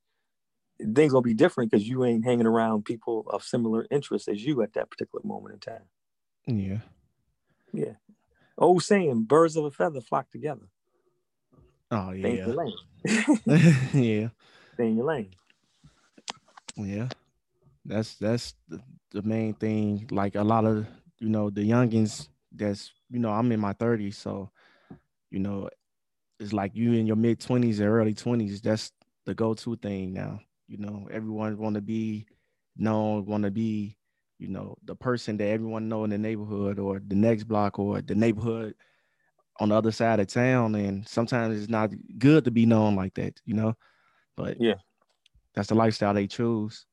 things 0.94 1.12
gonna 1.12 1.22
be 1.22 1.34
different 1.34 1.70
because 1.70 1.88
you 1.88 2.04
ain't 2.04 2.24
hanging 2.24 2.46
around 2.46 2.84
people 2.84 3.26
of 3.30 3.42
similar 3.42 3.86
interests 3.90 4.28
as 4.28 4.44
you 4.44 4.62
at 4.62 4.74
that 4.74 4.90
particular 4.90 5.22
moment 5.24 5.54
in 5.54 5.60
time. 5.60 5.84
Yeah. 6.46 6.78
Yeah. 7.72 7.94
Old 8.56 8.82
saying, 8.82 9.24
birds 9.24 9.56
of 9.56 9.64
a 9.64 9.70
feather 9.70 10.00
flock 10.00 10.30
together. 10.30 10.68
Oh 11.90 12.10
yeah. 12.12 12.20
Stay 12.20 12.30
in 12.30 12.46
your 12.46 12.54
lane. 12.54 12.74
yeah. 13.94 14.28
Stay 14.74 14.86
in 14.86 14.96
your 14.96 15.06
lane. 15.06 15.30
Yeah. 16.76 17.08
That's 17.88 18.16
that's 18.16 18.54
the, 18.68 18.82
the 19.12 19.22
main 19.22 19.54
thing. 19.54 20.08
Like 20.12 20.36
a 20.36 20.44
lot 20.44 20.66
of 20.66 20.86
you 21.20 21.30
know 21.30 21.50
the 21.50 21.62
youngins 21.62 22.28
that's 22.52 22.92
you 23.10 23.18
know 23.18 23.30
I'm 23.30 23.50
in 23.52 23.60
my 23.60 23.72
30s, 23.74 24.18
so 24.18 24.50
you 25.30 25.40
know 25.40 25.70
it's 26.40 26.52
like 26.52 26.74
you 26.74 26.92
in 26.94 27.06
your 27.06 27.16
mid 27.16 27.40
20s 27.40 27.80
or 27.80 28.00
early 28.00 28.14
20s. 28.14 28.60
That's 28.62 28.92
the 29.26 29.34
go-to 29.34 29.76
thing 29.76 30.12
now. 30.14 30.40
You 30.68 30.78
know, 30.78 31.08
everyone 31.12 31.58
want 31.58 31.76
to 31.76 31.82
be 31.82 32.26
known, 32.76 33.26
want 33.26 33.44
to 33.44 33.50
be, 33.50 33.96
you 34.38 34.48
know, 34.48 34.76
the 34.84 34.96
person 34.96 35.38
that 35.38 35.48
everyone 35.48 35.88
know 35.88 36.04
in 36.04 36.10
the 36.10 36.18
neighborhood 36.18 36.78
or 36.78 37.00
the 37.06 37.16
next 37.16 37.44
block 37.44 37.78
or 37.78 38.02
the 38.02 38.14
neighborhood 38.14 38.74
on 39.60 39.70
the 39.70 39.76
other 39.76 39.92
side 39.92 40.20
of 40.20 40.28
town. 40.28 40.74
And 40.76 41.08
sometimes 41.08 41.58
it's 41.58 41.70
not 41.70 41.92
good 42.18 42.44
to 42.44 42.52
be 42.52 42.66
known 42.66 42.96
like 42.96 43.14
that, 43.14 43.40
you 43.46 43.54
know. 43.54 43.76
But 44.36 44.60
yeah, 44.60 44.76
that's 45.54 45.68
the 45.68 45.74
lifestyle 45.76 46.14
they 46.14 46.26
choose. 46.28 46.86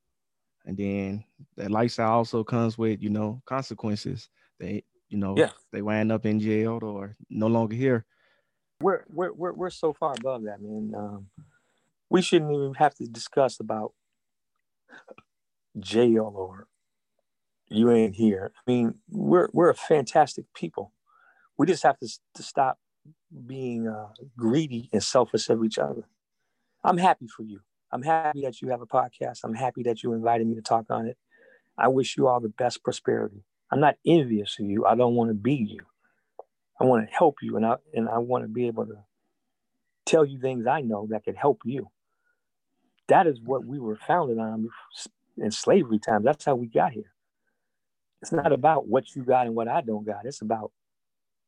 And 0.65 0.77
then 0.77 1.23
that 1.57 1.71
lifestyle 1.71 2.11
also 2.11 2.43
comes 2.43 2.77
with, 2.77 3.01
you 3.01 3.09
know, 3.09 3.41
consequences. 3.45 4.29
They, 4.59 4.83
you 5.09 5.17
know, 5.17 5.35
yeah. 5.37 5.51
they 5.71 5.81
wind 5.81 6.11
up 6.11 6.25
in 6.25 6.39
jail 6.39 6.79
or 6.81 7.15
no 7.29 7.47
longer 7.47 7.75
here. 7.75 8.05
We're 8.81 9.05
we're 9.09 9.31
we're, 9.31 9.53
we're 9.53 9.69
so 9.69 9.93
far 9.93 10.13
above 10.17 10.43
that, 10.43 10.61
man. 10.61 10.91
Um, 10.95 11.27
we 12.09 12.21
shouldn't 12.21 12.51
even 12.51 12.73
have 12.75 12.95
to 12.95 13.05
discuss 13.05 13.59
about 13.59 13.93
jail 15.79 16.33
or 16.35 16.67
you 17.69 17.91
ain't 17.91 18.15
here. 18.15 18.51
I 18.55 18.71
mean, 18.71 18.95
we're 19.09 19.49
we're 19.53 19.69
a 19.69 19.75
fantastic 19.75 20.45
people. 20.53 20.91
We 21.57 21.67
just 21.67 21.83
have 21.83 21.97
to, 21.99 22.09
to 22.35 22.43
stop 22.43 22.79
being 23.45 23.87
uh, 23.87 24.09
greedy 24.37 24.89
and 24.91 25.01
selfish 25.01 25.49
of 25.49 25.63
each 25.63 25.77
other. 25.77 26.03
I'm 26.83 26.97
happy 26.97 27.27
for 27.27 27.43
you. 27.43 27.61
I'm 27.95 28.03
happy 28.03 28.41
that 28.41 28.61
you 28.61 28.69
have 28.69 28.81
a 28.81 28.87
podcast. 28.87 29.39
I'm 29.43 29.53
happy 29.53 29.83
that 29.83 30.03
you 30.03 30.13
invited 30.13 30.47
me 30.47 30.55
to 30.55 30.61
talk 30.61 30.85
on 30.89 31.07
it. 31.07 31.17
I 31.77 31.87
wish 31.87 32.17
you 32.17 32.27
all 32.27 32.39
the 32.39 32.49
best 32.49 32.83
prosperity. 32.83 33.43
I'm 33.71 33.79
not 33.79 33.95
envious 34.05 34.57
of 34.59 34.65
you. 34.65 34.85
I 34.85 34.95
don't 34.95 35.15
want 35.15 35.29
to 35.29 35.33
be 35.33 35.55
you. 35.55 35.81
I 36.79 36.83
want 36.83 37.07
to 37.07 37.13
help 37.13 37.37
you, 37.41 37.55
and 37.55 37.65
I 37.65 37.75
and 37.93 38.09
I 38.09 38.19
want 38.19 38.43
to 38.43 38.49
be 38.49 38.67
able 38.67 38.85
to 38.85 38.97
tell 40.05 40.25
you 40.25 40.39
things 40.39 40.67
I 40.67 40.81
know 40.81 41.07
that 41.09 41.25
could 41.25 41.35
help 41.35 41.61
you 41.65 41.89
that 43.07 43.27
is 43.27 43.39
what 43.41 43.65
we 43.65 43.79
were 43.79 43.95
founded 43.95 44.39
on 44.39 44.69
in 45.37 45.51
slavery 45.51 45.99
times. 45.99 46.25
That's 46.25 46.45
how 46.45 46.55
we 46.55 46.67
got 46.67 46.93
here. 46.93 47.11
It's 48.21 48.31
not 48.31 48.51
about 48.51 48.87
what 48.87 49.15
you 49.15 49.23
got 49.23 49.45
and 49.45 49.55
what 49.55 49.67
I 49.67 49.81
don't 49.81 50.05
got. 50.05 50.25
It's 50.25 50.41
about 50.41 50.71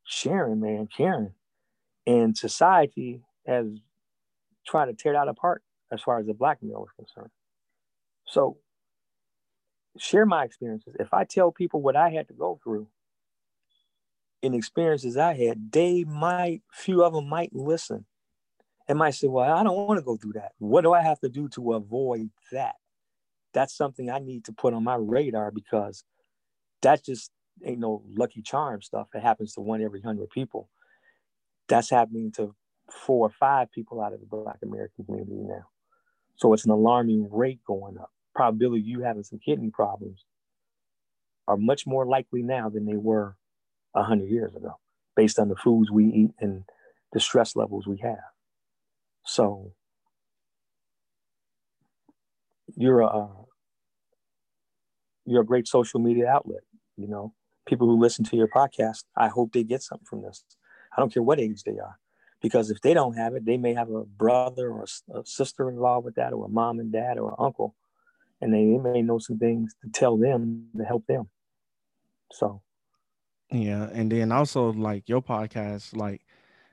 sharing, 0.03 0.59
man, 0.59 0.87
caring. 0.95 1.33
And 2.05 2.37
society 2.37 3.21
has 3.47 3.67
tried 4.65 4.85
to 4.87 4.93
tear 4.93 5.13
that 5.13 5.27
apart 5.27 5.63
as 5.91 6.01
far 6.01 6.19
as 6.19 6.25
the 6.25 6.33
black 6.33 6.61
male 6.61 6.85
is 6.85 7.05
concerned. 7.05 7.31
So 8.25 8.57
share 9.97 10.25
my 10.25 10.43
experiences. 10.43 10.95
If 10.99 11.13
I 11.13 11.23
tell 11.23 11.51
people 11.51 11.81
what 11.81 11.95
I 11.95 12.09
had 12.09 12.27
to 12.27 12.33
go 12.33 12.59
through 12.63 12.87
and 14.43 14.53
experiences 14.53 15.17
I 15.17 15.33
had, 15.33 15.71
they 15.71 16.03
might, 16.03 16.61
few 16.71 17.03
of 17.03 17.13
them 17.13 17.27
might 17.27 17.53
listen 17.53 18.05
and 18.87 18.97
might 18.97 19.15
say, 19.15 19.27
Well, 19.27 19.51
I 19.51 19.63
don't 19.63 19.87
want 19.87 19.97
to 19.97 20.05
go 20.05 20.17
through 20.17 20.33
that. 20.33 20.51
What 20.59 20.81
do 20.81 20.93
I 20.93 21.01
have 21.01 21.19
to 21.21 21.29
do 21.29 21.49
to 21.49 21.73
avoid 21.73 22.29
that? 22.51 22.75
That's 23.53 23.75
something 23.75 24.09
I 24.09 24.19
need 24.19 24.45
to 24.45 24.53
put 24.53 24.73
on 24.73 24.83
my 24.83 24.95
radar 24.95 25.51
because 25.51 26.03
that 26.81 27.03
just 27.03 27.31
ain't 27.65 27.79
no 27.79 28.03
lucky 28.15 28.41
charm 28.41 28.81
stuff. 28.81 29.07
It 29.13 29.21
happens 29.21 29.53
to 29.53 29.61
one 29.61 29.81
every 29.81 30.01
hundred 30.01 30.29
people. 30.29 30.69
That's 31.67 31.89
happening 31.89 32.31
to 32.33 32.55
four 32.91 33.27
or 33.27 33.31
five 33.31 33.71
people 33.71 34.01
out 34.01 34.13
of 34.13 34.19
the 34.19 34.25
Black 34.25 34.59
American 34.63 35.05
community 35.05 35.41
now. 35.41 35.65
So 36.37 36.53
it's 36.53 36.65
an 36.65 36.71
alarming 36.71 37.27
rate 37.31 37.59
going 37.65 37.97
up. 37.97 38.11
Probability 38.35 38.83
you 38.83 39.01
having 39.01 39.23
some 39.23 39.39
kidney 39.39 39.71
problems 39.71 40.23
are 41.47 41.57
much 41.57 41.87
more 41.87 42.05
likely 42.05 42.43
now 42.43 42.69
than 42.69 42.85
they 42.85 42.97
were 42.97 43.35
100 43.93 44.29
years 44.29 44.55
ago, 44.55 44.75
based 45.15 45.39
on 45.39 45.49
the 45.49 45.55
foods 45.55 45.89
we 45.91 46.05
eat 46.05 46.31
and 46.39 46.63
the 47.13 47.19
stress 47.19 47.55
levels 47.55 47.87
we 47.87 47.97
have. 47.97 48.19
So 49.25 49.73
you're 52.75 53.01
a 53.01 53.29
you're 55.25 55.41
a 55.41 55.45
great 55.45 55.67
social 55.67 55.99
media 55.99 56.27
outlet. 56.27 56.61
You 56.97 57.07
know, 57.07 57.33
people 57.67 57.87
who 57.87 57.99
listen 57.99 58.23
to 58.25 58.37
your 58.37 58.47
podcast, 58.47 59.03
I 59.17 59.27
hope 59.27 59.51
they 59.51 59.63
get 59.63 59.81
something 59.81 60.05
from 60.05 60.21
this. 60.21 60.43
I 60.95 61.01
don't 61.01 61.13
care 61.13 61.23
what 61.23 61.39
age 61.39 61.63
they 61.63 61.79
are 61.79 61.97
because 62.47 62.71
if 62.71 62.79
they 62.79 62.93
don't 62.93 63.17
have 63.17 63.35
it, 63.35 63.43
they 63.43 63.57
may 63.57 63.73
have 63.73 63.89
a 63.89 64.05
brother 64.05 64.69
or 64.69 64.85
a, 65.13 65.25
sister 65.25 65.69
involved 65.69 66.05
with 66.05 66.15
that, 66.15 66.31
or 66.31 66.45
a 66.45 66.49
mom 66.49 66.79
and 66.79 66.93
dad 66.93 67.17
or 67.17 67.31
an 67.31 67.35
uncle, 67.39 67.75
and 68.39 68.53
they, 68.53 68.63
may 68.63 69.01
know 69.01 69.19
some 69.19 69.37
things 69.37 69.75
to 69.83 69.89
tell 69.89 70.15
them 70.15 70.67
to 70.77 70.85
help 70.85 71.05
them. 71.07 71.27
So, 72.31 72.61
yeah, 73.51 73.89
and 73.91 74.09
then 74.09 74.31
also 74.31 74.71
like 74.71 75.09
your 75.09 75.21
podcast, 75.21 75.93
like 75.93 76.21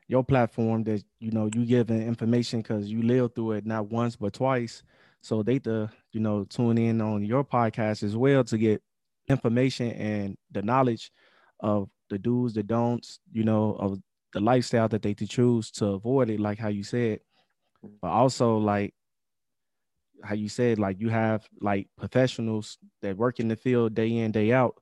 your 0.06 0.22
platform 0.22 0.84
that 0.84 1.02
you 1.18 1.32
know 1.32 1.50
you 1.52 1.66
giving 1.66 2.06
information 2.06 2.60
because 2.60 2.88
you 2.88 3.02
lived 3.02 3.34
through 3.34 3.52
it 3.52 3.66
not 3.66 3.90
once 3.90 4.14
but 4.14 4.32
twice, 4.32 4.84
so 5.22 5.42
they 5.42 5.58
to 5.60 5.90
you 6.12 6.20
know 6.20 6.44
tune 6.44 6.78
in 6.78 7.00
on 7.00 7.24
your 7.24 7.42
podcast 7.42 8.04
as 8.04 8.16
well 8.16 8.44
to 8.44 8.56
get 8.56 8.80
information 9.28 9.90
and 9.90 10.36
the 10.52 10.62
knowledge 10.62 11.10
of 11.58 11.88
the 12.10 12.18
do's, 12.18 12.54
the 12.54 12.62
don'ts, 12.62 13.18
you 13.32 13.42
know, 13.42 13.74
of 13.80 13.98
the 14.34 14.40
lifestyle 14.40 14.88
that 14.88 15.00
they 15.00 15.14
to 15.14 15.26
choose 15.26 15.70
to 15.70 15.86
avoid 15.86 16.28
it, 16.28 16.40
like 16.40 16.58
how 16.58 16.68
you 16.68 16.82
said, 16.82 17.20
but 18.02 18.08
also 18.08 18.58
like 18.58 18.92
how 20.22 20.34
you 20.34 20.48
said, 20.48 20.78
like 20.78 21.00
you 21.00 21.08
have 21.08 21.48
like 21.60 21.88
professionals 21.96 22.78
that 23.00 23.16
work 23.16 23.40
in 23.40 23.48
the 23.48 23.56
field 23.56 23.94
day 23.94 24.18
in, 24.18 24.32
day 24.32 24.52
out, 24.52 24.74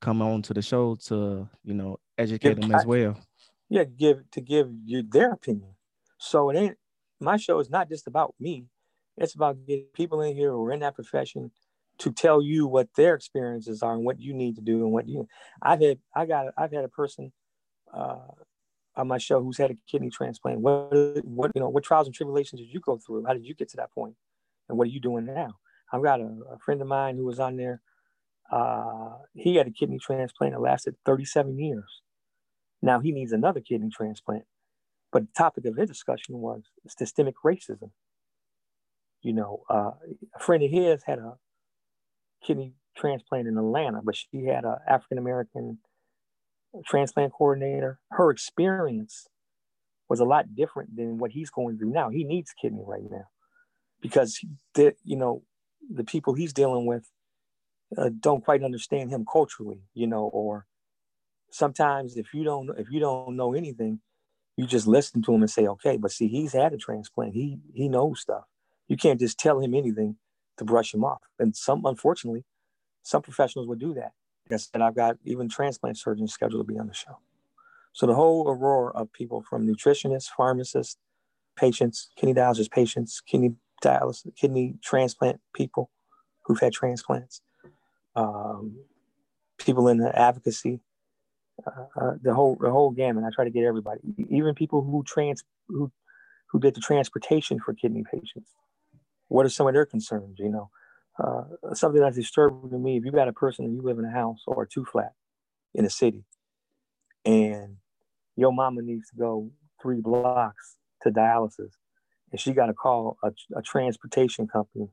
come 0.00 0.20
on 0.22 0.42
to 0.42 0.54
the 0.54 0.62
show 0.62 0.94
to, 1.06 1.48
you 1.64 1.74
know, 1.74 1.98
educate 2.18 2.60
them 2.60 2.70
as 2.70 2.84
well. 2.84 3.18
Yeah, 3.70 3.84
give 3.84 4.30
to 4.32 4.40
give 4.40 4.70
you 4.84 5.02
their 5.02 5.32
opinion. 5.32 5.74
So 6.18 6.50
it 6.50 6.56
ain't 6.56 6.76
my 7.18 7.36
show 7.38 7.58
is 7.58 7.70
not 7.70 7.88
just 7.88 8.06
about 8.06 8.34
me. 8.38 8.66
It's 9.16 9.34
about 9.34 9.66
getting 9.66 9.86
people 9.94 10.20
in 10.20 10.36
here 10.36 10.52
who 10.52 10.64
are 10.66 10.72
in 10.72 10.80
that 10.80 10.94
profession 10.94 11.50
to 11.98 12.12
tell 12.12 12.40
you 12.40 12.66
what 12.66 12.88
their 12.94 13.14
experiences 13.14 13.82
are 13.82 13.94
and 13.94 14.04
what 14.04 14.20
you 14.20 14.32
need 14.32 14.54
to 14.56 14.62
do 14.62 14.84
and 14.84 14.92
what 14.92 15.08
you 15.08 15.26
I've 15.62 15.80
had 15.80 15.98
I 16.14 16.26
got 16.26 16.46
I've 16.56 16.72
had 16.72 16.84
a 16.84 16.88
person 16.88 17.32
uh, 17.92 18.18
on 18.98 19.06
my 19.06 19.18
show 19.18 19.42
who's 19.42 19.56
had 19.56 19.70
a 19.70 19.76
kidney 19.90 20.10
transplant. 20.10 20.60
What 20.60 21.24
what 21.24 21.52
you 21.54 21.60
know 21.60 21.68
what 21.68 21.84
trials 21.84 22.06
and 22.06 22.14
tribulations 22.14 22.60
did 22.60 22.72
you 22.72 22.80
go 22.80 22.98
through? 22.98 23.24
How 23.24 23.32
did 23.32 23.46
you 23.46 23.54
get 23.54 23.70
to 23.70 23.76
that 23.78 23.92
point? 23.92 24.16
And 24.68 24.76
what 24.76 24.88
are 24.88 24.90
you 24.90 25.00
doing 25.00 25.24
now? 25.24 25.56
I've 25.92 26.02
got 26.02 26.20
a, 26.20 26.28
a 26.52 26.58
friend 26.58 26.82
of 26.82 26.88
mine 26.88 27.16
who 27.16 27.24
was 27.24 27.40
on 27.40 27.56
there. 27.56 27.80
Uh, 28.50 29.12
he 29.34 29.56
had 29.56 29.66
a 29.66 29.70
kidney 29.70 29.98
transplant 29.98 30.54
that 30.54 30.60
lasted 30.60 30.96
37 31.06 31.58
years. 31.58 32.02
Now 32.82 33.00
he 33.00 33.12
needs 33.12 33.32
another 33.32 33.60
kidney 33.60 33.90
transplant. 33.90 34.44
But 35.12 35.22
the 35.22 35.32
topic 35.36 35.64
of 35.64 35.76
his 35.76 35.88
discussion 35.88 36.38
was 36.38 36.64
systemic 36.86 37.36
racism. 37.44 37.90
You 39.22 39.32
know, 39.32 39.62
uh, 39.70 39.92
a 40.34 40.38
friend 40.38 40.62
of 40.62 40.70
his 40.70 41.02
had 41.04 41.18
a 41.18 41.34
kidney 42.44 42.74
transplant 42.96 43.48
in 43.48 43.56
Atlanta, 43.56 44.00
but 44.02 44.16
she 44.16 44.44
had 44.44 44.64
an 44.64 44.76
African 44.86 45.18
American 45.18 45.78
transplant 46.86 47.32
coordinator, 47.32 47.98
her 48.10 48.30
experience 48.30 49.26
was 50.08 50.20
a 50.20 50.24
lot 50.24 50.54
different 50.54 50.96
than 50.96 51.18
what 51.18 51.32
he's 51.32 51.50
going 51.50 51.78
through 51.78 51.90
now. 51.90 52.08
He 52.08 52.24
needs 52.24 52.52
kidney 52.60 52.82
right 52.86 53.02
now 53.10 53.26
because 54.00 54.40
the 54.74 54.94
you 55.04 55.16
know 55.16 55.42
the 55.90 56.04
people 56.04 56.34
he's 56.34 56.52
dealing 56.52 56.86
with 56.86 57.10
uh, 57.96 58.10
don't 58.20 58.44
quite 58.44 58.62
understand 58.62 59.10
him 59.10 59.24
culturally, 59.30 59.80
you 59.94 60.06
know, 60.06 60.24
or 60.24 60.66
sometimes 61.50 62.16
if 62.16 62.34
you 62.34 62.44
don't 62.44 62.70
if 62.78 62.90
you 62.90 63.00
don't 63.00 63.36
know 63.36 63.54
anything, 63.54 64.00
you 64.56 64.66
just 64.66 64.86
listen 64.86 65.22
to 65.22 65.32
him 65.32 65.42
and 65.42 65.50
say 65.50 65.66
okay. 65.66 65.96
But 65.96 66.12
see, 66.12 66.28
he's 66.28 66.52
had 66.52 66.72
a 66.72 66.78
transplant. 66.78 67.34
He 67.34 67.58
he 67.72 67.88
knows 67.88 68.20
stuff. 68.20 68.44
You 68.88 68.96
can't 68.96 69.20
just 69.20 69.38
tell 69.38 69.60
him 69.60 69.74
anything 69.74 70.16
to 70.58 70.64
brush 70.64 70.92
him 70.92 71.04
off. 71.04 71.22
And 71.38 71.54
some 71.54 71.84
unfortunately, 71.84 72.44
some 73.02 73.22
professionals 73.22 73.68
would 73.68 73.80
do 73.80 73.94
that. 73.94 74.12
I 74.52 74.56
said, 74.56 74.82
I've 74.82 74.96
got 74.96 75.16
even 75.24 75.48
transplant 75.48 75.98
surgeons 75.98 76.32
scheduled 76.32 76.66
to 76.66 76.72
be 76.72 76.78
on 76.78 76.86
the 76.86 76.94
show. 76.94 77.18
So 77.92 78.06
the 78.06 78.14
whole 78.14 78.48
aurora 78.48 78.92
of 78.92 79.12
people 79.12 79.42
from 79.42 79.66
nutritionists, 79.66 80.28
pharmacists, 80.36 80.96
patients, 81.56 82.10
kidney 82.16 82.34
dialysis 82.34 82.70
patients, 82.70 83.20
kidney 83.26 83.56
dialysis, 83.82 84.34
kidney 84.36 84.76
transplant 84.82 85.40
people 85.54 85.90
who've 86.44 86.60
had 86.60 86.72
transplants, 86.72 87.42
um, 88.14 88.76
people 89.58 89.88
in 89.88 89.98
the 89.98 90.16
advocacy, 90.16 90.80
uh, 91.66 92.00
uh, 92.00 92.12
the 92.22 92.34
whole 92.34 92.56
the 92.60 92.70
whole 92.70 92.90
gamut. 92.90 93.24
I 93.24 93.30
try 93.34 93.44
to 93.44 93.50
get 93.50 93.64
everybody, 93.64 94.00
even 94.30 94.54
people 94.54 94.82
who 94.82 95.02
trans 95.04 95.42
who 95.68 95.90
who 96.50 96.60
did 96.60 96.74
the 96.74 96.80
transportation 96.80 97.58
for 97.58 97.74
kidney 97.74 98.04
patients. 98.10 98.52
What 99.28 99.44
are 99.44 99.50
some 99.50 99.66
of 99.66 99.74
their 99.74 99.86
concerns? 99.86 100.38
You 100.38 100.50
know, 100.50 100.70
uh, 101.22 101.74
something 101.74 102.00
that's 102.00 102.16
disturbing 102.16 102.70
to 102.70 102.78
me. 102.78 102.96
If 102.96 103.04
you 103.04 103.12
got 103.12 103.28
a 103.28 103.32
person 103.32 103.64
and 103.64 103.74
you 103.74 103.82
live 103.82 103.98
in 103.98 104.04
a 104.04 104.10
house 104.10 104.42
or 104.46 104.62
a 104.62 104.68
two 104.68 104.84
flat 104.84 105.12
in 105.74 105.84
a 105.84 105.90
city, 105.90 106.24
and 107.24 107.76
your 108.36 108.52
mama 108.52 108.82
needs 108.82 109.10
to 109.10 109.16
go 109.16 109.50
three 109.82 110.00
blocks 110.00 110.76
to 111.02 111.10
dialysis, 111.10 111.72
and 112.30 112.40
she 112.40 112.52
got 112.52 112.66
to 112.66 112.74
call 112.74 113.18
a, 113.22 113.32
a, 113.56 113.62
transportation 113.62 114.46
company, 114.46 114.88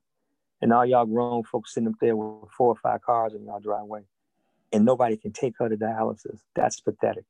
and 0.62 0.74
all 0.74 0.86
y'all 0.86 1.06
grown 1.06 1.44
folks 1.44 1.74
sitting 1.74 1.90
up 1.90 1.96
there 2.02 2.16
with 2.16 2.50
four 2.58 2.70
or 2.70 2.76
five 2.76 3.02
cars 3.02 3.34
in 3.34 3.46
y'all 3.46 3.60
driveway, 3.60 4.02
and 4.74 4.84
nobody 4.84 5.18
can 5.18 5.32
take 5.32 5.54
her 5.60 5.70
to 5.70 5.78
dialysis. 5.78 6.40
That's 6.56 6.80
pathetic. 6.80 7.26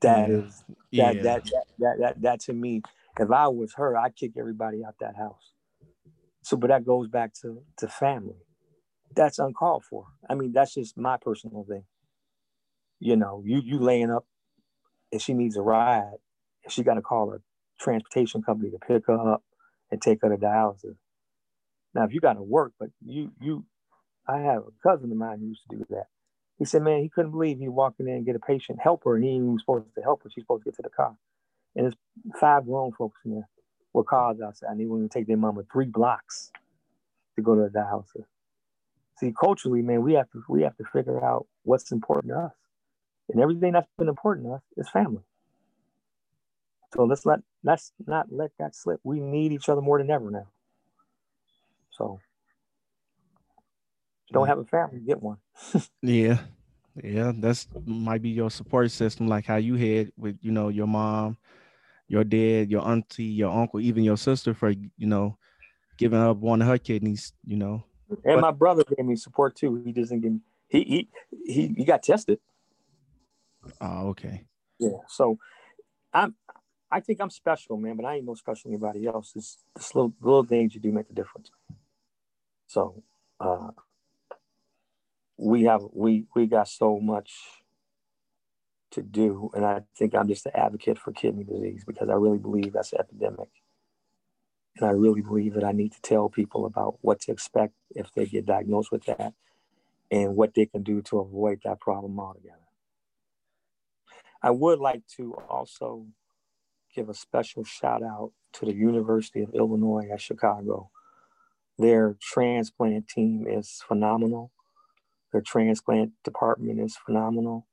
That 0.00 0.28
yeah. 0.28 0.34
is 0.34 0.64
that, 0.66 0.74
yeah. 0.90 1.12
that, 1.12 1.22
that 1.22 1.44
that 1.44 1.64
that 1.78 1.98
that 1.98 2.22
that 2.22 2.40
to 2.40 2.52
me. 2.52 2.82
If 3.20 3.30
I 3.30 3.46
was 3.48 3.74
her, 3.74 3.96
I'd 3.96 4.16
kick 4.16 4.32
everybody 4.38 4.82
out 4.84 4.94
that 5.00 5.16
house. 5.16 5.52
So, 6.42 6.56
but 6.56 6.68
that 6.68 6.84
goes 6.84 7.08
back 7.08 7.32
to, 7.42 7.62
to 7.78 7.88
family. 7.88 8.36
That's 9.14 9.38
uncalled 9.38 9.84
for. 9.84 10.06
I 10.28 10.34
mean, 10.34 10.52
that's 10.52 10.74
just 10.74 10.98
my 10.98 11.16
personal 11.20 11.64
thing. 11.68 11.84
You 12.98 13.16
know, 13.16 13.42
you 13.44 13.60
you 13.64 13.78
laying 13.78 14.10
up 14.10 14.26
and 15.10 15.20
she 15.20 15.34
needs 15.34 15.56
a 15.56 15.62
ride, 15.62 16.18
and 16.64 16.72
she 16.72 16.82
got 16.82 16.94
to 16.94 17.02
call 17.02 17.32
a 17.32 17.38
transportation 17.80 18.42
company 18.42 18.70
to 18.70 18.78
pick 18.78 19.06
her 19.06 19.34
up 19.34 19.42
and 19.90 20.00
take 20.00 20.20
her 20.22 20.28
to 20.28 20.36
dialysis. 20.36 20.96
Now, 21.94 22.04
if 22.04 22.14
you 22.14 22.20
got 22.20 22.34
to 22.34 22.42
work, 22.42 22.72
but 22.78 22.90
you 23.04 23.32
you, 23.40 23.64
I 24.26 24.38
have 24.38 24.62
a 24.62 24.88
cousin 24.88 25.10
of 25.10 25.18
mine 25.18 25.40
who 25.40 25.48
used 25.48 25.62
to 25.70 25.76
do 25.76 25.86
that. 25.90 26.06
He 26.58 26.64
said, 26.64 26.82
man, 26.82 27.02
he 27.02 27.08
couldn't 27.08 27.32
believe 27.32 27.58
he 27.58 27.68
walked 27.68 28.00
in 28.00 28.08
and 28.08 28.24
get 28.24 28.36
a 28.36 28.40
patient, 28.40 28.78
help 28.80 29.04
her, 29.04 29.16
and 29.16 29.24
he 29.24 29.40
was 29.40 29.62
supposed 29.62 29.86
to 29.96 30.02
help 30.02 30.22
her. 30.22 30.30
She's 30.30 30.44
supposed 30.44 30.64
to 30.64 30.70
get 30.70 30.76
to 30.76 30.82
the 30.82 30.90
car, 30.90 31.16
and 31.76 31.84
there's 31.84 31.96
five 32.40 32.64
grown 32.64 32.92
folks 32.92 33.20
in 33.24 33.32
there 33.32 33.48
with 33.92 34.06
cars 34.06 34.40
outside. 34.40 34.78
They 34.78 34.86
want 34.86 35.10
to 35.10 35.18
take 35.18 35.26
their 35.26 35.36
mama 35.36 35.62
three 35.72 35.86
blocks 35.86 36.50
to 37.36 37.42
go 37.42 37.54
to 37.54 37.62
the 37.62 37.68
dialysis. 37.68 38.24
See, 39.18 39.32
culturally, 39.38 39.82
man, 39.82 40.02
we 40.02 40.14
have 40.14 40.30
to 40.32 40.42
we 40.48 40.62
have 40.62 40.76
to 40.78 40.84
figure 40.84 41.24
out 41.24 41.46
what's 41.62 41.92
important 41.92 42.32
to 42.32 42.38
us. 42.38 42.52
And 43.28 43.40
everything 43.40 43.72
that's 43.72 43.88
been 43.98 44.08
important 44.08 44.46
to 44.46 44.52
us 44.54 44.62
is 44.76 44.88
family. 44.88 45.22
So 46.94 47.04
let's 47.04 47.24
let 47.24 47.40
let's 47.62 47.92
not 48.06 48.26
let 48.30 48.50
that 48.58 48.74
slip. 48.74 49.00
We 49.04 49.20
need 49.20 49.52
each 49.52 49.68
other 49.68 49.80
more 49.80 49.98
than 49.98 50.10
ever 50.10 50.30
now. 50.30 50.48
So 51.90 52.20
don't 54.32 54.48
have 54.48 54.58
a 54.58 54.64
family, 54.64 55.00
get 55.00 55.22
one. 55.22 55.38
yeah. 56.02 56.38
Yeah, 57.02 57.32
that's 57.34 57.68
might 57.86 58.20
be 58.20 58.30
your 58.30 58.50
support 58.50 58.90
system, 58.90 59.26
like 59.26 59.46
how 59.46 59.56
you 59.56 59.76
had 59.76 60.12
with, 60.18 60.38
you 60.42 60.52
know, 60.52 60.68
your 60.68 60.86
mom 60.86 61.38
your 62.12 62.24
dad, 62.24 62.70
your 62.70 62.86
auntie, 62.86 63.24
your 63.24 63.50
uncle, 63.50 63.80
even 63.80 64.04
your 64.04 64.18
sister 64.18 64.52
for 64.52 64.70
you 64.70 65.06
know 65.06 65.38
giving 65.96 66.20
up 66.20 66.36
one 66.36 66.60
of 66.60 66.68
her 66.68 66.76
kidneys. 66.76 67.32
You 67.44 67.56
know, 67.56 67.84
and 68.10 68.20
but, 68.22 68.40
my 68.40 68.50
brother 68.50 68.84
gave 68.84 69.06
me 69.06 69.16
support 69.16 69.56
too. 69.56 69.82
He 69.84 69.92
doesn't 69.92 70.20
give 70.20 70.32
me. 70.32 70.40
He 70.68 70.84
he 70.84 71.08
he 71.46 71.74
he 71.78 71.84
got 71.84 72.02
tested. 72.02 72.38
Oh, 73.80 74.08
okay. 74.08 74.44
Yeah. 74.78 75.00
So 75.08 75.38
I'm. 76.12 76.36
I 76.90 77.00
think 77.00 77.22
I'm 77.22 77.30
special, 77.30 77.78
man, 77.78 77.96
but 77.96 78.04
I 78.04 78.16
ain't 78.16 78.26
no 78.26 78.34
special 78.34 78.70
anybody 78.70 79.06
else. 79.06 79.32
It's 79.34 79.56
this 79.74 79.94
little 79.94 80.12
little 80.20 80.44
things 80.44 80.74
you 80.74 80.80
do 80.82 80.92
make 80.92 81.08
a 81.08 81.14
difference. 81.14 81.50
So, 82.66 83.02
uh, 83.40 83.70
we 85.38 85.62
have 85.62 85.80
we 85.94 86.26
we 86.36 86.46
got 86.46 86.68
so 86.68 87.00
much 87.00 87.61
to 88.92 89.02
do, 89.02 89.50
and 89.54 89.64
I 89.64 89.82
think 89.96 90.14
I'm 90.14 90.28
just 90.28 90.46
an 90.46 90.52
advocate 90.54 90.98
for 90.98 91.12
kidney 91.12 91.44
disease 91.44 91.84
because 91.86 92.08
I 92.08 92.14
really 92.14 92.38
believe 92.38 92.72
that's 92.72 92.92
an 92.92 93.00
epidemic, 93.00 93.48
and 94.76 94.88
I 94.88 94.92
really 94.92 95.22
believe 95.22 95.54
that 95.54 95.64
I 95.64 95.72
need 95.72 95.92
to 95.92 96.02
tell 96.02 96.28
people 96.28 96.66
about 96.66 96.98
what 97.00 97.20
to 97.22 97.32
expect 97.32 97.74
if 97.90 98.12
they 98.12 98.26
get 98.26 98.46
diagnosed 98.46 98.92
with 98.92 99.04
that, 99.04 99.34
and 100.10 100.36
what 100.36 100.54
they 100.54 100.66
can 100.66 100.82
do 100.82 101.02
to 101.02 101.18
avoid 101.20 101.60
that 101.64 101.80
problem 101.80 102.18
altogether. 102.20 102.56
I 104.42 104.50
would 104.50 104.78
like 104.80 105.06
to 105.16 105.34
also 105.48 106.06
give 106.94 107.08
a 107.08 107.14
special 107.14 107.64
shout 107.64 108.02
out 108.02 108.32
to 108.54 108.66
the 108.66 108.74
University 108.74 109.42
of 109.42 109.54
Illinois 109.54 110.08
at 110.12 110.20
Chicago. 110.20 110.90
Their 111.78 112.16
transplant 112.20 113.08
team 113.08 113.46
is 113.48 113.82
phenomenal. 113.86 114.52
Their 115.32 115.40
transplant 115.40 116.12
department 116.24 116.80
is 116.80 116.96
phenomenal. 116.96 117.66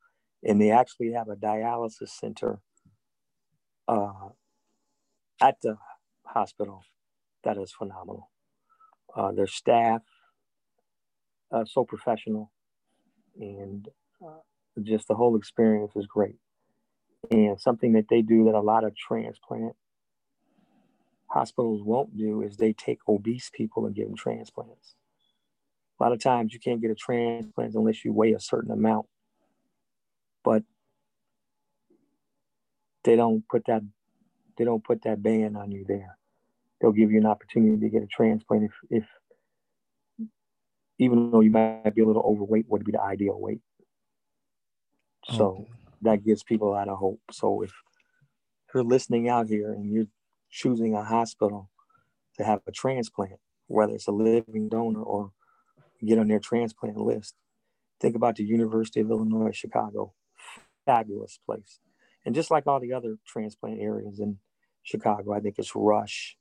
And 0.44 0.62
they 0.62 0.72
actually 0.72 1.12
have 1.14 1.28
a 1.28 1.36
dialysis 1.36 2.10
center 2.10 2.60
uh, 3.88 4.30
at 5.42 5.56
the 5.62 5.78
hospital 6.26 6.84
that 7.44 7.58
is 7.58 7.72
phenomenal. 7.72 8.32
Uh, 9.16 9.32
their 9.32 9.48
staff, 9.48 10.02
uh, 11.52 11.66
so 11.66 11.84
professional, 11.84 12.52
and 13.40 13.88
uh, 14.26 14.40
just 14.84 15.08
the 15.08 15.16
whole 15.16 15.36
experience 15.36 15.94
is 15.96 16.06
great. 16.06 16.36
And 17.32 17.60
something 17.60 17.94
that 17.94 18.08
they 18.10 18.22
do 18.22 18.46
that 18.46 18.56
a 18.56 18.62
lot 18.62 18.84
of 18.84 18.96
transplant 18.96 19.76
hospitals 21.28 21.82
won't 21.84 22.18
do 22.18 22.42
is 22.42 22.58
they 22.58 22.74
take 22.74 23.00
obese 23.08 23.50
people 23.54 23.86
and 23.86 23.96
give 23.96 24.08
them 24.08 24.16
transplants. 24.16 24.96
A 26.00 26.04
lot 26.04 26.14
of 26.14 26.20
times 26.22 26.54
you 26.54 26.60
can't 26.60 26.82
get 26.82 26.92
a 26.92 26.96
transplant 26.96 27.76
unless 27.76 28.04
you 28.06 28.14
weigh 28.14 28.34
a 28.34 28.40
certain 28.40 28.72
amount. 28.72 29.08
But 30.44 30.64
they 33.04 33.16
don't 33.16 33.48
put 33.48 33.66
that 33.68 33.82
they 34.58 34.66
don't 34.66 34.84
put 34.84 35.04
that 35.04 35.24
ban 35.24 35.56
on 35.56 35.72
you 35.72 35.86
there. 35.88 36.18
They'll 36.80 36.92
give 36.92 37.12
you 37.12 37.20
an 37.20 37.26
opportunity 37.26 37.80
to 37.80 37.90
get 37.90 38.04
a 38.04 38.08
transplant 38.08 38.66
if, 38.66 38.72
if 38.90 39.06
even 40.98 41.32
though 41.32 41.40
you 41.40 41.50
might 41.50 41.96
be 41.96 42.02
a 42.02 42.06
little 42.06 42.24
overweight, 42.24 42.66
would 42.68 42.84
be 42.84 42.92
the 42.92 43.02
ideal 43.02 43.40
weight. 43.40 43.62
So 45.30 45.46
okay. 45.46 45.70
that 46.02 46.26
gives 46.26 46.44
people 46.44 46.70
a 46.70 46.76
lot 46.76 46.90
of 46.90 46.98
hope. 46.98 47.22
So 47.32 47.62
if 47.62 47.72
you're 48.74 48.84
listening 48.84 49.30
out 49.30 49.48
here 49.48 49.72
and 49.72 49.92
you're 49.92 50.08
choosing 50.50 50.94
a 50.94 51.04
hospital 51.04 51.70
to 52.38 52.44
have 52.44 52.62
a 52.68 52.72
transplant, 52.72 53.40
whether 53.68 53.94
it's 53.94 54.08
a 54.08 54.12
living 54.12 54.68
donor 54.70 55.02
or 55.02 55.32
get 56.06 56.20
on 56.20 56.28
their 56.28 56.40
transplant 56.40 56.98
list. 56.98 57.36
Think 58.00 58.16
about 58.16 58.36
the 58.36 58.44
University 58.44 59.02
of 59.02 59.10
Illinois 59.10 59.52
Chicago, 59.52 60.14
fabulous 60.90 61.40
place. 61.46 61.80
And 62.26 62.34
just 62.34 62.50
like 62.50 62.66
all 62.66 62.80
the 62.80 62.94
other 62.94 63.18
transplant 63.26 63.80
areas 63.80 64.20
in 64.20 64.38
Chicago, 64.82 65.34
I 65.34 65.40
think 65.40 65.56
it's 65.60 65.76
Rush, 65.76 66.36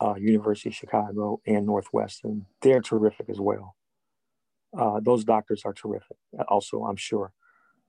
uh, 0.00 0.14
University 0.14 0.68
of 0.68 0.74
Chicago, 0.74 1.40
and 1.46 1.66
Northwestern. 1.66 2.46
They're 2.60 2.80
terrific 2.80 3.28
as 3.28 3.40
well. 3.40 3.76
Uh, 4.76 5.00
those 5.00 5.24
doctors 5.24 5.62
are 5.64 5.74
terrific, 5.74 6.16
also, 6.48 6.84
I'm 6.84 6.96
sure. 6.96 7.32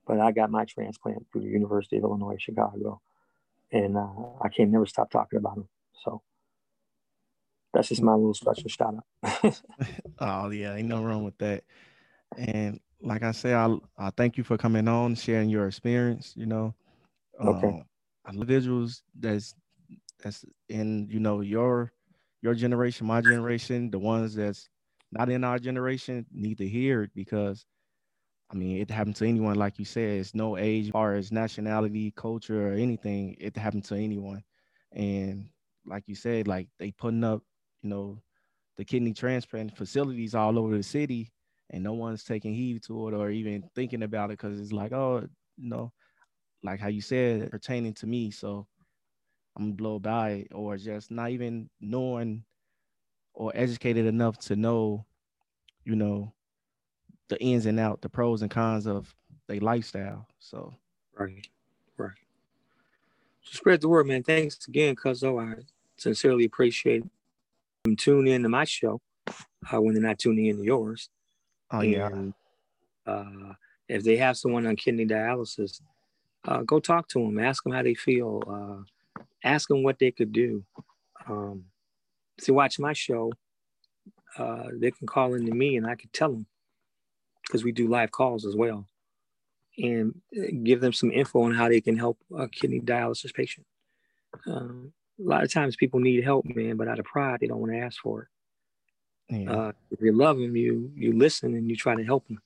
But 0.05 0.19
I 0.19 0.31
got 0.31 0.51
my 0.51 0.65
transplant 0.65 1.27
through 1.31 1.41
the 1.41 1.47
University 1.47 1.97
of 1.97 2.03
Illinois 2.03 2.35
Chicago, 2.39 3.01
and 3.71 3.95
uh, 3.97 4.07
I 4.41 4.49
can 4.49 4.69
never 4.69 4.85
stop 4.85 5.09
talking 5.09 5.37
about 5.37 5.55
them. 5.55 5.69
So 6.03 6.21
that's 7.73 7.87
just 7.87 8.01
my 8.01 8.13
little 8.13 8.33
special 8.33 8.67
shout 8.67 8.95
out. 8.95 9.61
oh 10.19 10.49
yeah, 10.49 10.75
ain't 10.75 10.89
no 10.89 11.03
wrong 11.03 11.23
with 11.23 11.37
that. 11.37 11.63
And 12.37 12.81
like 13.03 13.23
I 13.23 13.31
say, 13.31 13.53
I 13.53 13.77
I 13.97 14.11
thank 14.11 14.37
you 14.37 14.43
for 14.43 14.57
coming 14.57 14.87
on, 14.87 15.15
sharing 15.15 15.49
your 15.49 15.67
experience. 15.67 16.33
You 16.35 16.47
know, 16.47 16.75
okay. 17.41 17.67
Um, 17.67 17.83
individuals 18.33 19.03
that's 19.19 19.55
that's 20.23 20.45
in 20.69 21.07
you 21.09 21.19
know 21.19 21.41
your 21.41 21.91
your 22.41 22.55
generation, 22.55 23.07
my 23.07 23.21
generation, 23.21 23.91
the 23.91 23.99
ones 23.99 24.35
that's 24.35 24.69
not 25.11 25.29
in 25.29 25.43
our 25.43 25.59
generation 25.59 26.25
need 26.31 26.57
to 26.59 26.67
hear 26.67 27.03
it 27.03 27.11
because 27.15 27.65
I 28.51 28.55
mean 28.55 28.77
it 28.77 28.89
happened 28.91 29.15
to 29.17 29.25
anyone, 29.27 29.55
like 29.55 29.79
you 29.79 29.85
said, 29.85 30.19
it's 30.19 30.35
no 30.35 30.57
age, 30.57 30.91
far 30.91 31.15
as 31.15 31.31
nationality, 31.31 32.11
culture, 32.15 32.69
or 32.69 32.73
anything. 32.73 33.35
It 33.39 33.57
happened 33.57 33.85
to 33.85 33.95
anyone, 33.95 34.43
and 34.91 35.49
like 35.85 36.03
you 36.07 36.15
said, 36.15 36.47
like 36.47 36.69
they 36.79 36.91
putting 36.91 37.23
up 37.23 37.43
you 37.83 37.89
know, 37.89 38.21
the 38.77 38.85
kidney 38.85 39.13
transplant 39.13 39.75
facilities 39.75 40.35
all 40.35 40.57
over 40.57 40.75
the 40.77 40.83
city, 40.83 41.31
and 41.73 41.83
no 41.83 41.93
one's 41.93 42.23
taking 42.23 42.53
heed 42.53 42.83
to 42.83 43.07
it 43.09 43.13
or 43.13 43.31
even 43.31 43.63
thinking 43.75 44.03
about 44.03 44.29
it 44.29 44.37
because 44.37 44.59
it's 44.59 44.71
like, 44.71 44.93
oh, 44.93 45.27
you 45.57 45.69
know, 45.69 45.91
like 46.63 46.79
how 46.79 46.87
you 46.87 47.01
said, 47.01 47.49
pertaining 47.51 47.95
to 47.95 48.07
me. 48.07 48.29
So 48.31 48.67
I'm 49.57 49.65
gonna 49.65 49.75
blow 49.75 49.99
by 49.99 50.29
it, 50.29 50.47
or 50.53 50.77
just 50.77 51.11
not 51.11 51.31
even 51.31 51.69
knowing 51.81 52.43
or 53.33 53.51
educated 53.55 54.05
enough 54.05 54.37
to 54.37 54.55
know, 54.55 55.03
you 55.83 55.95
know, 55.95 56.31
the 57.29 57.41
ins 57.41 57.65
and 57.65 57.79
out, 57.79 58.01
the 58.01 58.09
pros 58.09 58.43
and 58.43 58.51
cons 58.51 58.85
of 58.85 59.13
their 59.47 59.59
lifestyle. 59.59 60.27
So 60.39 60.75
right, 61.17 61.47
right. 61.97 62.11
So 63.41 63.57
spread 63.57 63.81
the 63.81 63.89
word, 63.89 64.07
man. 64.07 64.21
Thanks 64.21 64.67
again, 64.67 64.95
cuz 64.95 65.21
Cuzzo. 65.21 65.41
I 65.41 65.63
sincerely 65.97 66.45
appreciate 66.45 67.03
them 67.83 67.95
tune 67.95 68.27
in 68.27 68.43
to 68.43 68.49
my 68.49 68.63
show 68.63 69.01
uh, 69.27 69.81
when 69.81 69.95
they're 69.95 70.03
not 70.03 70.19
tuning 70.19 70.45
in 70.45 70.57
to 70.57 70.63
yours. 70.63 71.09
Oh 71.73 71.81
yeah. 71.81 72.07
And, 72.07 72.33
uh, 73.05 73.53
if 73.89 74.03
they 74.03 74.15
have 74.17 74.37
someone 74.37 74.65
on 74.65 74.75
kidney 74.75 75.05
dialysis, 75.05 75.81
uh, 76.45 76.61
go 76.61 76.79
talk 76.79 77.07
to 77.09 77.19
them. 77.19 77.39
Ask 77.39 77.63
them 77.63 77.73
how 77.73 77.83
they 77.83 77.95
feel. 77.95 78.41
Uh, 78.47 79.23
ask 79.43 79.67
them 79.67 79.83
what 79.83 79.99
they 79.99 80.11
could 80.11 80.31
do. 80.31 80.63
Um, 81.27 81.65
to 82.41 82.53
watch 82.53 82.79
my 82.79 82.93
show, 82.93 83.33
uh, 84.37 84.67
they 84.73 84.91
can 84.91 85.07
call 85.07 85.33
into 85.33 85.53
me 85.53 85.77
and 85.77 85.85
I 85.85 85.95
can 85.95 86.09
tell 86.13 86.31
them 86.31 86.45
because 87.43 87.63
we 87.63 87.71
do 87.71 87.87
live 87.87 88.11
calls 88.11 88.45
as 88.45 88.55
well, 88.55 88.87
and 89.77 90.19
uh, 90.37 90.47
give 90.63 90.79
them 90.79 90.93
some 90.93 91.11
info 91.11 91.43
on 91.43 91.53
how 91.53 91.67
they 91.67 91.81
can 91.81 91.97
help 91.97 92.17
a 92.35 92.47
kidney 92.47 92.79
dialysis 92.79 93.33
patient. 93.33 93.65
Um, 94.47 94.93
a 95.19 95.23
lot 95.23 95.43
of 95.43 95.51
times 95.51 95.75
people 95.75 95.99
need 95.99 96.23
help, 96.23 96.45
man, 96.45 96.77
but 96.77 96.87
out 96.87 96.99
of 96.99 97.05
pride, 97.05 97.41
they 97.41 97.47
don't 97.47 97.59
want 97.59 97.73
to 97.73 97.79
ask 97.79 98.01
for 98.01 98.23
it. 98.23 98.27
Yeah. 99.33 99.51
Uh, 99.51 99.71
if 99.89 99.99
you 100.01 100.11
love 100.13 100.37
them, 100.37 100.55
you 100.55 100.91
you 100.95 101.13
listen 101.17 101.55
and 101.55 101.69
you 101.69 101.75
try 101.75 101.95
to 101.95 102.03
help 102.03 102.27
them, 102.27 102.41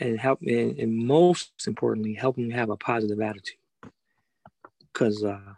and 0.00 0.18
help, 0.18 0.40
and, 0.42 0.78
and 0.78 0.96
most 0.96 1.52
importantly, 1.66 2.14
help 2.14 2.36
them 2.36 2.50
have 2.50 2.70
a 2.70 2.76
positive 2.76 3.20
attitude. 3.20 3.58
Because 4.92 5.22
uh, 5.24 5.54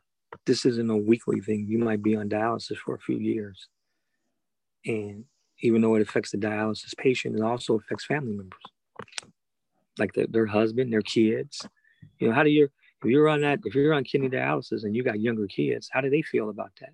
this 0.47 0.65
isn't 0.67 0.91
a 0.91 0.97
weekly 0.97 1.41
thing. 1.41 1.67
You 1.69 1.79
might 1.79 2.03
be 2.03 2.17
on 2.17 2.29
dialysis 2.29 2.77
for 2.77 2.95
a 2.95 3.01
few 3.01 3.17
years, 3.17 3.69
and 4.85 5.25
even 5.61 5.83
though 5.83 5.95
it 5.95 6.03
affects 6.03 6.33
the 6.33 6.39
dialysis 6.39 6.97
patient, 6.97 7.37
it 7.37 7.43
also 7.43 7.75
affects 7.75 8.05
family 8.05 8.33
members, 8.33 8.63
like 9.99 10.13
the, 10.15 10.27
their 10.27 10.47
husband, 10.47 10.93
their 10.93 11.03
kids. 11.03 11.67
You 12.19 12.29
know, 12.29 12.35
how 12.35 12.43
do 12.43 12.51
you 12.51 12.69
if 13.05 13.11
you're 13.11 13.29
on 13.29 13.43
that, 13.43 13.61
if 13.65 13.75
you're 13.75 13.95
on 13.95 14.05
kidney 14.05 14.31
dialysis 14.31 14.85
and 14.85 14.97
you 14.97 15.05
got 15.05 15.21
younger 15.21 15.47
kids, 15.47 15.91
how 15.93 16.01
do 16.01 16.11
they 16.11 16.23
feel 16.23 16.49
about 16.49 16.73
that? 16.81 16.93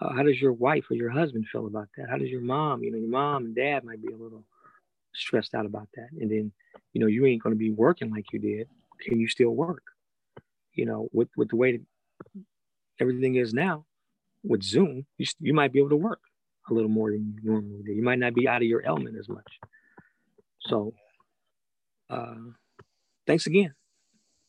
How 0.00 0.22
does 0.22 0.40
your 0.40 0.52
wife 0.52 0.84
or 0.90 0.94
your 0.94 1.10
husband 1.10 1.46
feel 1.50 1.66
about 1.66 1.88
that? 1.96 2.10
How 2.10 2.18
does 2.18 2.28
your 2.28 2.40
mom, 2.40 2.82
you 2.82 2.90
know, 2.90 2.98
your 2.98 3.08
mom 3.08 3.46
and 3.46 3.54
dad 3.54 3.84
might 3.84 4.02
be 4.02 4.12
a 4.12 4.16
little 4.16 4.44
stressed 5.14 5.54
out 5.54 5.66
about 5.66 5.88
that. 5.94 6.08
And 6.20 6.30
then, 6.30 6.52
you 6.92 7.00
know, 7.00 7.06
you 7.06 7.24
ain't 7.26 7.42
going 7.42 7.54
to 7.54 7.58
be 7.58 7.70
working 7.70 8.10
like 8.10 8.32
you 8.32 8.38
did. 8.38 8.68
Can 9.00 9.20
you 9.20 9.28
still 9.28 9.50
work? 9.50 9.82
You 10.74 10.86
know, 10.86 11.08
with, 11.12 11.28
with 11.36 11.48
the 11.50 11.56
way 11.56 11.72
that 11.72 12.42
everything 13.00 13.36
is 13.36 13.54
now 13.54 13.86
with 14.42 14.62
Zoom, 14.62 15.06
you, 15.18 15.26
you 15.40 15.54
might 15.54 15.72
be 15.72 15.78
able 15.78 15.90
to 15.90 15.96
work 15.96 16.20
a 16.68 16.74
little 16.74 16.90
more 16.90 17.10
than 17.10 17.34
you 17.34 17.50
normally 17.50 17.82
do. 17.84 17.92
You 17.92 18.02
might 18.02 18.18
not 18.18 18.34
be 18.34 18.48
out 18.48 18.62
of 18.62 18.68
your 18.68 18.84
element 18.84 19.16
as 19.18 19.28
much. 19.28 19.46
So, 20.60 20.94
uh, 22.10 22.34
thanks 23.26 23.46
again. 23.46 23.74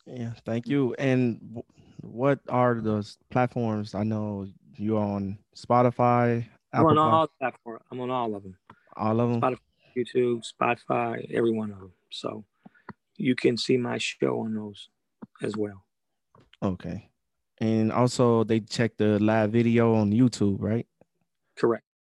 Yeah, 0.05 0.31
thank 0.45 0.67
you. 0.67 0.95
And 0.97 1.63
what 2.01 2.39
are 2.47 2.79
those 2.79 3.17
platforms? 3.31 3.95
I 3.95 4.03
know 4.03 4.47
you're 4.77 4.99
on 4.99 5.37
Spotify. 5.55 6.45
I'm 6.73 6.85
on 6.85 6.97
all 6.97 7.27
platforms. 7.39 7.81
I'm 7.91 8.01
on 8.01 8.11
all 8.11 8.35
of 8.35 8.43
them. 8.43 8.57
All 8.97 9.19
of 9.19 9.29
them. 9.29 9.41
Spotify, 9.41 9.57
YouTube, 9.95 10.43
Spotify, 10.43 11.33
every 11.33 11.51
one 11.51 11.71
of 11.71 11.79
them. 11.79 11.93
So 12.11 12.43
you 13.17 13.35
can 13.35 13.57
see 13.57 13.77
my 13.77 13.97
show 13.97 14.41
on 14.41 14.55
those 14.55 14.89
as 15.41 15.55
well. 15.55 15.83
Okay. 16.61 17.09
And 17.59 17.91
also, 17.91 18.43
they 18.43 18.59
check 18.59 18.97
the 18.97 19.17
live 19.19 19.51
video 19.51 19.95
on 19.95 20.11
YouTube, 20.11 20.57
right? 20.59 20.85
Correct. 21.57 21.84